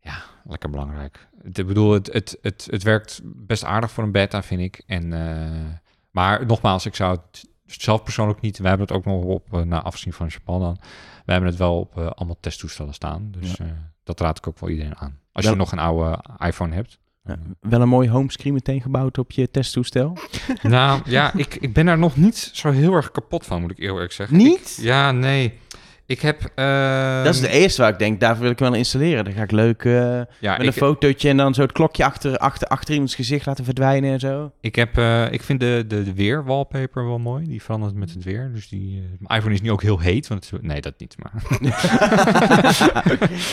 ja, 0.00 0.22
lekker 0.44 0.70
belangrijk. 0.70 1.26
Ik 1.52 1.66
bedoel, 1.66 1.92
het, 1.92 2.12
het, 2.12 2.38
het, 2.42 2.66
het 2.70 2.82
werkt 2.82 3.20
best 3.24 3.64
aardig 3.64 3.90
voor 3.90 4.04
een 4.04 4.12
beta, 4.12 4.42
vind 4.42 4.60
ik. 4.60 4.82
En, 4.86 5.12
eh, 5.12 5.74
maar 6.10 6.46
nogmaals, 6.46 6.86
ik 6.86 6.94
zou 6.94 7.18
het 7.26 7.48
zelf 7.66 8.02
persoonlijk 8.02 8.40
niet... 8.40 8.58
We 8.58 8.68
hebben 8.68 8.86
het 8.86 8.96
ook 8.96 9.04
nog 9.04 9.24
op, 9.24 9.54
eh, 9.54 9.60
na 9.60 9.82
afzien 9.82 10.12
van 10.12 10.26
Japan 10.30 10.60
dan... 10.60 10.78
We 11.24 11.32
hebben 11.32 11.50
het 11.50 11.58
wel 11.58 11.78
op 11.78 11.98
eh, 11.98 12.06
allemaal 12.06 12.36
testtoestellen 12.40 12.94
staan. 12.94 13.28
Dus 13.30 13.56
eh, 13.58 13.66
dat 14.04 14.20
raad 14.20 14.38
ik 14.38 14.48
ook 14.48 14.58
wel 14.60 14.70
iedereen 14.70 14.96
aan. 14.96 15.18
Als 15.32 15.44
Wel- 15.44 15.52
je 15.54 15.58
nog 15.58 15.72
een 15.72 15.78
oude 15.78 16.24
iPhone 16.38 16.74
hebt. 16.74 16.98
Ja, 17.24 17.36
wel 17.60 17.80
een 17.80 17.88
mooi 17.88 18.08
homescreen 18.10 18.52
meteen 18.52 18.80
gebouwd 18.80 19.18
op 19.18 19.30
je 19.32 19.50
testtoestel? 19.50 20.16
nou 20.62 21.00
ja, 21.04 21.32
ik, 21.34 21.54
ik 21.54 21.72
ben 21.72 21.86
daar 21.86 21.98
nog 21.98 22.16
niet 22.16 22.36
zo 22.52 22.70
heel 22.70 22.92
erg 22.92 23.10
kapot 23.10 23.46
van, 23.46 23.60
moet 23.60 23.70
ik 23.70 23.78
eerlijk 23.78 24.12
zeggen. 24.12 24.36
Niet? 24.36 24.74
Ik- 24.78 24.84
ja, 24.84 25.12
nee. 25.12 25.58
Ik 26.06 26.20
heb... 26.20 26.50
ehm, 26.54 27.24
dat 27.24 27.34
is 27.34 27.40
de 27.40 27.48
eerste 27.48 27.82
waar 27.82 27.90
ik 27.90 27.98
denk, 27.98 28.20
daarvoor 28.20 28.42
wil 28.42 28.50
ik 28.50 28.58
wel 28.58 28.74
installeren. 28.74 29.24
Dan 29.24 29.32
ga 29.32 29.42
ik 29.42 29.50
leuk 29.50 29.84
eh, 29.84 29.92
ja, 29.92 30.50
met 30.52 30.60
ik, 30.60 30.66
een 30.66 30.72
fotootje 30.72 31.28
en 31.28 31.36
dan 31.36 31.54
zo 31.54 31.62
het 31.62 31.72
klokje 31.72 32.04
achter, 32.04 32.36
achter, 32.36 32.68
achter 32.68 32.92
iemands 32.92 33.14
gezicht 33.14 33.46
laten 33.46 33.64
verdwijnen 33.64 34.12
en 34.12 34.20
zo. 34.20 34.52
ik, 34.60 34.74
heb, 34.74 34.98
eh, 34.98 35.32
ik 35.32 35.42
vind 35.42 35.60
de, 35.60 35.84
de, 35.88 36.02
de 36.02 36.14
weer 36.14 36.44
wallpaper 36.44 37.06
wel 37.06 37.18
mooi. 37.18 37.46
Die 37.46 37.62
verandert 37.62 37.94
met 37.94 38.10
het 38.14 38.24
weer. 38.24 38.50
Dus 38.54 38.68
die, 38.68 38.96
eh, 38.96 39.04
mijn 39.18 39.38
iPhone 39.38 39.54
is 39.54 39.60
nu 39.62 39.70
ook 39.70 39.82
heel 39.82 39.98
heet. 39.98 40.28
Want 40.28 40.44
het 40.44 40.52
is, 40.52 40.68
nee, 40.68 40.80
dat 40.80 40.94
niet. 40.98 41.16
Maar 41.18 41.32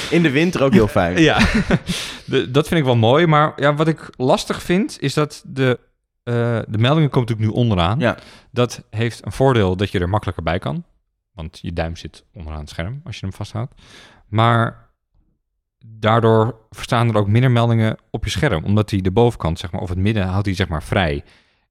In 0.10 0.24
de 0.24 0.32
winter 0.32 0.64
ook 0.64 0.74
heel 0.74 0.88
fijn. 0.88 1.22
ja, 1.22 1.38
de, 2.26 2.52
dat 2.52 2.68
vind 2.68 2.80
ik 2.80 2.86
wel 2.86 2.96
mooi. 2.96 3.26
Maar 3.26 3.54
ja, 3.56 3.74
wat 3.76 3.88
ik 3.88 4.10
lastig 4.18 4.62
vind, 4.62 4.98
is 5.00 5.14
dat 5.14 5.44
de, 5.46 5.80
eh, 6.24 6.60
de 6.68 6.78
meldingen 6.78 7.10
komt 7.10 7.30
natuurlijk 7.30 7.56
nu 7.56 7.62
onderaan. 7.62 8.00
Ja. 8.00 8.18
Dat 8.52 8.84
heeft 8.90 9.26
een 9.26 9.32
voordeel 9.32 9.76
dat 9.76 9.92
je 9.92 10.00
er 10.00 10.10
makkelijker 10.10 10.44
bij 10.44 10.60
kan. 10.60 10.84
Want 11.32 11.60
je 11.62 11.74
duim 11.74 11.96
zit 11.96 12.26
onderaan 12.34 12.60
het 12.60 12.70
scherm 12.70 13.02
als 13.04 13.20
je 13.20 13.26
hem 13.26 13.36
vasthoudt. 13.36 13.82
Maar 14.28 14.90
daardoor 15.86 16.66
verstaan 16.70 17.10
er 17.10 17.18
ook 17.18 17.28
minder 17.28 17.52
meldingen 17.52 17.98
op 18.10 18.24
je 18.24 18.30
scherm. 18.30 18.64
Omdat 18.64 18.90
hij 18.90 19.02
de 19.02 19.12
bovenkant, 19.12 19.60
zeg 19.60 19.72
maar, 19.72 19.82
of 19.82 19.90
het 19.90 19.98
midden, 19.98 20.28
houdt 20.28 20.46
hij 20.46 20.56
zeg 20.56 20.68
maar 20.68 20.84
vrij. 20.84 21.24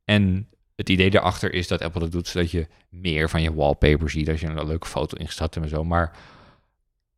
En 0.05 0.49
het 0.77 0.89
idee 0.89 1.11
daarachter 1.11 1.53
is 1.53 1.69
dat 1.69 1.83
Apple 1.83 2.01
dat 2.01 2.13
doet, 2.13 2.29
zodat 2.29 2.51
je 2.51 2.69
meer 2.89 3.29
van 3.29 3.43
je 3.43 3.55
wallpaper 3.55 4.11
ziet 4.11 4.29
als 4.29 4.41
je 4.41 4.47
een 4.47 4.67
leuke 4.67 4.87
foto 4.87 5.17
ingestart 5.17 5.55
hebt 5.55 5.67
en 5.67 5.73
zo. 5.73 5.85
Maar 5.85 6.17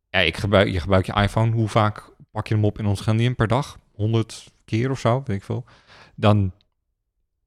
ja, 0.09 0.19
ik 0.19 0.37
gebruik, 0.37 0.69
je 0.69 0.79
gebruikt 0.79 1.05
je 1.07 1.13
iPhone. 1.13 1.51
Hoe 1.51 1.67
vaak 1.67 2.11
pak 2.31 2.47
je 2.47 2.53
hem 2.53 2.65
op 2.65 2.79
in 2.79 2.85
ons 2.85 3.07
in 3.07 3.35
per 3.35 3.47
dag? 3.47 3.77
100 3.93 4.51
keer 4.65 4.91
of 4.91 4.99
zo, 4.99 5.23
weet 5.25 5.37
ik 5.37 5.43
veel. 5.43 5.65
Dan 6.15 6.51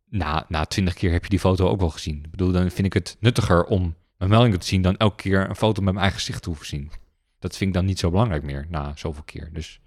na, 0.08 0.44
na 0.48 0.64
20 0.64 0.94
keer 0.94 1.12
heb 1.12 1.22
je 1.22 1.30
die 1.30 1.38
foto 1.38 1.68
ook 1.68 1.80
wel 1.80 1.90
gezien. 1.90 2.24
Ik 2.24 2.30
bedoel, 2.30 2.52
dan 2.52 2.70
vind 2.70 2.86
ik 2.86 2.92
het 2.92 3.16
nuttiger 3.20 3.64
om 3.64 3.94
mijn 4.18 4.30
meldingen 4.30 4.58
te 4.60 4.66
zien 4.66 4.82
dan 4.82 4.96
elke 4.96 5.16
keer 5.22 5.48
een 5.48 5.56
foto 5.56 5.82
met 5.82 5.92
mijn 5.92 6.04
eigen 6.04 6.18
gezicht 6.18 6.42
te 6.42 6.48
hoeven 6.48 6.66
zien. 6.66 6.90
Dat 7.38 7.56
vind 7.56 7.70
ik 7.70 7.76
dan 7.76 7.84
niet 7.84 7.98
zo 7.98 8.10
belangrijk 8.10 8.42
meer 8.42 8.66
na 8.68 8.92
zoveel 8.94 9.22
keer. 9.22 9.50
Dus 9.52 9.80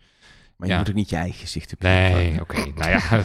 Maar 0.57 0.67
je 0.67 0.73
Ja. 0.73 0.79
moet 0.79 0.89
ook 0.89 0.95
niet 0.95 1.09
je 1.09 1.15
eigen 1.15 1.39
gezicht 1.39 1.69
je 1.69 1.75
nee, 1.79 2.41
oké. 2.41 2.65
nou 2.75 2.89
ja, 2.89 3.01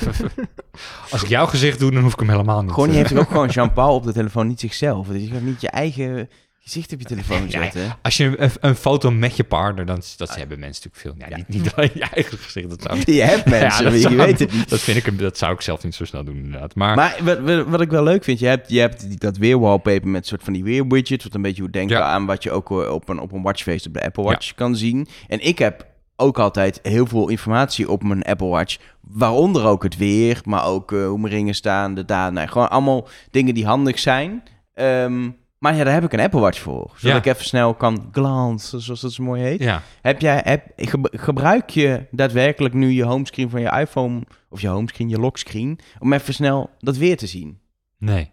als 1.10 1.22
ik 1.22 1.28
jouw 1.28 1.46
gezicht 1.46 1.78
doe, 1.78 1.90
dan 1.90 2.02
hoef 2.02 2.12
ik 2.12 2.18
hem 2.18 2.28
helemaal 2.28 2.62
niet. 2.62 2.72
Gewoon, 2.72 2.90
je 2.90 2.96
heeft 2.96 3.16
ook 3.16 3.28
gewoon 3.28 3.48
Jean-Paul 3.56 3.94
op 3.94 4.04
de 4.04 4.12
telefoon, 4.12 4.46
niet 4.46 4.60
zichzelf. 4.60 5.06
Dus 5.08 5.22
je 5.22 5.28
gaat 5.28 5.40
niet 5.42 5.60
je 5.60 5.68
eigen 5.68 6.28
gezicht 6.64 6.92
op 6.92 6.98
je 7.00 7.06
telefoon 7.06 7.42
Ja, 7.48 7.62
zetten. 7.62 7.96
Als 8.02 8.16
je 8.16 8.34
een, 8.38 8.50
een 8.60 8.74
foto 8.74 9.10
met 9.10 9.36
je 9.36 9.44
partner, 9.44 9.86
dan 9.86 10.02
dat 10.16 10.36
hebben 10.36 10.58
mensen 10.58 10.90
natuurlijk 10.90 11.18
veel. 11.20 11.28
Ja, 11.28 11.36
Niet, 11.36 11.48
niet 11.48 11.74
alleen 11.74 11.90
je 11.94 12.04
eigen 12.14 12.38
gezicht. 12.38 12.68
Dat 12.68 12.82
zou, 12.82 12.98
Je 13.16 13.22
hebt 13.22 13.48
mensen, 13.60 13.84
dat 13.84 13.92
je 13.92 13.98
zou- 14.00 14.16
weet 14.16 14.38
het 14.38 14.52
niet. 14.52 14.68
Dat 14.68 14.80
vind 14.80 15.06
ik, 15.06 15.18
dat 15.18 15.38
zou 15.38 15.52
ik 15.54 15.60
zelf 15.60 15.84
niet 15.84 15.94
zo 15.94 16.04
snel 16.04 16.24
doen 16.24 16.36
inderdaad. 16.36 16.74
Maar, 16.74 16.96
Maar 16.96 17.16
wat, 17.22 17.64
wat, 17.66 17.80
ik 17.80 17.90
wel 17.90 18.02
leuk 18.02 18.24
vind, 18.24 18.38
je 18.38 18.46
hebt, 18.46 18.70
je 18.70 18.80
hebt 18.80 19.20
dat 19.20 19.36
weer 19.36 19.58
wallpaper 19.58 20.08
met 20.08 20.26
soort 20.26 20.42
van 20.42 20.52
die 20.52 20.64
weer 20.64 20.86
widgets, 20.86 21.24
wat 21.24 21.34
een 21.34 21.42
beetje 21.42 21.62
doet 21.62 21.72
denken 21.72 22.04
aan 22.04 22.26
wat 22.26 22.42
je 22.42 22.50
ook 22.50 22.70
eh, 22.70 22.90
op 22.92 23.08
een, 23.08 23.18
op 23.18 23.32
een 23.32 23.42
watchface 23.42 23.86
op 23.88 23.94
de 23.94 24.04
Apple 24.04 24.22
Watch 24.22 24.54
kan 24.54 24.76
zien. 24.76 25.08
En 25.28 25.40
ik 25.46 25.58
heb 25.58 25.86
ook 26.16 26.38
altijd 26.38 26.80
heel 26.82 27.06
veel 27.06 27.28
informatie 27.28 27.90
op 27.90 28.02
mijn 28.02 28.22
Apple 28.22 28.46
Watch, 28.46 28.76
waaronder 29.00 29.64
ook 29.66 29.82
het 29.82 29.96
weer, 29.96 30.40
maar 30.44 30.64
ook 30.66 30.92
eh, 30.92 31.06
hoe 31.06 31.18
mijn 31.18 31.32
ringen 31.34 31.54
staan, 31.54 31.94
de 31.94 32.04
data, 32.04 32.30
nou, 32.30 32.48
gewoon 32.48 32.70
allemaal 32.70 33.08
dingen 33.30 33.54
die 33.54 33.66
handig 33.66 33.98
zijn. 33.98 34.42
Ehm, 34.74 35.28
maar 35.64 35.74
ja, 35.76 35.84
daar 35.84 35.94
heb 35.94 36.04
ik 36.04 36.12
een 36.12 36.20
Apple 36.20 36.40
Watch 36.40 36.58
voor, 36.60 36.90
zodat 36.96 37.00
Ja. 37.02 37.16
ik 37.16 37.24
even 37.36 37.44
snel 37.44 37.74
kan 37.74 38.08
glance, 38.12 38.78
zoals 38.80 39.00
dat 39.00 39.12
zo 39.12 39.22
mooi 39.22 39.42
heet. 39.42 39.60
ja, 39.60 39.82
Heb 40.02 40.20
jij, 40.20 40.40
heb, 40.44 40.64
ge- 40.76 41.10
gebruik 41.12 41.70
je 41.70 42.06
daadwerkelijk 42.10 42.74
nu 42.74 42.90
je 42.90 43.04
homescreen 43.04 43.50
van 43.50 43.60
je 43.60 43.70
iPhone, 43.70 44.22
of 44.48 44.60
je 44.60 44.68
homescreen, 44.68 45.08
je 45.08 45.18
lockscreen, 45.18 45.78
om 45.98 46.12
even 46.12 46.34
snel 46.34 46.70
dat 46.78 46.96
weer 46.96 47.16
te 47.16 47.26
zien? 47.26 47.58
nee. 47.98 48.32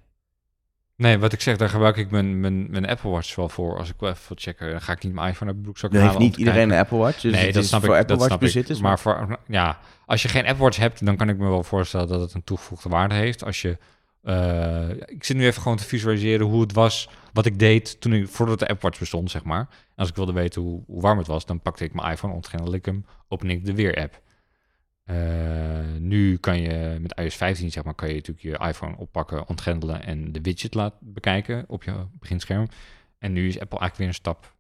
Nee, 0.96 1.18
wat 1.18 1.34
ik 1.34 1.42
zeg, 1.42 1.58
daar 1.58 1.70
gebruik 1.70 1.98
ik 1.98 2.12
mijn, 2.12 2.40
mijn, 2.40 2.72
mijn 2.72 2.88
Apple 2.88 3.10
Watch 3.10 3.36
wel 3.36 3.50
voor. 3.50 3.78
Als 3.78 3.90
ik 3.90 3.96
wel 4.00 4.10
even 4.10 4.22
wil 4.28 4.38
checken, 4.40 4.72
dan 4.72 4.82
ga 4.82 4.92
ik 4.92 5.04
niet 5.04 5.14
mijn 5.14 5.28
iPhone 5.30 5.46
uit 5.46 5.54
mijn 5.54 5.62
broekzak 5.62 5.92
Nu 5.92 5.98
heeft 6.00 6.12
halen 6.12 6.26
niet 6.28 6.38
iedereen 6.38 6.60
kijken. 6.60 6.78
een 6.78 6.84
Apple 6.84 6.98
Watch, 6.98 7.22
dus 7.22 7.32
nee, 7.32 7.46
het 7.46 7.54
dat 7.54 7.64
is 7.64 7.70
snap 7.70 7.82
voor 7.84 7.94
ik. 7.94 8.00
Apple 8.00 8.08
dat 8.18 8.18
Watch 8.18 8.30
snap 8.32 8.42
ik. 8.42 8.46
bezitters. 8.54 8.80
Maar 8.82 9.00
voor, 9.00 9.40
ja, 9.48 9.78
als 10.06 10.22
je 10.22 10.28
geen 10.28 10.46
Apple 10.46 10.64
Watch 10.64 10.78
hebt, 10.78 11.06
dan 11.06 11.16
kan 11.16 11.30
ik 11.30 11.38
me 11.38 11.48
wel 11.50 11.64
voorstellen 11.64 12.08
dat 12.08 12.22
het 12.22 12.34
een 12.34 12.44
toegevoegde 12.44 12.90
waarde 12.90 13.16
heeft. 13.16 13.44
Als 13.46 13.62
je, 13.62 13.78
eh, 14.24 14.90
ik 14.90 15.24
zit 15.24 15.38
nu 15.38 15.46
even 15.46 15.62
gewoon 15.62 15.78
te 15.78 15.84
visualiseren 15.84 16.46
hoe 16.46 16.62
het 16.62 16.74
was, 16.74 17.10
wat 17.34 17.46
ik 17.46 17.60
deed 17.60 18.02
toen 18.02 18.14
ik, 18.14 18.28
voordat 18.28 18.60
de 18.60 18.68
Apple 18.68 18.82
Watch 18.90 19.00
bestond, 19.00 19.32
zeg 19.32 19.44
maar. 19.44 19.60
En 19.70 19.96
als 19.96 20.10
ik 20.10 20.16
wilde 20.16 20.34
weten 20.34 20.62
hoe, 20.62 20.84
hoe 20.86 21.02
warm 21.02 21.18
het 21.18 21.28
was, 21.28 21.46
dan 21.46 21.62
pakte 21.62 21.84
ik 21.84 21.94
mijn 21.94 22.12
iPhone, 22.12 22.34
ontgrendelde 22.34 22.78
ik 22.78 22.86
hem, 22.86 23.06
open 23.28 23.50
ik 23.50 23.66
de 23.66 23.74
weer-app. 23.74 24.22
Eh, 25.04 25.18
nu 26.00 26.38
kan 26.38 26.62
je 26.62 26.98
met 27.02 27.14
iOS 27.20 27.36
15, 27.36 27.72
zeg 27.72 27.84
maar, 27.84 27.94
kan 27.94 28.08
je 28.08 28.14
natuurlijk 28.16 28.42
je 28.62 28.68
iPhone 28.68 28.98
oppakken, 28.98 29.48
ontgrendelen 29.48 30.04
en 30.04 30.32
de 30.32 30.42
widget 30.42 30.74
laten 30.74 30.98
bekijken 31.14 31.64
op 31.68 31.84
je 31.84 32.06
beginscherm. 32.20 32.68
En 33.20 33.34
nu 33.34 33.48
is 33.48 33.60
Apple 33.60 33.80
eigenlijk 33.80 33.98
weer 33.98 34.08
een 34.08 34.14
stap 34.14 34.56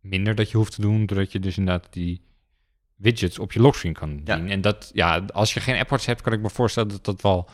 minder 0.00 0.34
dat 0.34 0.50
je 0.50 0.56
hoeft 0.56 0.74
te 0.74 0.80
doen, 0.80 1.06
doordat 1.06 1.32
je 1.32 1.40
dus 1.40 1.58
inderdaad 1.58 1.92
die 1.92 2.22
widgets 2.96 3.38
op 3.38 3.52
je 3.52 3.60
lockscreen 3.60 3.92
kan 3.92 4.20
Ja. 4.24 4.36
zien. 4.36 4.48
En 4.50 4.60
dat, 4.60 4.90
ja, 4.94 5.16
als 5.32 5.54
je 5.54 5.60
geen 5.60 5.74
Apple 5.74 5.90
Watch 5.90 6.06
hebt, 6.06 6.20
kan 6.20 6.32
ik 6.32 6.40
me 6.40 6.50
voorstellen 6.50 6.88
dat 6.88 7.04
dat 7.04 7.20
wel, 7.22 7.48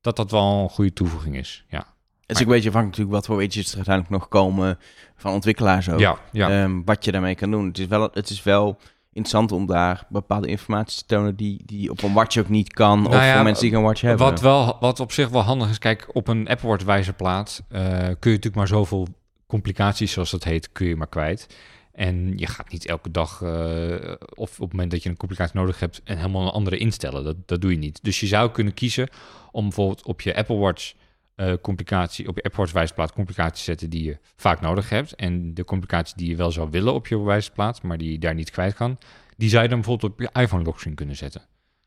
dat 0.00 0.16
dat 0.16 0.30
wel 0.30 0.62
een 0.62 0.68
goede 0.68 0.92
toevoeging 0.92 1.36
is. 1.36 1.64
Ja, 1.68 1.94
Het 2.26 2.36
is 2.36 2.42
ook 2.42 2.48
een 2.48 2.54
beetje 2.54 2.68
afhankelijk 2.68 2.98
natuurlijk 2.98 3.10
wat 3.10 3.26
voor 3.26 3.36
widgets 3.36 3.70
er 3.70 3.76
uiteindelijk 3.76 4.14
nog 4.14 4.28
komen 4.28 4.78
van 5.16 5.32
ontwikkelaars 5.32 5.90
ook. 5.90 5.98
ja, 5.98 6.18
ja. 6.32 6.62
Ehm, 6.62 6.82
wat 6.84 7.04
je 7.04 7.12
daarmee 7.12 7.34
kan 7.34 7.50
doen. 7.50 7.66
Het 7.66 7.78
is 7.78 7.86
wel, 7.86 8.10
het 8.12 8.30
is 8.30 8.42
wel 8.42 8.78
interessant 9.16 9.52
om 9.52 9.66
daar 9.66 10.06
bepaalde 10.08 10.48
informatie 10.48 10.98
te 10.98 11.06
tonen 11.06 11.36
die, 11.36 11.62
die 11.64 11.90
op 11.90 12.02
een 12.02 12.12
watch 12.12 12.36
ook 12.36 12.48
niet 12.48 12.72
kan. 12.72 13.06
of 13.06 13.12
Nou 13.12 13.24
ja, 13.24 13.34
voor 13.34 13.42
mensen 13.42 13.62
die 13.62 13.72
geen 13.72 13.82
watch 13.82 14.00
hebben. 14.00 14.26
Wat, 14.26 14.40
wel, 14.40 14.76
wat 14.80 15.00
op 15.00 15.12
zich 15.12 15.28
wel 15.28 15.42
handig 15.42 15.70
is, 15.70 15.78
kijk, 15.78 16.08
op 16.12 16.28
een 16.28 16.48
Apple 16.48 16.68
Watch 16.68 16.84
wijzerplaat 16.84 17.62
eh, 17.68 17.80
kun 17.80 17.96
je 18.00 18.08
natuurlijk 18.10 18.54
maar 18.54 18.68
zoveel 18.68 19.06
complicaties, 19.46 20.12
zoals 20.12 20.30
dat 20.30 20.44
heet, 20.44 20.72
kun 20.72 20.86
je 20.86 20.96
maar 20.96 21.08
kwijt. 21.08 21.56
En 21.92 22.32
je 22.38 22.46
gaat 22.46 22.70
niet 22.70 22.86
elke 22.86 23.10
dag, 23.10 23.42
eh, 23.42 24.12
of 24.34 24.54
op 24.54 24.64
het 24.64 24.72
moment 24.72 24.90
dat 24.90 25.02
je 25.02 25.08
een 25.08 25.16
complicatie 25.16 25.58
nodig 25.58 25.80
hebt, 25.80 26.00
en 26.04 26.16
helemaal 26.16 26.42
een 26.42 26.50
andere 26.50 26.76
instellen. 26.76 27.24
Dat, 27.24 27.36
dat 27.46 27.60
doe 27.60 27.70
je 27.70 27.78
niet. 27.78 27.98
Dus 28.02 28.20
je 28.20 28.26
zou 28.26 28.50
kunnen 28.50 28.74
kiezen 28.74 29.08
om 29.50 29.62
bijvoorbeeld 29.62 30.06
op 30.06 30.20
je 30.20 30.36
Apple 30.36 30.56
Watch 30.56 30.92
eh, 31.36 31.52
complicatie, 31.62 32.28
op 32.28 32.36
je 32.36 32.42
Apple 32.42 32.60
Watch 32.60 32.72
wijzerplaat 32.72 33.12
complicaties 33.12 33.58
te 33.58 33.64
zetten 33.64 33.90
die 33.90 34.04
je 34.04 34.18
vaak 34.36 34.60
nodig 34.60 34.88
hebt. 34.88 35.14
En 35.14 35.54
de 35.54 35.64
complicatie 35.64 36.16
die 36.16 36.28
je 36.28 36.36
wel 36.36 36.52
zou 36.52 36.70
willen 36.70 36.94
op 36.94 37.06
je 37.06 37.22
wijzerplaat, 37.22 37.82
maar 37.82 37.98
die 37.98 38.12
je 38.12 38.18
daar 38.18 38.34
niet 38.34 38.50
kwijt 38.50 38.74
kan, 38.74 38.98
die 39.36 39.48
zou 39.48 39.62
je 39.62 39.68
dan 39.68 39.78
bijvoorbeeld 39.78 40.12
op 40.12 40.20
je 40.20 40.40
iPhone 40.40 40.64
lockscreen 40.64 40.94
kunnen 40.94 41.16
zetten. 41.16 41.42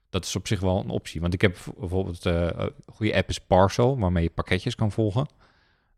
Dat 0.09 0.25
is 0.25 0.35
op 0.35 0.47
zich 0.47 0.59
wel 0.59 0.79
een 0.79 0.89
optie. 0.89 1.21
Want 1.21 1.33
ik 1.33 1.41
heb 1.41 1.57
bijvoorbeeld 1.77 2.25
eh, 2.25 2.47
een 2.55 2.73
goede 2.85 3.15
app 3.15 3.29
is 3.29 3.39
Parcel, 3.39 3.99
waarmee 3.99 4.23
je 4.23 4.29
pakketjes 4.29 4.75
kan 4.75 4.91
volgen. 4.91 5.27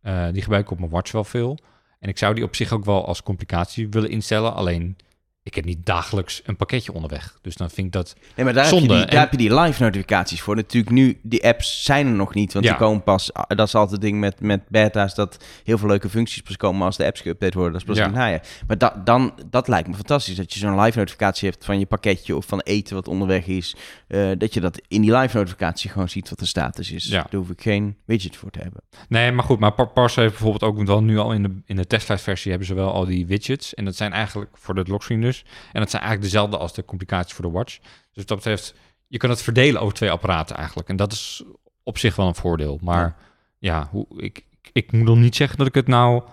Eh, 0.02 0.28
die 0.32 0.42
gebruik 0.42 0.64
ik 0.64 0.72
op 0.72 0.80
mijn 0.80 0.92
watch 0.92 1.12
wel 1.12 1.24
veel. 1.24 1.58
En 2.00 2.10
ik 2.10 2.18
zou 2.18 2.34
die 2.34 2.44
op 2.44 2.56
zich 2.56 2.72
ook 2.72 2.86
wel 2.86 3.06
als 3.06 3.24
complicatie 3.24 3.90
willen 3.90 4.10
instellen. 4.10 4.54
Alleen, 4.54 4.98
ik 5.44 5.56
heb 5.56 5.66
niet 5.66 5.86
dagelijks 5.86 6.42
een 6.46 6.56
pakketje 6.56 6.94
onderweg. 6.94 7.38
Dus 7.42 7.56
dan 7.56 7.70
vind 7.70 7.88
ik 7.88 7.94
dat... 7.94 8.16
Nee, 8.36 8.46
maar 8.46 8.54
daar, 8.54 8.66
Zonde. 8.66 8.84
Heb 8.94 8.94
je 8.94 9.06
die, 9.06 9.12
daar 9.12 9.20
heb 9.22 9.32
je 9.32 9.38
die 9.38 9.54
live 9.60 9.84
notificaties 9.84 10.42
voor. 10.42 10.56
Natuurlijk 10.56 10.94
nu, 10.96 11.20
die 11.24 11.48
apps 11.48 11.84
zijn 11.84 12.08
er 12.08 12.14
nog 12.14 12.34
niet, 12.34 12.54
want 12.54 12.66
Ja. 12.66 12.72
die 12.72 12.80
komen 12.80 13.04
pas... 13.04 13.32
Dat 13.48 13.68
is 13.68 13.76
altijd 13.76 13.92
het 13.92 14.02
ding 14.02 14.20
met, 14.20 14.40
met 14.42 14.62
beta's, 14.70 15.16
dat 15.16 15.44
heel 15.64 15.78
veel 15.78 15.88
leuke 15.88 16.10
functies 16.10 16.42
pas 16.42 16.58
komen 16.58 16.86
als 16.86 16.98
de 16.98 17.06
apps 17.06 17.22
geüpdate 17.22 17.54
worden. 17.54 17.72
Dat 17.72 17.82
is 17.82 17.88
pas 17.88 17.98
Ja. 17.98 18.42
Maar 18.68 18.78
da, 18.78 19.02
dan, 19.04 19.34
dat 19.50 19.68
lijkt 19.68 19.88
me 19.88 19.94
fantastisch, 19.96 20.36
dat 20.36 20.54
je 20.54 20.60
zo'n 20.60 20.80
live 20.80 20.98
notificatie 20.98 21.50
hebt 21.50 21.66
van 21.66 21.80
je 21.80 21.86
pakketje 21.86 22.36
of 22.36 22.46
van 22.46 22.60
eten 22.60 22.96
wat 22.96 23.08
onderweg 23.08 23.46
is. 23.48 23.76
eh, 24.08 24.30
dat 24.38 24.54
je 24.54 24.60
dat 24.60 24.82
in 24.88 25.02
die 25.02 25.16
live 25.16 25.38
notificatie 25.38 25.90
gewoon 25.90 26.10
ziet 26.10 26.30
wat 26.30 26.40
de 26.40 26.46
status 26.46 26.92
is. 26.92 27.06
Ja. 27.06 27.12
Daar 27.30 27.40
hoef 27.40 27.50
ik 27.50 27.62
geen 27.62 27.96
widget 28.06 28.36
voor 28.36 28.50
te 28.52 28.60
hebben. 28.60 28.82
Nee, 29.10 29.32
maar 29.32 29.46
goed. 29.46 29.60
Maar 29.60 29.74
Par- 29.74 29.90
Parcel 29.90 30.22
heeft 30.22 30.34
bijvoorbeeld 30.40 30.64
ook 30.72 30.86
wel 30.88 31.04
nu 31.04 31.18
al 31.18 31.34
in 31.34 31.44
de, 31.44 31.62
in 31.66 31.76
de 31.76 31.88
testlight-versie 31.88 32.50
hebben 32.50 32.68
ze 32.68 32.74
wel 32.74 32.92
al 32.92 33.06
die 33.06 33.26
widgets. 33.26 33.74
En 33.74 33.86
dat 33.86 33.96
zijn 33.96 34.14
eigenlijk 34.14 34.52
voor 34.54 34.76
de 34.76 34.84
lockscreen 34.88 35.20
dus. 35.32 35.46
En 35.72 35.80
dat 35.80 35.89
zijn 35.89 36.02
eigenlijk 36.02 36.32
dezelfde 36.32 36.58
als 36.58 36.74
de 36.74 36.86
complicaties 36.86 37.34
voor 37.34 37.46
de 37.46 37.52
watch. 37.52 37.78
Dus 37.78 37.89
wat 38.13 38.28
dat 38.28 38.38
betreft, 38.38 38.76
je 39.08 39.17
kan 39.17 39.30
het 39.30 39.41
verdelen 39.41 39.82
over 39.82 39.94
twee 39.94 40.12
apparaten 40.12 40.56
eigenlijk. 40.56 40.89
En 40.89 40.96
dat 40.96 41.12
is 41.12 41.44
op 41.84 41.98
zich 41.98 42.15
wel 42.15 42.28
een 42.28 42.36
voordeel. 42.36 42.80
Maar 42.82 43.15
ja, 43.60 43.88
hoe, 43.91 44.08
ik, 44.17 44.46
ik 44.72 44.91
moet 44.91 45.04
nog 45.04 45.17
niet 45.17 45.36
zeggen 45.36 45.58
dat 45.58 45.67
ik 45.67 45.76
het 45.76 45.88
nou 45.88 46.24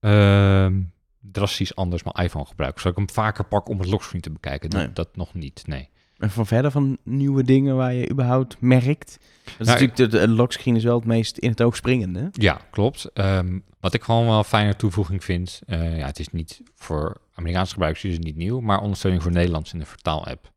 ehm, 0.00 0.80
drastisch 1.20 1.74
anders 1.74 2.02
mijn 2.02 2.26
iPhone 2.26 2.46
gebruik. 2.46 2.78
Zodat 2.78 2.92
ik 2.92 3.06
hem 3.06 3.10
vaker 3.10 3.44
pak 3.44 3.68
om 3.68 3.78
het 3.78 3.88
lockscreen 3.88 4.20
te 4.20 4.30
bekijken. 4.30 4.70
Dat, 4.70 4.96
dat 4.96 5.16
nog 5.16 5.34
niet, 5.34 5.62
nee. 5.66 5.88
En 6.18 6.30
van 6.30 6.46
verder 6.46 6.70
van 6.70 6.98
nieuwe 7.02 7.42
dingen 7.42 7.76
waar 7.76 7.94
je 7.94 8.10
überhaupt 8.10 8.56
merkt. 8.60 9.18
Dat 9.44 9.54
is 9.58 9.66
Nou, 9.66 9.80
natuurlijk, 9.80 9.96
de, 9.96 10.08
de 10.08 10.28
lockscreen 10.28 10.76
is 10.76 10.84
wel 10.84 10.96
het 10.96 11.04
meest 11.04 11.38
in 11.38 11.50
het 11.50 11.62
oog 11.62 11.76
springende. 11.76 12.28
Ja, 12.32 12.60
klopt. 12.70 13.10
Ehm, 13.12 13.58
wat 13.80 13.94
ik 13.94 14.02
gewoon 14.02 14.26
wel 14.26 14.38
een 14.38 14.44
fijne 14.44 14.76
toevoeging 14.76 15.24
vind, 15.24 15.60
eh, 15.66 15.98
ja, 15.98 16.06
het 16.06 16.18
is 16.18 16.28
niet 16.28 16.60
voor 16.74 17.16
Amerikaanse 17.34 17.72
gebruikers 17.72 18.04
is 18.04 18.14
het 18.14 18.24
niet 18.24 18.36
nieuw, 18.36 18.60
maar 18.60 18.80
ondersteuning 18.80 19.22
voor 19.22 19.32
Nederlands 19.32 19.72
in 19.72 19.78
de 19.78 19.86
vertaal-app. 19.86 20.52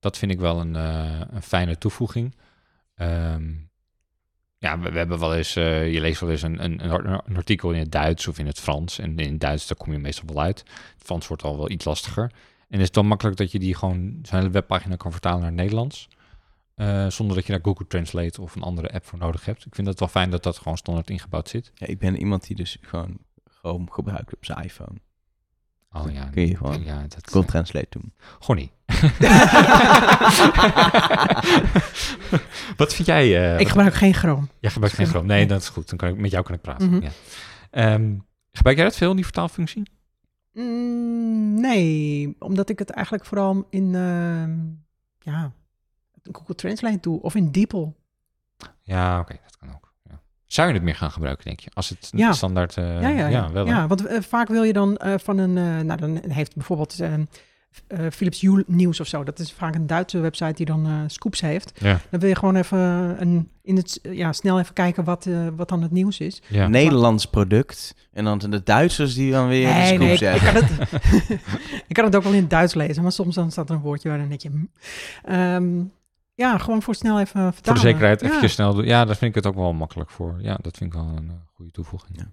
Dat 0.00 0.18
vind 0.18 0.32
ik 0.32 0.40
wel 0.40 0.60
een, 0.60 0.76
eh, 0.76 1.20
een 1.30 1.42
fijne 1.42 1.78
toevoeging. 1.78 2.34
Ehm, 2.94 3.44
ja, 4.58 4.78
we, 4.78 4.90
we 4.90 4.98
hebben 4.98 5.18
wel 5.18 5.34
eens, 5.34 5.56
eh, 5.56 5.92
je 5.92 6.00
leest 6.00 6.20
wel 6.20 6.30
eens 6.30 6.42
een, 6.42 6.64
een, 6.64 6.94
een 6.94 7.36
artikel 7.36 7.70
in 7.72 7.78
het 7.78 7.92
Duits 7.92 8.28
of 8.28 8.38
in 8.38 8.46
het 8.46 8.60
Frans. 8.60 8.98
En 8.98 9.18
in 9.18 9.30
het 9.30 9.40
Duits, 9.40 9.66
daar 9.66 9.78
kom 9.78 9.92
je 9.92 9.98
meestal 9.98 10.34
wel 10.34 10.42
uit. 10.42 10.58
Het 10.58 11.04
Frans 11.04 11.26
wordt 11.26 11.42
al 11.42 11.56
wel 11.56 11.70
iets 11.70 11.84
lastiger. 11.84 12.32
En 12.68 12.78
is 12.78 12.84
het 12.84 12.94
dan 12.94 13.06
makkelijk 13.06 13.36
dat 13.36 13.52
je 13.52 13.58
die 13.58 13.74
gewoon 13.74 14.18
zijn 14.22 14.40
hele 14.40 14.52
webpagina 14.52 14.96
kan 14.96 15.12
vertalen 15.12 15.38
naar 15.40 15.48
het 15.50 15.58
Nederlands. 15.58 16.08
eh, 16.74 17.06
zonder 17.06 17.36
dat 17.36 17.46
je 17.46 17.52
daar 17.52 17.60
Google 17.64 17.86
Translate 17.86 18.40
of 18.42 18.54
een 18.56 18.62
andere 18.62 18.92
app 18.92 19.06
voor 19.06 19.18
nodig 19.18 19.44
hebt. 19.44 19.66
Ik 19.66 19.74
vind 19.74 19.86
het 19.86 19.98
wel 19.98 20.08
fijn 20.08 20.30
dat 20.30 20.42
dat 20.42 20.58
gewoon 20.58 20.76
standaard 20.76 21.10
ingebouwd 21.10 21.48
zit. 21.48 21.70
Ja, 21.74 21.86
ik 21.86 21.98
ben 21.98 22.16
iemand 22.18 22.46
die 22.46 22.56
dus 22.56 22.76
gewoon 22.80 23.18
Chrome 23.44 23.86
gebruikt 23.90 24.34
op 24.34 24.44
zijn 24.44 24.62
iPhone. 24.64 24.98
Oh 25.92 26.12
ja, 26.12 26.24
Kun 26.24 26.46
je 26.48 26.56
gewoon 26.56 26.84
ja, 26.84 27.02
dat 27.08 27.30
Google 27.30 27.50
Translate 27.50 27.86
doen. 27.90 28.12
Gewoon 28.38 28.56
niet. 28.56 28.70
Wat 32.76 32.94
vind 32.94 33.06
jij? 33.08 33.36
eh, 33.36 33.52
Ik 33.52 33.58
wat- 33.58 33.68
gebruik 33.68 33.94
geen 33.94 34.14
Chrome. 34.14 34.46
Jij 34.60 34.70
gebruikt 34.70 34.96
geen 34.96 35.06
Chrome. 35.06 35.26
Nee, 35.26 35.46
dat 35.46 35.60
is 35.60 35.68
goed. 35.68 35.88
Dan 35.88 35.98
kan 35.98 36.08
ik 36.08 36.16
met 36.16 36.30
jou 36.30 36.44
kan 36.44 36.54
ik 36.54 36.60
praten. 36.60 36.90
Mhm. 36.90 37.02
ja. 37.02 37.10
Ehm, 37.70 38.14
gebruik 38.52 38.76
jij 38.76 38.86
dat 38.86 38.96
veel, 38.96 39.14
die 39.14 39.24
vertaalfunctie? 39.24 39.82
Mm, 40.58 41.60
nee, 41.60 42.36
omdat 42.38 42.68
ik 42.68 42.78
het 42.78 42.90
eigenlijk 42.90 43.24
vooral 43.24 43.66
in 43.70 43.94
ehm, 43.94 44.58
ja, 45.32 45.52
Google 46.32 46.54
Translate 46.54 46.98
doe 47.00 47.20
of 47.22 47.34
in 47.34 47.52
DeepL. 47.52 47.86
Ja, 48.82 49.20
oké, 49.20 49.36
dat 49.42 49.56
kan 49.56 49.68
ook. 49.74 49.92
Ja. 50.10 50.20
Zou 50.46 50.68
je 50.68 50.74
het 50.74 50.82
meer 50.82 50.94
gaan 50.94 51.10
gebruiken, 51.10 51.44
denk 51.44 51.60
je? 51.60 51.70
Als 51.74 51.88
het 51.88 52.08
Ja. 52.16 52.32
standaard... 52.32 52.76
eh, 52.76 53.00
ja, 53.02 53.08
ja, 53.08 53.26
ja. 53.26 53.52
wel. 53.52 53.66
hè? 53.66 53.72
ja, 53.72 53.86
want 53.86 54.06
eh, 54.06 54.20
vaak 54.20 54.48
wil 54.48 54.62
je 54.62 54.72
dan 54.72 54.96
eh, 54.96 55.14
van 55.18 55.38
een, 55.38 55.52
nou 55.86 55.96
dan 56.00 56.30
heeft 56.30 56.54
bijvoorbeeld, 56.54 56.98
eh, 57.86 58.06
Philips 58.10 58.40
Hue 58.40 58.64
Nieuws 58.66 59.00
of 59.00 59.06
zo. 59.06 59.24
Dat 59.24 59.38
is 59.38 59.52
vaak 59.52 59.74
een 59.74 59.86
Duitse 59.86 60.18
website 60.18 60.52
die 60.52 60.66
dan 60.66 60.86
eh, 60.86 60.92
scoops 61.06 61.40
heeft. 61.40 61.72
Ja, 61.80 62.00
Dan 62.10 62.20
wil 62.20 62.28
je 62.28 62.34
gewoon 62.36 62.56
even 62.56 62.78
een, 63.20 63.48
in 63.62 63.76
het, 63.76 63.98
ja, 64.02 64.32
snel 64.32 64.58
even 64.60 64.74
kijken 64.74 65.04
wat, 65.04 65.26
eh, 65.26 65.46
wat 65.56 65.68
dan 65.68 65.82
het 65.82 65.90
nieuws 65.90 66.20
is. 66.20 66.42
ja. 66.48 66.68
Nederlands 66.68 67.26
product. 67.26 67.94
En 68.12 68.24
dan 68.24 68.38
de 68.38 68.62
Duitsers 68.62 69.14
die 69.14 69.32
dan 69.32 69.48
weer 69.48 69.72
Nee, 69.74 69.86
scoop 69.86 69.98
nee, 69.98 70.12
ik, 70.12 70.18
zeggen. 70.18 70.56
ik 70.56 70.62
kan 70.68 70.78
het, 70.78 71.30
ik 71.88 71.94
kan 71.94 72.04
het 72.04 72.16
ook 72.16 72.22
wel 72.22 72.32
in 72.32 72.40
het 72.40 72.50
Duits 72.50 72.74
lezen, 72.74 73.02
maar 73.02 73.12
soms 73.12 73.34
dan 73.34 73.50
staat 73.50 73.68
er 73.68 73.74
een 73.74 73.80
woordje 73.82 74.08
waar 74.08 74.18
dan 74.18 74.28
denk 74.28 74.40
je... 74.40 74.48
hm. 74.50 74.64
Ehm, 75.24 75.84
ja, 76.34 76.58
gewoon 76.58 76.82
voor 76.82 76.94
snel 76.94 77.20
even 77.20 77.52
vertalen. 77.52 77.62
Voor 77.62 77.74
de 77.74 77.80
zekerheid 77.92 78.20
Ja. 78.20 78.26
eventjes 78.26 78.52
snel 78.52 78.74
doen. 78.74 78.84
Ja, 78.84 79.04
daar 79.04 79.16
vind 79.16 79.36
ik 79.36 79.42
het 79.44 79.46
ook 79.52 79.60
wel 79.60 79.72
makkelijk 79.72 80.10
voor. 80.10 80.36
Ja, 80.40 80.58
dat 80.62 80.76
vind 80.76 80.94
ik 80.94 81.00
wel 81.00 81.08
een 81.16 81.30
goede 81.54 81.70
toevoeging. 81.70 82.18
Ja. 82.18 82.32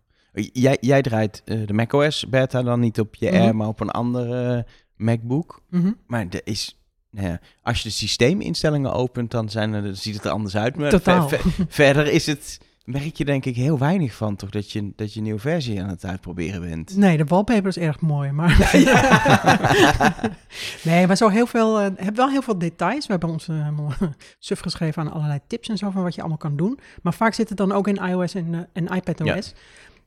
Jij, 0.53 0.77
jij 0.81 1.01
draait 1.01 1.41
eh, 1.45 1.67
de 1.67 1.73
macOS 1.73 2.25
beta 2.29 2.63
dan 2.63 2.79
niet 2.79 2.99
op 2.99 3.15
je 3.15 3.31
Mhm. 3.31 3.41
Air, 3.41 3.55
maar 3.55 3.67
op 3.67 3.79
een 3.79 3.89
andere 3.91 4.65
MacBook. 4.97 5.61
Mhm. 5.69 5.91
Maar 6.07 6.25
er 6.29 6.41
is... 6.43 6.79
nou 7.11 7.27
ja, 7.27 7.39
als 7.61 7.77
je 7.81 7.87
de 7.89 7.93
systeeminstellingen 7.95 8.93
opent, 8.93 9.31
dan, 9.31 9.49
zijn 9.49 9.73
er, 9.73 9.83
dan 9.83 9.95
ziet 9.95 10.15
het 10.15 10.25
er 10.25 10.31
anders 10.31 10.57
uit. 10.57 10.75
Maar 10.77 10.89
Totaal. 10.89 11.29
ver- 11.29 11.39
ver- 11.39 11.65
verder 11.83 12.07
is 12.07 12.25
het, 12.25 12.59
merk 12.85 13.15
je 13.15 13.25
denk 13.25 13.45
ik 13.45 13.55
heel 13.55 13.77
weinig 13.79 14.13
van, 14.13 14.35
toch? 14.35 14.49
Dat 14.49 14.71
je, 14.71 14.91
dat 14.95 15.11
je 15.11 15.17
een 15.17 15.23
nieuwe 15.25 15.39
versie 15.39 15.81
aan 15.81 15.89
het 15.89 16.05
uitproberen 16.05 16.61
bent. 16.61 16.95
Nee, 16.97 17.17
de 17.17 17.23
wallpaper 17.25 17.67
is 17.67 17.77
erg 17.77 17.99
mooi, 17.99 18.31
maar... 18.31 18.57
nee, 20.83 21.07
maar 21.07 21.17
zo 21.17 21.29
heel 21.29 21.47
veel... 21.47 21.79
eh 21.81 21.87
heb 21.95 22.15
wel 22.15 22.29
heel 22.29 22.41
veel 22.41 22.57
details. 22.57 23.05
We 23.05 23.11
hebben 23.11 23.29
ons 23.29 23.47
helemaal 23.47 23.93
suf 24.39 24.59
geschreven 24.59 25.01
aan 25.01 25.11
allerlei 25.11 25.39
tips 25.47 25.69
en 25.69 25.77
zo 25.77 25.89
van 25.89 26.03
wat 26.03 26.13
je 26.15 26.19
allemaal 26.19 26.37
kan 26.37 26.55
doen. 26.55 26.79
Maar 27.01 27.13
vaak 27.13 27.33
zit 27.33 27.49
het 27.49 27.57
dan 27.57 27.71
ook 27.71 27.87
in 27.87 27.95
iOS 27.95 28.35
en, 28.35 28.67
en 28.73 28.87
iPadOS. 28.87 29.53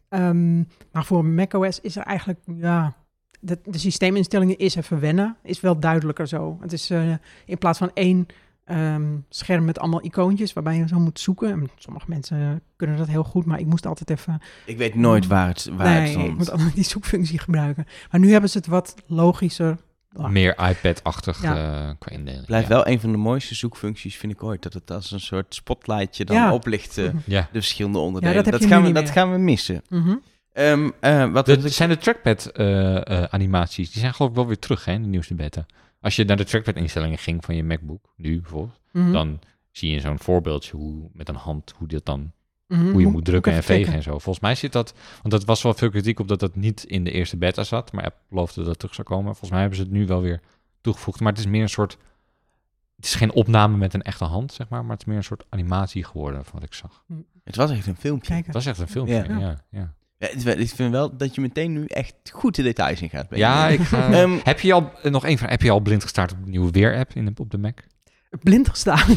Ehm, 0.09 0.57
maar 0.93 1.05
voor 1.05 1.25
macOS 1.25 1.81
is 1.81 1.97
er 1.97 2.03
eigenlijk... 2.03 2.39
Ja, 2.57 2.97
de, 3.41 3.59
de 3.65 3.79
systeeminstellingen 3.79 4.59
is 4.59 4.75
even 4.75 5.01
wennen. 5.01 5.37
Is 5.43 5.61
wel 5.61 5.79
duidelijker 5.81 6.27
zo. 6.29 6.59
Het 6.61 6.73
is 6.73 6.91
eh, 6.91 7.13
in 7.45 7.59
plaats 7.59 7.79
van 7.79 7.91
één 7.95 8.27
ehm, 8.65 9.17
scherm 9.29 9.65
met 9.65 9.79
allemaal 9.79 10.05
icoontjes... 10.05 10.53
waarbij 10.53 10.77
je 10.77 10.89
zo 10.89 10.99
moet 10.99 11.21
zoeken. 11.21 11.51
En 11.51 11.71
sommige 11.79 12.07
mensen 12.09 12.63
kunnen 12.77 12.97
dat 12.97 13.07
heel 13.09 13.25
goed, 13.25 13.45
maar 13.45 13.59
ik 13.61 13.67
moest 13.67 13.87
altijd 13.87 14.11
even 14.11 14.41
Ik 14.67 14.77
weet 14.77 14.95
nooit 14.95 15.27
waar 15.27 15.47
het, 15.49 15.71
waar 15.77 15.95
het 15.95 16.03
nee, 16.03 16.11
stond. 16.13 16.27
ik 16.29 16.37
moet 16.37 16.51
altijd 16.51 16.75
die 16.75 16.85
zoekfunctie 16.85 17.39
gebruiken. 17.39 17.87
Maar 18.11 18.21
nu 18.21 18.31
hebben 18.33 18.51
ze 18.51 18.59
het 18.59 18.67
wat 18.67 18.95
logischer. 19.07 19.77
Meer 20.29 20.69
iPad-achtig 20.69 21.43
Ja. 21.43 21.57
eh, 21.89 21.95
qua 21.99 22.11
indeling. 22.11 22.47
Blijft 22.47 22.69
ja. 22.69 22.75
wel 22.75 22.87
een 22.87 23.01
van 23.01 23.11
de 23.13 23.17
mooiste 23.17 23.55
zoekfuncties, 23.55 24.17
vind 24.17 24.33
ik 24.33 24.43
ooit. 24.43 24.63
Dat 24.63 24.73
het 24.73 24.91
als 24.91 25.11
een 25.11 25.21
soort 25.21 25.55
spotlightje 25.55 26.25
dan 26.25 26.37
Ja. 26.37 26.53
oplicht. 26.53 26.95
Ja. 27.25 27.41
de 27.43 27.47
verschillende 27.53 27.99
onderdelen. 27.99 28.37
dat 28.37 28.45
heb 28.45 28.61
dat 28.61 28.71
gaan, 28.71 28.81
we, 28.81 28.87
niet 28.87 28.97
dat 28.97 29.11
gaan 29.11 29.33
we 29.33 29.39
missen. 29.39 29.83
Mhm. 29.89 30.15
Ehm, 30.59 30.91
eh, 31.01 31.31
wat 31.33 31.47
De, 31.47 31.55
wat 31.57 31.65
ik- 31.65 31.73
zijn 31.73 31.89
de 31.89 31.97
trackpad-animaties, 31.99 33.91
die 33.91 34.01
zijn 34.01 34.15
geloof 34.15 34.31
ik 34.31 34.37
wel 34.37 34.47
weer 34.47 34.59
terug 34.59 34.85
hè, 34.85 34.93
in 34.93 35.03
de 35.03 35.09
nieuwste 35.09 35.35
beta. 35.35 35.67
Als 36.01 36.17
je 36.17 36.25
naar 36.25 36.37
de 36.37 36.45
trackpad-instellingen 36.45 37.19
ging 37.19 37.45
van 37.45 37.55
je 37.57 37.65
MacBook, 37.65 38.13
nu 38.17 38.41
bijvoorbeeld, 38.41 38.81
Mhm. 38.93 39.13
dan 39.13 39.39
zie 39.71 39.91
je 39.91 40.01
zo'n 40.01 40.19
voorbeeldje 40.19 40.77
hoe, 40.77 41.09
met 41.13 41.29
een 41.29 41.35
hand, 41.35 41.75
hoe, 41.77 41.89
dit 41.89 42.05
dan, 42.05 42.33
Mhm. 42.67 42.91
hoe 42.91 43.01
je 43.01 43.07
moet 43.07 43.25
drukken 43.25 43.53
en 43.53 43.63
vegen 43.63 43.93
en 43.95 44.03
zo. 44.03 44.11
Volgens 44.11 44.41
mij 44.41 44.55
zit 44.55 44.73
dat, 44.73 44.95
want 45.23 45.31
dat 45.31 45.45
was 45.45 45.63
wel 45.63 45.75
veel 45.75 45.91
kritiek 45.91 46.21
op 46.21 46.29
dat 46.29 46.41
dat 46.41 46.57
niet 46.57 46.85
in 46.85 47.05
de 47.05 47.11
eerste 47.11 47.37
beta 47.37 47.65
zat, 47.65 47.93
maar 47.93 48.05
Apple 48.05 48.21
beloofde 48.29 48.61
dat 48.61 48.69
het 48.69 48.79
terug 48.79 48.95
zou 48.95 49.07
komen. 49.07 49.25
Volgens 49.25 49.51
mij 49.51 49.61
hebben 49.61 49.79
ze 49.79 49.85
het 49.85 49.93
nu 49.93 50.07
wel 50.07 50.21
weer 50.21 50.41
toegevoegd, 50.81 51.21
maar 51.21 51.33
het 51.33 51.41
is 51.41 51.47
meer 51.47 51.63
een 51.63 51.69
soort, 51.69 51.97
het 52.97 53.05
is 53.05 53.15
geen 53.15 53.33
opname 53.33 53.77
met 53.77 53.95
een 53.95 54.03
echte 54.03 54.25
hand, 54.25 54.53
zeg 54.53 54.69
maar, 54.69 54.83
maar 54.83 54.91
het 54.93 55.01
is 55.01 55.07
meer 55.07 55.17
een 55.17 55.25
soort 55.25 55.45
animatie 55.49 56.05
geworden 56.05 56.45
van 56.45 56.53
wat 56.55 56.63
ik 56.69 56.75
zag. 56.75 57.05
het 57.45 57.57
was 57.57 57.71
echt 57.71 57.87
een 57.87 57.97
filmpje. 57.97 58.27
Kijken. 58.29 58.45
Het 58.47 58.55
was 58.55 58.67
echt 58.67 58.79
een 58.79 58.89
filmpje, 58.89 59.15
Ja. 59.15 59.39
ja. 59.39 59.65
ja, 59.71 59.95
ja. 60.19 60.53
Ik 60.53 60.69
vind 60.69 60.91
wel 60.91 61.17
dat 61.17 61.35
je 61.35 61.41
meteen 61.41 61.73
nu 61.73 61.85
echt 61.85 62.15
goed 62.33 62.55
de 62.55 62.63
details 62.63 63.03
in 63.03 63.11
gaat. 63.11 63.27
Ja, 63.31 63.69
ik 63.69 63.81
ga... 63.81 64.11
Ehm, 64.13 64.39
heb 64.45 64.61
je 64.61 64.73
al, 64.73 64.93
eh, 65.03 65.11
nog 65.11 65.25
één 65.25 65.39
vraag, 65.39 65.51
heb 65.51 65.63
je 65.63 65.71
al 65.71 65.81
blind 65.81 66.03
gestart 66.03 66.33
op 66.33 66.45
de 66.45 66.51
nieuwe 66.51 66.71
Weer-app 66.71 67.13
op 67.37 67.51
de 67.51 67.59
Mac? 67.59 67.81
Blind 68.43 68.69
gestaan. 68.69 69.09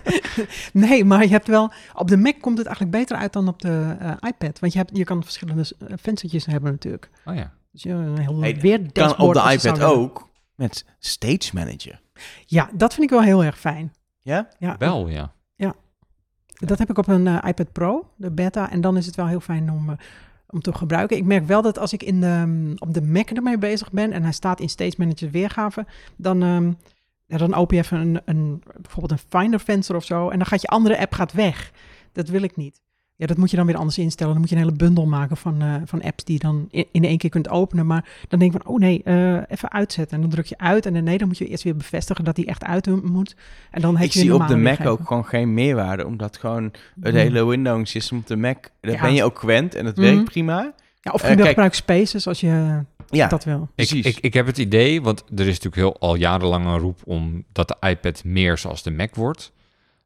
nee, 0.72 1.04
maar 1.04 1.22
je 1.22 1.28
hebt 1.28 1.46
wel... 1.46 1.72
Op 1.94 2.08
de 2.08 2.16
Mac 2.16 2.40
komt 2.40 2.58
het 2.58 2.66
eigenlijk 2.66 2.96
beter 2.96 3.16
uit 3.16 3.32
dan 3.32 3.48
op 3.48 3.62
de 3.62 3.96
eh, 3.98 4.10
iPad. 4.20 4.58
Want 4.58 4.72
je, 4.72 4.78
hebt, 4.78 4.90
je 4.96 5.04
kan 5.04 5.22
verschillende 5.22 5.64
eh, 5.78 5.94
venstertjes 6.00 6.46
hebben 6.46 6.70
natuurlijk. 6.70 7.10
Oh 7.24 7.34
ja. 7.34 7.52
Dus 7.72 7.82
je 7.82 7.90
een 7.90 8.18
heel 8.18 8.40
Hey, 8.40 8.56
weer 8.60 8.92
kan 8.92 9.18
op 9.18 9.32
de 9.32 9.52
iPad 9.52 9.80
ook 9.80 10.28
met 10.54 10.84
Stage 10.98 11.50
Manager. 11.52 12.00
Ja, 12.46 12.70
dat 12.74 12.94
vind 12.94 13.04
ik 13.04 13.10
wel 13.10 13.22
heel 13.22 13.44
erg 13.44 13.58
fijn. 13.58 13.92
Ja? 14.20 14.48
Ja, 14.58 14.76
Wel, 14.78 15.08
ja. 15.08 15.32
Dat 16.66 16.78
heb 16.78 16.90
ik 16.90 16.98
op 16.98 17.08
een 17.08 17.26
eh, 17.26 17.48
iPad 17.48 17.72
Pro, 17.72 18.06
de 18.16 18.30
beta. 18.30 18.70
En 18.70 18.80
dan 18.80 18.96
is 18.96 19.06
het 19.06 19.14
wel 19.14 19.26
heel 19.26 19.40
fijn 19.40 19.70
om, 19.70 19.90
eh, 19.90 19.96
om 20.48 20.60
te 20.60 20.72
gebruiken. 20.72 21.16
Ik 21.16 21.24
merk 21.24 21.46
wel 21.46 21.62
dat 21.62 21.78
als 21.78 21.92
ik 21.92 22.02
in 22.02 22.20
de, 22.20 22.42
mm, 22.46 22.72
op 22.78 22.94
de 22.94 23.02
Mac 23.02 23.30
ermee 23.30 23.58
bezig 23.58 23.90
ben... 23.90 24.12
en 24.12 24.22
hij 24.22 24.32
staat 24.32 24.60
in 24.60 24.68
Stage 24.68 24.94
Manager 24.96 25.30
weergave... 25.30 25.86
dan, 26.16 26.38
ja, 27.26 27.36
dan 27.38 27.54
open 27.54 27.76
je 27.76 27.82
even 27.82 28.00
een, 28.00 28.20
een, 28.24 28.62
bijvoorbeeld 28.80 29.20
een 29.20 29.40
Finder 29.40 29.60
venster 29.60 29.96
of 29.96 30.04
zo... 30.04 30.28
en 30.28 30.38
dan 30.38 30.46
gaat 30.46 30.60
je 30.60 30.66
andere 30.68 30.98
app 30.98 31.12
gaat 31.12 31.32
weg. 31.32 31.72
Dat 32.12 32.28
wil 32.28 32.42
ik 32.42 32.56
niet. 32.56 32.80
Ja, 33.22 33.28
dat 33.28 33.36
moet 33.36 33.50
je 33.50 33.56
dan 33.56 33.66
weer 33.66 33.76
anders 33.76 33.98
instellen. 33.98 34.32
Dan 34.32 34.40
moet 34.40 34.50
je 34.50 34.56
een 34.56 34.62
hele 34.62 34.76
bundel 34.76 35.06
maken 35.06 35.36
van, 35.36 35.62
eh, 35.62 35.74
van 35.84 36.02
apps 36.02 36.24
die 36.24 36.34
je 36.34 36.40
dan 36.40 36.68
in, 36.70 36.86
in 36.92 37.04
één 37.04 37.18
keer 37.18 37.30
kunt 37.30 37.48
openen. 37.48 37.86
Maar 37.86 38.04
dan 38.28 38.38
denk 38.38 38.54
ik 38.54 38.62
van, 38.62 38.72
oh 38.74 38.78
nee, 38.80 39.02
eh, 39.04 39.34
even 39.48 39.72
uitzetten. 39.72 40.16
En 40.16 40.20
dan 40.22 40.30
druk 40.30 40.46
je 40.46 40.58
uit 40.58 40.86
en 40.86 40.94
dan 40.94 41.04
nee, 41.04 41.18
dan 41.18 41.28
moet 41.28 41.38
je 41.38 41.46
eerst 41.48 41.62
weer 41.64 41.76
bevestigen 41.76 42.24
dat 42.24 42.36
die 42.36 42.46
echt 42.46 42.64
uit 42.64 43.02
moet. 43.04 43.36
En 43.70 43.80
dan 43.80 43.96
heb 43.96 44.04
Ik 44.06 44.12
je 44.12 44.18
zie 44.18 44.34
op 44.34 44.48
de 44.48 44.56
Mac 44.56 44.86
ook 44.86 45.06
gewoon 45.06 45.24
geen 45.26 45.54
meerwaarde, 45.54 46.06
omdat 46.06 46.36
gewoon 46.36 46.62
het 47.00 47.12
Mm. 47.12 47.18
hele 47.18 47.44
Windows 47.46 47.90
system 47.90 48.18
op 48.18 48.26
de 48.26 48.36
Mac, 48.36 48.56
daar 48.80 48.92
Ja. 48.92 49.00
ben 49.00 49.14
je 49.14 49.24
ook 49.24 49.38
gewend 49.38 49.74
en 49.74 49.86
het 49.86 49.98
werkt 49.98 50.24
prima. 50.24 50.72
Ja, 51.00 51.12
of 51.12 51.20
je 51.20 51.26
wil 51.26 51.36
kijk- 51.36 51.48
gebruik 51.48 51.74
Spaces 51.74 52.26
als 52.26 52.40
je 52.40 52.78
Ja, 53.10 53.28
dat 53.28 53.44
wil. 53.44 53.62
Ik, 53.62 53.68
Precies. 53.74 54.06
ik, 54.06 54.18
ik 54.20 54.34
heb 54.34 54.46
het 54.46 54.58
idee, 54.58 55.02
want 55.02 55.24
er 55.34 55.40
is 55.46 55.46
natuurlijk 55.60 55.74
heel, 55.76 55.96
al 55.98 56.14
jarenlang 56.14 56.66
een 56.66 56.78
roep 56.78 56.98
om 57.04 57.44
dat 57.52 57.68
de 57.68 57.88
iPad 57.88 58.24
meer 58.24 58.58
zoals 58.58 58.82
de 58.82 58.90
Mac 58.90 59.14
wordt. 59.14 59.52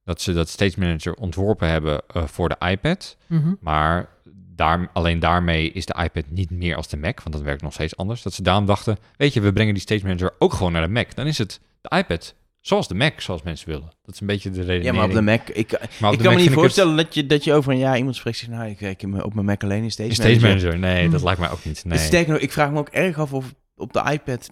Dat 0.06 0.20
ze 0.20 0.32
dat 0.32 0.48
Stage 0.48 0.80
Manager 0.80 1.14
ontworpen 1.14 1.68
hebben 1.68 2.02
eh, 2.14 2.24
voor 2.26 2.48
de 2.48 2.56
iPad. 2.70 3.16
Mhm. 3.26 3.54
Maar 3.60 4.08
daar, 4.54 4.88
alleen 4.92 5.18
daarmee 5.18 5.72
is 5.72 5.86
de 5.86 5.96
iPad 6.02 6.24
niet 6.28 6.50
meer 6.50 6.76
als 6.76 6.88
de 6.88 6.96
Mac, 6.96 7.20
want 7.20 7.32
dat 7.34 7.42
werkt 7.44 7.62
nog 7.62 7.72
steeds 7.72 7.96
anders. 7.96 8.22
Dat 8.22 8.32
ze 8.32 8.42
daarom 8.42 8.66
dachten, 8.66 8.96
weet 9.16 9.32
je, 9.34 9.40
we 9.40 9.52
brengen 9.52 9.74
die 9.74 9.82
Stage 9.82 10.02
Manager 10.06 10.32
ook 10.38 10.52
gewoon 10.52 10.72
naar 10.72 10.82
de 10.86 10.92
Mac. 10.92 11.14
Dan 11.14 11.26
is 11.26 11.38
het 11.38 11.60
de 11.80 11.96
iPad 11.96 12.34
zoals 12.60 12.88
de 12.88 12.94
Mac, 12.94 13.20
zoals 13.20 13.42
mensen 13.42 13.68
willen. 13.68 13.92
Dat 14.04 14.14
is 14.14 14.20
een 14.20 14.26
beetje 14.26 14.50
de 14.50 14.56
redenering. 14.60 14.84
ja, 14.84 14.92
maar 14.92 15.04
op 15.08 15.12
de 15.14 15.20
Mac, 15.22 15.48
ik, 15.48 15.54
ik 15.54 15.68
de 15.70 15.76
kan 15.98 15.98
Mac 16.10 16.22
me 16.24 16.34
niet 16.34 16.44
het- 16.44 16.52
voorstellen 16.54 16.96
dat, 16.96 17.14
je, 17.14 17.26
dat 17.26 17.44
je 17.44 17.52
over 17.52 17.72
een 17.72 17.78
jaar 17.78 17.96
iemand 17.98 18.16
spreekt 18.16 18.36
zegt, 18.38 18.50
nou, 18.50 18.68
ik 18.80 19.06
mijn- 19.06 19.24
op 19.24 19.34
mijn 19.34 19.46
Mac 19.46 19.62
alleen 19.64 19.82
in 19.82 19.90
Stage, 19.90 20.14
Stage 20.14 20.28
Manager. 20.40 20.48
Manager, 20.48 20.78
nee, 20.78 21.02
dat 21.02 21.14
Hmm. 21.14 21.24
lijkt 21.24 21.40
mij 21.40 21.50
ook 21.50 21.64
niet. 21.64 21.84
Nee. 21.84 21.98
Sterker 21.98 22.32
nog, 22.32 22.40
ik 22.42 22.52
vraag 22.52 22.70
me 22.70 22.78
ook 22.78 22.88
erg 22.88 23.18
af 23.18 23.32
of 23.32 23.54
op 23.76 23.92
de 23.92 24.02
iPad... 24.12 24.50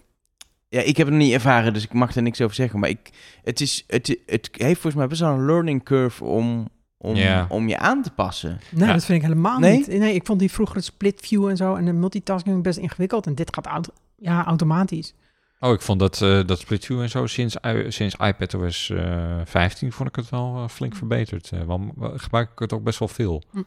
Ja, 0.75 0.81
ik 0.81 0.97
heb 0.97 1.07
het 1.07 1.15
nog 1.15 1.25
niet 1.25 1.33
ervaren, 1.33 1.73
dus 1.73 1.83
ik 1.83 1.93
mag 1.93 2.15
er 2.15 2.21
niks 2.21 2.41
over 2.41 2.55
zeggen. 2.55 2.79
Maar 2.79 2.89
ik, 2.89 3.09
het, 3.43 3.61
is, 3.61 3.83
het, 3.87 4.17
het 4.25 4.49
heeft 4.51 4.73
volgens 4.81 4.95
mij 4.95 5.07
best 5.07 5.21
wel 5.21 5.29
een 5.33 5.45
learning 5.45 5.83
curve 5.83 6.23
om, 6.23 6.69
om, 6.97 7.15
Ja. 7.15 7.45
om 7.49 7.67
je 7.67 7.77
aan 7.77 8.01
te 8.01 8.09
passen. 8.11 8.59
Nee, 8.71 8.87
Ja. 8.87 8.93
dat 8.93 9.05
vind 9.05 9.17
ik 9.21 9.27
helemaal 9.27 9.59
Nee? 9.59 9.77
niet. 9.77 9.87
Nee, 9.87 10.13
ik 10.13 10.25
vond 10.25 10.39
die 10.39 10.51
vroegere 10.51 10.81
split 10.81 11.19
view 11.21 11.47
en 11.47 11.57
zo 11.57 11.75
en 11.75 11.85
de 11.85 11.93
multitasking 11.93 12.63
best 12.63 12.77
ingewikkeld. 12.77 13.25
En 13.27 13.35
dit 13.35 13.53
gaat 13.55 13.65
auto 13.65 13.91
ja, 14.17 14.45
automatisch. 14.45 15.13
Oh, 15.59 15.73
ik 15.73 15.81
vond 15.81 15.99
dat, 15.99 16.21
eh 16.21 16.39
dat 16.45 16.59
split 16.59 16.85
view 16.85 17.01
en 17.01 17.09
zo 17.09 17.25
sinds, 17.27 17.55
i- 17.67 17.91
sinds 17.91 18.15
iPadOS 18.15 18.89
eh 18.89 19.39
15 19.45 19.91
vond 19.91 20.09
ik 20.09 20.15
het 20.15 20.29
wel 20.29 20.55
eh, 20.55 20.67
flink 20.67 20.95
verbeterd. 20.95 21.51
Eh, 21.51 21.61
want 21.63 21.91
eh, 22.01 22.09
gebruik 22.15 22.51
ik 22.51 22.59
het 22.59 22.73
ook 22.73 22.83
best 22.83 22.99
wel 22.99 23.07
veel. 23.07 23.43
Hm. 23.51 23.61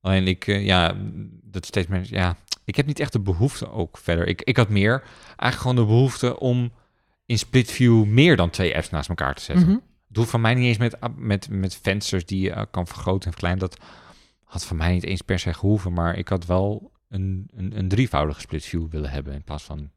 Alleen 0.00 0.26
ik, 0.26 0.46
eh, 0.46 0.64
ja, 0.64 0.94
dat 1.42 1.66
steeds 1.66 1.86
meer, 1.86 2.06
ja, 2.10 2.36
ik 2.64 2.76
heb 2.76 2.86
niet 2.86 3.00
echt 3.00 3.12
de 3.12 3.20
behoefte 3.20 3.70
ook 3.70 3.98
verder. 3.98 4.26
Ik, 4.26 4.42
ik 4.42 4.56
had 4.56 4.68
meer 4.68 5.02
eigenlijk 5.26 5.60
gewoon 5.60 5.76
de 5.76 5.92
behoefte 5.92 6.38
om 6.38 6.72
in 7.26 7.38
split 7.38 7.70
view 7.70 8.04
meer 8.04 8.36
dan 8.36 8.50
twee 8.50 8.76
apps 8.76 8.90
naast 8.90 9.08
elkaar 9.08 9.34
te 9.34 9.42
zetten. 9.42 9.66
Mhm. 9.66 9.76
Het 10.08 10.16
hoeft 10.16 10.30
van 10.30 10.40
mij 10.40 10.54
niet 10.54 10.64
eens 10.64 10.78
met, 10.78 10.96
met, 11.16 11.48
met 11.50 11.78
vensters 11.82 12.26
die 12.26 12.40
je 12.40 12.50
eh, 12.50 12.62
kan 12.70 12.86
vergroten 12.86 13.24
en 13.24 13.30
verkleinen. 13.30 13.60
Dat 13.60 13.80
had 14.44 14.64
van 14.64 14.76
mij 14.76 14.92
niet 14.92 15.04
eens 15.04 15.22
per 15.22 15.38
se 15.38 15.54
gehoeven. 15.54 15.92
Maar 15.92 16.16
ik 16.16 16.28
had 16.28 16.46
wel 16.46 16.92
een, 17.08 17.48
een, 17.54 17.78
een 17.78 17.88
drievoudige 17.88 18.40
split 18.40 18.64
view 18.64 18.90
willen 18.90 19.10
hebben 19.10 19.34
in 19.34 19.42
plaats 19.42 19.64
van 19.64 19.90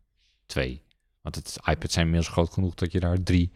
twee. 0.46 0.84
Want 1.22 1.36
het 1.36 1.58
iPads 1.66 1.94
zijn 1.94 2.06
inmiddels 2.06 2.34
groot 2.34 2.54
genoeg 2.54 2.74
dat 2.74 2.92
je 2.92 3.00
daar 3.00 3.24
drie 3.24 3.52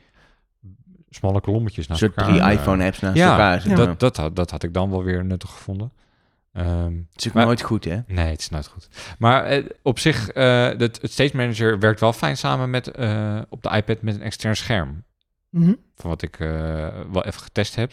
smalle 1.10 1.42
kolommetjes 1.42 1.88
naast 1.88 2.02
elkaar... 2.02 2.26
drie 2.26 2.42
eh, 2.42 2.52
iPhone-apps 2.52 3.00
naast 3.00 3.18
ja, 3.18 3.32
elkaar. 3.32 3.68
maar. 3.68 3.76
dat, 3.76 4.00
dat, 4.00 4.18
had, 4.18 4.36
dat 4.36 4.52
had 4.52 4.64
ik 4.64 4.74
dan 4.74 4.90
wel 4.90 5.04
weer 5.04 5.26
nuttig 5.26 5.50
gevonden. 5.50 5.92
Ehm, 6.54 6.94
Het 6.96 7.22
is 7.22 7.28
ook 7.28 7.34
Maar- 7.34 7.46
nooit 7.46 7.62
goed, 7.62 7.84
hè? 7.86 8.00
Nee, 8.08 8.30
het 8.32 8.40
is 8.40 8.50
nooit 8.50 8.68
goed. 8.68 8.90
Maar 9.20 9.44
eh, 9.44 9.66
op 9.82 10.00
zich, 10.00 10.30
eh 10.30 10.66
het, 10.68 11.02
het 11.02 11.12
Stage 11.12 11.36
Manager 11.36 11.80
werkt 11.80 12.00
wel 12.00 12.14
fijn 12.14 12.38
samen 12.38 12.70
met 12.70 12.88
eh, 12.92 13.42
op 13.50 13.64
de 13.64 13.70
iPad 13.70 14.02
met 14.02 14.16
een 14.16 14.22
extern 14.22 14.56
scherm. 14.56 15.04
Mhm. 15.50 15.74
Van 15.96 16.10
wat 16.10 16.22
ik 16.22 16.40
eh, 16.40 16.50
wel 17.12 17.26
even 17.26 17.42
getest 17.42 17.76
heb. 17.76 17.92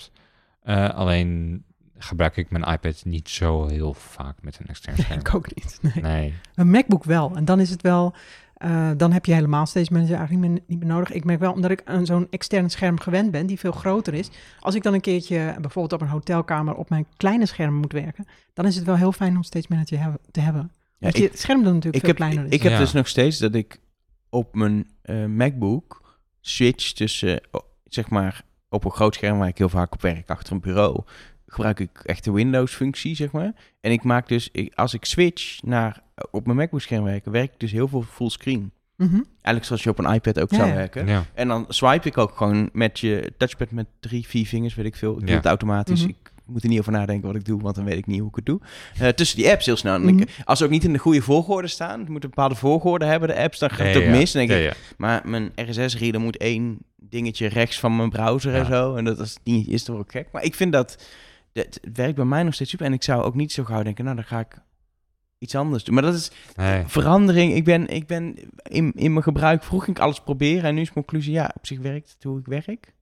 Eh, 0.63 0.89
alleen 0.91 1.65
gebruik 1.99 2.37
ik 2.37 2.51
mijn 2.51 2.65
iPad 2.65 3.05
niet 3.05 3.29
zo 3.29 3.67
heel 3.67 3.95
vaak 3.95 4.37
met 4.43 4.59
een 4.59 4.67
extern 4.67 4.97
scherm. 4.97 5.21
Ik 5.21 5.35
ook 5.35 5.55
niet. 5.55 5.79
Nee. 5.83 6.03
Nee. 6.03 6.35
Een 6.55 6.71
MacBook 6.71 7.05
wel. 7.05 7.33
En 7.37 7.45
dan 7.45 7.61
is 7.61 7.71
het 7.71 7.83
wel... 7.83 8.15
eh, 8.57 8.91
dan 8.97 9.13
heb 9.13 9.25
je 9.25 9.33
helemaal 9.35 9.67
Stage 9.67 9.93
Manager 9.93 10.17
eigenlijk 10.17 10.47
niet 10.47 10.53
meer, 10.53 10.63
niet 10.67 10.79
meer 10.79 10.89
nodig. 10.89 11.13
Ik 11.13 11.25
merk 11.25 11.41
wel, 11.41 11.53
omdat 11.53 11.71
ik 11.71 11.83
aan 11.85 12.07
zo'n 12.07 12.27
extern 12.31 12.71
scherm 12.71 13.01
gewend 13.01 13.31
ben, 13.31 13.47
die 13.47 13.59
veel 13.59 13.73
groter 13.73 14.15
is. 14.15 14.31
Als 14.61 14.75
ik 14.75 14.83
dan 14.83 14.95
een 14.95 15.01
keertje 15.01 15.57
bijvoorbeeld 15.61 15.93
op 15.93 16.01
een 16.01 16.13
hotelkamer 16.13 16.75
op 16.75 16.91
mijn 16.91 17.07
kleine 17.17 17.47
scherm 17.47 17.75
moet 17.75 17.93
werken, 17.93 18.27
dan 18.55 18.67
is 18.67 18.77
het 18.77 18.85
wel 18.85 18.97
heel 18.97 19.13
fijn 19.13 19.37
om 19.37 19.43
Stage 19.43 19.67
Manager 19.69 20.01
hebben- 20.01 20.21
te 20.31 20.41
hebben. 20.41 20.71
Ja, 20.99 21.09
ik, 21.13 21.31
scherm 21.37 21.63
dan 21.63 21.75
natuurlijk 21.75 21.95
ik 21.95 22.01
veel 22.01 22.09
heb, 22.09 22.17
kleiner 22.17 22.45
ik, 22.45 22.51
is. 22.51 22.57
ik 22.57 22.63
heb 22.63 22.73
Ja. 22.73 22.79
dus 22.79 22.93
nog 22.93 23.09
steeds 23.09 23.39
dat 23.39 23.55
ik 23.55 23.81
op 24.31 24.55
mijn 24.55 24.87
eh, 25.03 25.25
MacBook 25.25 26.19
switch 26.41 26.93
tussen, 26.93 27.41
oh, 27.51 27.61
zeg 27.85 28.11
maar, 28.11 28.43
op 28.69 28.85
een 28.85 28.91
groot 28.91 29.15
scherm 29.15 29.39
waar 29.39 29.49
ik 29.49 29.59
heel 29.59 29.69
vaak 29.69 29.93
op 29.93 30.03
werk 30.03 30.31
achter 30.31 30.53
een 30.53 30.61
bureau, 30.61 31.03
gebruik 31.47 31.81
ik 31.81 32.01
echt 32.05 32.25
de 32.25 32.33
Windows-functie, 32.33 33.15
zeg 33.15 33.31
maar. 33.33 33.53
En 33.81 33.93
ik 33.93 34.03
maak 34.03 34.29
dus, 34.29 34.49
ik, 34.53 34.73
als 34.75 34.95
ik 34.95 35.05
switch 35.05 35.63
naar 35.63 36.01
op 36.31 36.45
mijn 36.47 36.59
MacBook-scherm 36.59 37.05
werken, 37.05 37.33
werk 37.33 37.53
ik 37.53 37.61
dus 37.61 37.73
heel 37.73 37.89
veel 37.89 38.03
fullscreen. 38.03 38.71
Mhm. 38.97 39.15
Eigenlijk 39.15 39.65
zoals 39.65 39.83
je 39.83 39.91
op 39.91 39.99
een 39.99 40.13
iPad 40.13 40.41
ook 40.41 40.51
Ja, 40.51 40.57
zou 40.57 40.73
werken. 40.75 41.07
Ja. 41.07 41.25
En 41.35 41.49
dan 41.49 41.65
swipe 41.69 42.09
ik 42.09 42.19
ook 42.19 42.37
gewoon 42.37 42.69
met 42.73 42.99
je 42.99 43.33
touchpad 43.39 43.71
met 43.71 43.87
drie, 44.01 44.27
vier 44.27 44.47
vingers, 44.47 44.75
weet 44.75 44.87
ik 44.87 44.97
veel. 44.97 45.13
Ik 45.13 45.21
doe 45.21 45.29
Ja. 45.29 45.35
het 45.37 45.47
automatisch. 45.47 46.01
Mhm. 46.01 46.09
Ik 46.11 46.53
moet 46.53 46.63
er 46.63 46.69
niet 46.69 46.79
over 46.79 46.93
nadenken 46.93 47.27
wat 47.27 47.37
ik 47.37 47.45
doe, 47.45 47.61
want 47.63 47.75
dan 47.75 47.85
weet 47.85 47.97
ik 47.99 48.07
niet 48.07 48.19
hoe 48.21 48.29
ik 48.29 48.35
het 48.37 48.47
doe. 48.47 48.61
Eh, 48.99 49.09
tussen 49.09 49.37
die 49.37 49.51
apps 49.51 49.67
heel 49.67 49.77
snel. 49.77 49.95
Ik- 50.03 50.15
Mhm. 50.15 50.25
als 50.45 50.59
ze 50.59 50.65
ook 50.65 50.71
niet 50.71 50.85
in 50.85 50.93
de 50.93 50.99
goede 50.99 51.23
volgorde 51.23 51.69
staan, 51.69 52.01
het 52.01 52.09
moet 52.09 52.23
een 52.25 52.29
bepaalde 52.31 52.55
volgorde 52.55 53.05
hebben, 53.05 53.29
de 53.29 53.37
apps, 53.37 53.59
dan 53.59 53.71
gaat 53.71 53.79
het 53.87 53.95
Ja, 53.95 54.01
ook 54.01 54.05
ja. 54.05 54.11
mis. 54.11 54.33
Dan 54.33 54.47
denk 54.47 54.61
Ja, 54.61 54.67
ik, 54.67 54.73
ja. 54.75 54.81
maar 54.97 55.23
mijn 55.29 55.53
RSS-reader 55.55 56.21
moet 56.21 56.37
één 56.37 56.79
dingetje 56.97 57.47
rechts 57.47 57.79
van 57.79 57.97
mijn 57.97 58.11
browser 58.11 58.55
en 58.55 58.67
zo. 58.67 58.95
En 58.95 59.05
dat 59.05 59.19
is, 59.19 59.37
niet, 59.45 59.69
is 59.69 59.85
toch 59.85 59.97
ook 59.99 60.11
gek. 60.13 60.29
Maar 60.33 60.45
ik 60.45 60.55
vind 60.55 60.73
dat 60.73 61.05
het 61.63 61.81
werkt 61.93 62.15
bij 62.17 62.25
mij 62.25 62.43
nog 62.43 62.55
steeds 62.55 62.71
super. 62.71 62.87
En 62.87 62.93
ik 62.93 63.03
zou 63.03 63.23
ook 63.23 63.35
niet 63.35 63.53
zo 63.53 63.65
gauw 63.65 63.83
denken, 63.83 64.05
nou 64.05 64.17
dan 64.17 64.25
ga 64.25 64.39
ik 64.41 64.59
iets 65.39 65.55
anders 65.55 65.85
doen. 65.85 65.95
Maar 65.95 66.03
dat 66.03 66.15
is 66.15 66.31
Nee. 66.57 66.83
verandering. 66.87 67.55
Ik 67.55 67.65
ben, 67.65 67.89
ik 67.89 68.07
ben 68.07 68.35
in, 68.63 68.93
in 68.95 69.11
mijn 69.13 69.23
gebruik, 69.25 69.63
vroeg 69.65 69.85
ging 69.85 69.97
ik 69.97 70.03
alles 70.03 70.21
proberen. 70.21 70.63
En 70.65 70.75
nu 70.75 70.81
is 70.81 70.93
mijn 70.93 71.05
conclusie, 71.07 71.33
ja, 71.33 71.51
op 71.57 71.67
zich 71.67 71.79
werkt 71.79 72.11
het 72.13 72.23
hoe 72.23 72.39
ik 72.39 72.47
werk. 72.47 72.95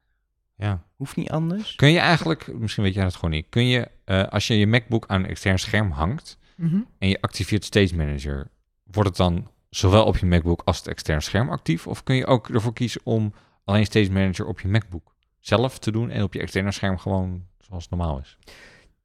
Ja. 0.56 0.82
Hoeft 0.96 1.16
niet 1.16 1.30
anders. 1.30 1.74
Kun 1.74 1.90
je 1.90 1.98
eigenlijk, 1.98 2.58
misschien 2.58 2.84
weet 2.84 2.94
jij 2.94 3.02
dat 3.04 3.14
gewoon 3.14 3.30
niet, 3.30 3.46
kun 3.48 3.66
je, 3.66 3.88
eh, 4.04 4.22
als 4.28 4.46
je 4.46 4.58
je 4.58 4.66
MacBook 4.66 5.04
aan 5.06 5.22
een 5.22 5.28
extern 5.30 5.58
scherm 5.58 5.90
hangt 5.90 6.38
Mhm. 6.56 6.80
en 6.98 7.08
je 7.08 7.20
activeert 7.20 7.64
Stage 7.64 7.96
Manager, 7.96 8.50
wordt 8.84 9.08
het 9.08 9.18
dan 9.18 9.50
zowel 9.70 10.04
op 10.04 10.16
je 10.16 10.26
MacBook 10.26 10.62
als 10.64 10.76
het 10.78 10.86
extern 10.86 11.22
scherm 11.22 11.50
actief? 11.50 11.86
Of 11.86 12.02
kun 12.02 12.14
je 12.16 12.26
ook 12.26 12.48
ervoor 12.48 12.72
kiezen 12.72 13.00
om 13.04 13.34
alleen 13.64 13.84
Stage 13.84 14.12
Manager 14.12 14.46
op 14.46 14.60
je 14.60 14.68
MacBook 14.68 15.14
zelf 15.40 15.78
te 15.78 15.90
doen 15.90 16.10
en 16.10 16.22
op 16.22 16.32
je 16.34 16.40
externe 16.40 16.72
scherm 16.72 16.98
gewoon 16.98 17.44
zoals 17.80 17.88
het 17.90 17.98
normaal 17.98 18.18
is? 18.18 18.38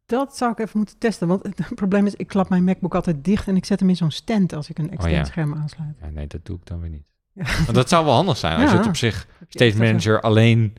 Dat 0.06 0.38
zou 0.38 0.52
ik 0.52 0.60
even 0.60 0.78
moeten 0.78 0.98
testen. 0.98 1.28
Want 1.28 1.44
het 1.44 1.76
probleem 1.76 2.06
is, 2.06 2.16
ik 2.16 2.28
klap 2.28 2.50
mijn 2.50 2.64
MacBook 2.64 2.96
altijd 2.96 3.24
dicht 3.24 3.48
en 3.48 3.56
ik 3.56 3.66
zet 3.66 3.80
hem 3.80 3.90
in 3.90 3.96
zo'n 3.96 4.12
stand 4.12 4.54
als 4.54 4.70
ik 4.70 4.78
een 4.78 4.92
extern 4.92 5.12
Oh 5.14 5.18
ja. 5.20 5.24
scherm 5.26 5.54
aansluit. 5.56 5.96
Ja, 6.02 6.10
nee, 6.10 6.28
dat 6.28 6.46
doe 6.46 6.56
ik 6.58 6.66
dan 6.66 6.80
weer 6.80 6.90
niet. 6.90 7.04
Ja. 7.34 7.44
Want 7.44 7.74
dat 7.74 7.90
zou 7.90 8.06
wel 8.06 8.14
handig 8.14 8.38
zijn 8.38 8.62
als 8.62 8.72
je 8.72 8.78
het 8.78 8.88
op 8.88 8.96
zich 8.96 9.28
Stage 9.48 9.78
Manager 9.78 10.22
alleen 10.22 10.74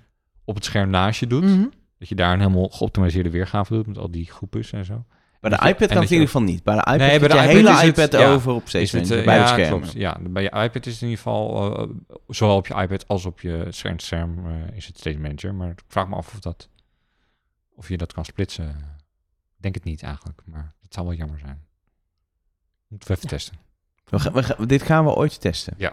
op 0.45 0.55
het 0.55 0.65
scherm 0.65 0.91
naast 0.91 1.21
je 1.21 1.27
doet. 1.27 1.45
Mhm. 1.45 1.65
Dat 1.99 2.09
je 2.09 2.15
daar 2.15 2.33
een 2.33 2.41
helemaal 2.41 2.69
geoptimaliseerde 2.69 3.31
weergave 3.31 3.73
doet 3.75 3.87
met 3.87 3.99
al 3.99 4.11
die 4.11 4.31
groepen 4.31 4.63
en 4.71 4.85
zo. 4.85 5.05
Bij 5.41 5.51
de 5.51 5.57
iPad 5.57 5.89
kan 5.89 5.97
het 5.97 6.07
in 6.07 6.13
ieder 6.13 6.27
geval 6.27 6.43
niet. 6.43 6.63
Bij 6.63 6.75
de 6.75 6.81
iPad 6.81 6.97
Nee, 6.99 7.19
bij 7.19 7.29
de 7.29 7.35
je 7.35 7.41
iPad 7.41 7.53
hele 7.53 7.71
het- 7.71 7.87
iPad 7.99 8.13
ja, 8.13 8.33
over 8.33 8.53
op 8.53 8.63
Is 8.65 8.69
Stage 8.89 8.97
het, 8.97 9.09
Manager, 9.09 9.19
eh, 9.19 9.25
bij 9.25 9.37
ja, 9.37 9.57
de 9.71 9.77
klopt. 9.77 9.93
Ja, 9.93 10.17
bij 10.31 10.43
je 10.43 10.49
iPad 10.51 10.87
is 10.87 10.93
het 10.93 11.03
in 11.03 11.09
ieder 11.09 11.23
geval, 11.25 11.77
eh, 11.79 11.89
zowel 12.29 12.57
op 12.57 12.67
je 12.67 12.75
iPad 12.75 13.09
als 13.09 13.25
op 13.25 13.41
je 13.41 13.67
scherm 13.97 14.39
eh, 14.47 14.77
is 14.77 14.87
het 14.87 14.99
Stage 14.99 15.19
Manager. 15.19 15.55
Maar 15.55 15.71
ik 15.71 15.83
vraag 15.89 16.09
me 16.09 16.15
af 16.17 16.33
of, 16.35 16.41
dat, 16.41 16.69
of 17.81 17.89
je 17.89 17.97
dat 17.97 18.13
kan 18.13 18.25
splitsen. 18.25 18.69
Ik 18.69 19.63
denk 19.63 19.75
het 19.75 19.85
niet 19.85 20.03
eigenlijk, 20.03 20.41
maar 20.45 20.75
het 20.83 20.95
zou 20.95 21.07
wel 21.07 21.17
jammer 21.17 21.39
zijn. 21.39 21.65
Moeten 22.89 23.09
we 23.09 23.15
even 23.15 23.29
Ja. 23.31 23.37
testen. 23.37 23.57
We 24.05 24.19
gaan- 24.19 24.33
we 24.33 24.43
gaan- 24.43 24.67
dit 24.67 24.83
gaan 24.83 25.05
we 25.05 25.11
ooit 25.15 25.41
testen. 25.41 25.75
Ja. 25.77 25.93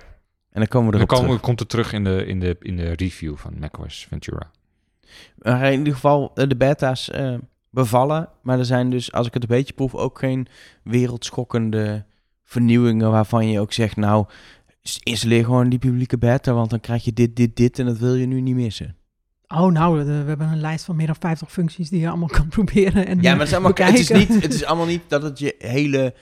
En 0.52 0.64
dan 0.64 0.68
komen 0.68 0.86
we 0.92 0.98
Dan 0.98 1.02
erop 1.02 1.10
komen, 1.10 1.26
terug. 1.28 1.42
komt 1.42 1.60
het 1.60 1.70
terug 1.70 1.94
in 1.94 2.04
de, 2.04 2.26
in, 2.26 2.40
de, 2.40 2.56
in 2.60 2.76
de 2.78 2.92
review 2.92 3.38
van 3.38 3.60
macOS 3.60 4.06
Ventura. 4.08 4.52
Maar 5.38 5.72
in 5.72 5.78
ieder 5.78 5.94
geval, 5.94 6.32
eh, 6.36 6.48
de 6.48 6.56
beta's 6.56 7.10
eh, 7.10 7.38
bevallen. 7.70 8.30
Maar 8.42 8.60
er 8.60 8.66
zijn 8.66 8.90
dus, 8.90 9.12
als 9.12 9.28
ik 9.28 9.34
het 9.34 9.44
een 9.44 9.50
beetje 9.50 9.74
proef, 9.74 9.96
ook 9.96 10.20
geen 10.20 10.48
wereldschokkende 10.84 12.06
vernieuwingen 12.44 13.12
waarvan 13.12 13.48
je 13.48 13.60
ook 13.60 13.74
zegt, 13.74 13.96
nou, 13.96 14.26
installeer 15.04 15.44
gewoon 15.44 15.70
die 15.70 15.80
publieke 15.80 16.18
beta, 16.18 16.54
want 16.54 16.70
dan 16.70 16.80
krijg 16.80 17.04
je 17.04 17.14
dit, 17.14 17.36
dit, 17.36 17.56
dit 17.56 17.80
en 17.80 17.86
dat 17.86 17.98
wil 17.98 18.16
je 18.16 18.26
nu 18.26 18.42
niet 18.42 18.56
missen. 18.56 18.96
Oh, 19.48 19.72
nou, 19.72 20.06
we 20.06 20.12
hebben 20.12 20.48
een 20.48 20.60
lijst 20.60 20.86
van 20.86 20.96
meer 20.96 21.06
dan 21.06 21.16
50 21.20 21.52
functies 21.52 21.90
die 21.90 22.00
je 22.00 22.08
allemaal 22.10 22.28
kan 22.40 22.48
proberen. 22.48 23.06
En 23.08 23.22
Ja, 23.22 23.30
maar 23.32 23.40
het 23.40 23.48
is, 23.48 23.54
allemaal, 23.54 23.74
het 23.88 24.00
is, 24.00 24.10
niet, 24.10 24.42
het 24.42 24.54
is 24.54 24.66
allemaal 24.66 24.86
niet 24.86 25.02
dat 25.08 25.22
het 25.24 25.40
je 25.40 25.56
hele 25.58 26.16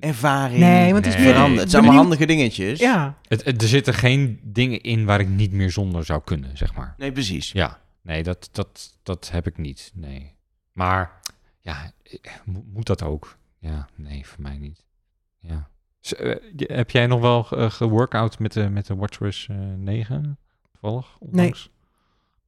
ervaring 0.00 0.60
Nee, 0.60 0.92
want 0.92 1.04
het 1.04 1.14
is 1.14 1.14
Nee. 1.14 1.24
meer... 1.24 1.34
verandert. 1.34 1.60
Het 1.62 1.70
zijn 1.70 1.82
allemaal 1.82 2.00
handige 2.02 2.26
dingetjes. 2.26 2.78
Ja, 2.80 3.18
Het, 3.28 3.44
het- 3.44 3.62
er 3.62 3.68
zitten 3.68 3.94
geen 3.94 4.40
dingen 4.42 4.80
in 4.80 5.04
waar 5.04 5.20
ik 5.20 5.28
niet 5.28 5.52
meer 5.52 5.70
zonder 5.70 6.04
zou 6.04 6.20
kunnen, 6.24 6.56
zeg 6.56 6.74
maar. 6.74 6.94
Nee, 6.96 7.12
precies. 7.12 7.52
Ja, 7.52 7.78
nee, 8.02 8.22
dat, 8.22 8.48
dat, 8.52 8.98
dat 9.02 9.30
heb 9.32 9.46
ik 9.46 9.58
niet. 9.58 9.90
Nee. 9.94 10.34
Maar 10.72 11.20
ja, 11.60 11.92
eh, 12.02 12.16
mo- 12.44 12.64
moet 12.72 12.86
dat 12.86 13.02
ook? 13.02 13.36
Ja, 13.58 13.88
nee, 13.96 14.26
voor 14.26 14.42
mij 14.42 14.58
niet. 14.58 14.84
Ja. 15.40 15.68
Eh, 16.00 16.36
heb 16.56 16.90
jij 16.90 17.06
nog 17.06 17.20
wel 17.20 17.42
ge- 17.44 17.70
geworkout 17.70 18.38
met 18.38 18.52
de, 18.52 18.68
met 18.68 18.86
de 18.86 18.94
WatchOS 18.94 19.46
eh 19.50 19.56
9? 19.76 20.38
Toevallig? 20.72 21.16
onlangs? 21.18 21.70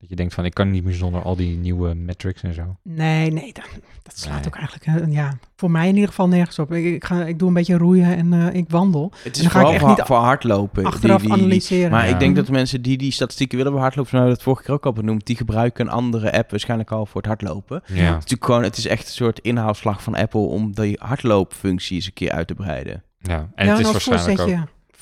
Dat 0.05 0.13
je 0.13 0.19
denkt 0.19 0.35
van, 0.35 0.45
ik 0.45 0.55
kan 0.55 0.71
niet 0.71 0.85
meer 0.85 0.95
zonder 0.95 1.23
al 1.23 1.37
die 1.37 1.57
nieuwe 1.57 1.95
metrics 1.95 2.43
en 2.43 2.55
zo. 2.55 2.77
nee, 2.83 3.31
nee, 3.33 3.53
dat, 3.53 3.65
dat 4.03 4.19
slaat 4.19 4.35
Nee. 4.39 4.47
ook 4.47 4.57
eigenlijk... 4.57 4.87
eh, 5.07 5.13
ja, 5.13 5.39
voor 5.57 5.71
mij 5.71 5.89
in 5.89 5.95
ieder 5.95 6.09
geval 6.09 6.29
nergens 6.29 6.59
op. 6.59 6.73
Ik, 6.73 6.85
ik, 6.85 7.05
ga, 7.05 7.25
ik 7.25 7.39
doe 7.39 7.49
een 7.49 7.55
beetje 7.55 7.77
roeien 7.77 8.17
en 8.17 8.33
eh, 8.33 8.55
ik 8.55 8.71
wandel. 8.71 9.13
Het 9.17 9.25
En 9.25 9.31
is 9.33 9.39
dan 9.39 9.51
ga 9.51 9.61
ik 9.61 9.67
echt 9.69 9.81
voor, 9.81 9.89
niet 9.89 10.01
voor 10.05 10.17
hardlopen. 10.17 10.85
Achteraf 10.85 11.21
die- 11.21 11.31
die- 11.33 11.39
analyseren. 11.43 11.91
Maar 11.91 12.07
Ja. 12.07 12.13
ik 12.13 12.19
denk 12.19 12.37
dat 12.37 12.47
de 12.47 12.53
mensen 12.53 12.83
die 12.83 12.97
die 12.97 13.13
statistieken 13.13 13.57
willen 13.57 13.73
bij 13.73 13.81
hardlopen, 13.81 14.11
zoals 14.11 14.25
we 14.27 14.31
dat 14.35 14.43
vorige 14.43 14.63
keer 14.63 14.75
ook 14.75 14.87
al 14.87 14.93
benoemd, 14.93 15.27
die 15.27 15.37
gebruiken 15.37 15.87
een 15.87 15.93
andere 15.93 16.33
app 16.33 16.51
waarschijnlijk 16.51 16.91
al 16.93 17.07
voor 17.07 17.17
het 17.21 17.27
hardlopen. 17.27 17.81
Het 17.85 17.97
Ja, 17.97 18.03
is 18.05 18.09
natuurlijk 18.11 18.45
gewoon, 18.45 18.63
het 18.63 18.77
is 18.77 18.87
echt 18.87 19.07
een 19.07 19.13
soort 19.13 19.39
inhaalslag 19.39 20.03
van 20.03 20.15
Apple 20.15 20.41
om 20.41 20.73
die 20.75 20.99
hardloopfunctie 21.03 21.97
eens 21.97 22.07
een 22.07 22.13
keer 22.13 22.31
uit 22.31 22.47
te 22.47 22.55
breiden. 22.55 23.03
ja. 23.19 23.49
en 23.55 23.67
ja, 23.67 23.77
het 23.77 23.87
is 23.87 23.93
waarschijnlijk 23.93 24.41
ook 24.41 24.49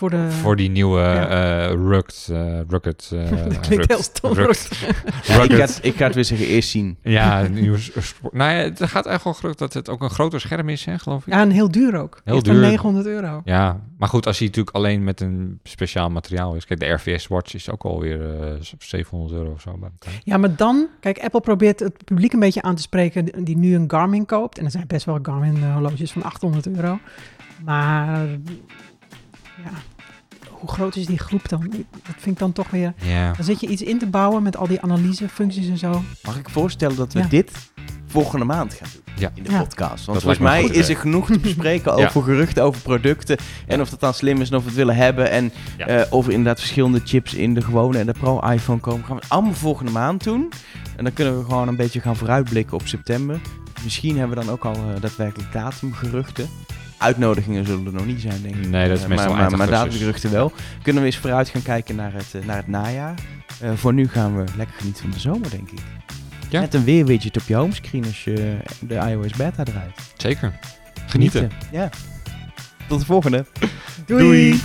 voor 0.02 0.10
de... 0.10 0.30
voor 0.30 0.56
die 0.56 0.70
nieuwe 0.70 1.00
Ja. 1.00 1.28
eh 1.68 1.72
rugged, 1.72 2.28
eh, 2.30 2.60
rugged, 2.68 3.10
eh, 3.12 3.30
dat 3.30 3.38
klinkt 3.60 3.66
rugged- 3.68 3.88
heel 3.88 4.02
stom. 4.02 4.32
rugged- 4.32 4.70
Ik 5.28 5.52
ga, 5.52 5.56
het- 5.56 5.78
ik 5.82 5.94
ga 5.96 6.04
het 6.04 6.14
weer 6.14 6.24
zeggen, 6.24 6.46
eerst 6.46 6.68
zien. 6.68 6.96
Ja, 7.02 7.44
een 7.44 7.52
nieuwe 7.52 7.78
s- 7.78 7.90
sport. 7.98 8.32
Nou 8.32 8.50
ja, 8.52 8.56
het 8.58 8.82
gaat 8.82 9.06
echt 9.06 9.24
wel 9.24 9.34
gerucht 9.34 9.58
dat 9.58 9.72
het 9.72 9.88
ook 9.88 10.02
een 10.02 10.10
groter 10.10 10.40
scherm 10.40 10.68
is, 10.68 10.84
hè, 10.84 10.98
geloof 10.98 11.26
ik. 11.26 11.32
Ja, 11.32 11.40
en 11.40 11.50
heel 11.50 11.70
duur 11.70 11.96
ook. 11.96 12.20
Heel 12.24 12.34
Echt 12.34 12.44
duur. 12.44 12.54
900 12.60 13.06
euro. 13.06 13.40
Ja, 13.44 13.80
maar 13.98 14.08
goed, 14.08 14.26
als 14.26 14.38
hij 14.38 14.46
natuurlijk 14.46 14.76
alleen 14.76 15.04
met 15.04 15.20
een 15.20 15.60
speciaal 15.62 16.10
materiaal 16.10 16.54
is. 16.54 16.64
Kijk, 16.66 16.80
de 16.80 16.86
RVS 16.86 17.26
Watch 17.26 17.54
is 17.54 17.70
ook 17.70 17.82
alweer 17.84 18.40
eh 18.42 18.50
700 18.78 19.32
euro 19.40 19.52
of 19.52 19.60
zo. 19.60 19.78
Ja, 20.24 20.36
maar 20.36 20.56
dan, 20.56 20.86
kijk, 21.00 21.18
Apple 21.18 21.40
probeert 21.40 21.80
het 21.80 22.04
publiek 22.04 22.32
een 22.32 22.40
beetje 22.40 22.62
aan 22.62 22.74
te 22.74 22.82
spreken 22.82 23.44
die 23.44 23.56
nu 23.56 23.74
een 23.74 23.90
Garmin 23.90 24.26
koopt. 24.26 24.58
En 24.58 24.64
er 24.64 24.70
zijn 24.70 24.86
best 24.86 25.04
wel 25.06 25.18
Garmin 25.22 25.64
horloges 25.72 26.12
van 26.12 26.22
800 26.22 26.66
euro. 26.68 26.98
Maar 27.64 28.18
ja, 29.64 29.70
hoe 30.62 30.70
groot 30.70 30.96
is 30.96 31.06
die 31.06 31.18
groep 31.18 31.48
dan? 31.48 31.60
Dat 31.92 32.14
vind 32.18 32.26
ik 32.34 32.38
dan 32.38 32.52
toch 32.52 32.70
weer. 32.70 32.92
Ja. 32.96 33.32
Dan 33.32 33.44
zit 33.44 33.60
je 33.60 33.66
iets 33.66 33.82
in 33.82 33.98
te 33.98 34.06
bouwen 34.06 34.42
met 34.42 34.56
al 34.56 34.66
die 34.66 34.80
analysefuncties 34.80 35.68
en 35.68 35.78
zo. 35.78 36.02
Mag 36.22 36.38
ik 36.38 36.50
voorstellen 36.50 36.96
dat 36.96 37.12
we 37.12 37.18
Ja. 37.18 37.26
dit 37.26 37.50
volgende 38.06 38.44
maand 38.44 38.74
gaan 38.74 38.88
doen 38.92 39.02
Ja. 39.16 39.30
in 39.34 39.42
de 39.42 39.50
Ja. 39.50 39.58
podcast? 39.58 40.04
Want 40.06 40.18
volgens 40.18 40.42
mij 40.42 40.64
is 40.64 40.88
er 40.88 40.96
genoeg 40.96 41.26
te 41.30 41.38
bespreken 41.38 41.96
Ja. 41.98 42.04
over 42.06 42.22
geruchten, 42.22 42.62
over 42.62 42.82
producten. 42.82 43.36
En 43.66 43.80
of 43.80 43.90
dat 43.90 44.00
dan 44.00 44.14
slim 44.14 44.40
is 44.40 44.50
en 44.50 44.56
of 44.56 44.62
we 44.62 44.68
het 44.68 44.76
willen 44.78 44.96
hebben. 44.96 45.30
En 45.30 45.52
Ja. 45.78 45.86
eh, 45.86 46.12
of 46.12 46.24
er 46.26 46.30
inderdaad 46.32 46.58
verschillende 46.60 47.00
chips 47.04 47.34
in 47.34 47.54
de 47.54 47.62
gewone 47.62 47.98
en 47.98 48.06
de 48.06 48.12
Pro-iPhone 48.12 48.80
komen. 48.80 49.04
Gaan 49.06 49.16
we 49.16 49.22
het 49.22 49.30
allemaal 49.32 49.52
volgende 49.54 49.92
maand 49.92 50.24
doen. 50.24 50.52
En 50.96 51.04
dan 51.04 51.12
kunnen 51.12 51.38
we 51.38 51.44
gewoon 51.44 51.68
een 51.68 51.76
beetje 51.76 52.00
gaan 52.00 52.16
vooruitblikken 52.16 52.74
op 52.76 52.86
september. 52.86 53.40
Misschien 53.84 54.18
hebben 54.18 54.38
we 54.38 54.44
dan 54.44 54.52
ook 54.54 54.64
al 54.64 54.74
eh, 54.74 55.00
daadwerkelijk 55.00 55.52
datumgeruchten. 55.52 56.48
Uitnodigingen 57.02 57.66
zullen 57.66 57.86
er 57.86 57.92
nog 57.92 58.06
niet 58.06 58.20
zijn, 58.20 58.42
denk 58.42 58.54
ik. 58.54 58.68
Nee, 58.68 58.88
dat 58.88 58.96
is 58.96 59.02
Eh, 59.02 59.08
meestal 59.08 59.28
maar, 59.34 59.50
maar, 59.50 59.68
maar 59.68 60.30
wel. 60.30 60.52
Kunnen 60.82 61.02
we 61.02 61.08
eens 61.08 61.18
vooruit 61.18 61.48
gaan 61.48 61.62
kijken 61.62 61.96
naar 61.96 62.12
het, 62.12 62.34
eh, 62.34 62.46
naar 62.46 62.56
het 62.56 62.68
najaar. 62.68 63.14
Eh, 63.60 63.70
voor 63.74 63.94
nu 63.94 64.08
gaan 64.08 64.36
we 64.36 64.44
lekker 64.56 64.76
genieten 64.76 65.02
van 65.02 65.10
de 65.12 65.20
zomer, 65.20 65.50
denk 65.50 65.70
ik. 65.70 65.78
Ja. 66.48 66.60
Met 66.60 66.74
een 66.74 66.84
weerwidget 66.84 67.36
op 67.36 67.42
je 67.46 67.54
homescreen 67.54 68.04
als 68.04 68.24
je 68.24 68.56
de 68.80 68.94
iOS 68.94 69.32
beta 69.32 69.62
draait. 69.62 70.00
Zeker. 70.16 70.58
Genieten. 71.06 71.50
Ja. 71.72 71.90
Tot 72.88 73.00
de 73.00 73.06
volgende. 73.06 73.44
Doei. 74.06 74.60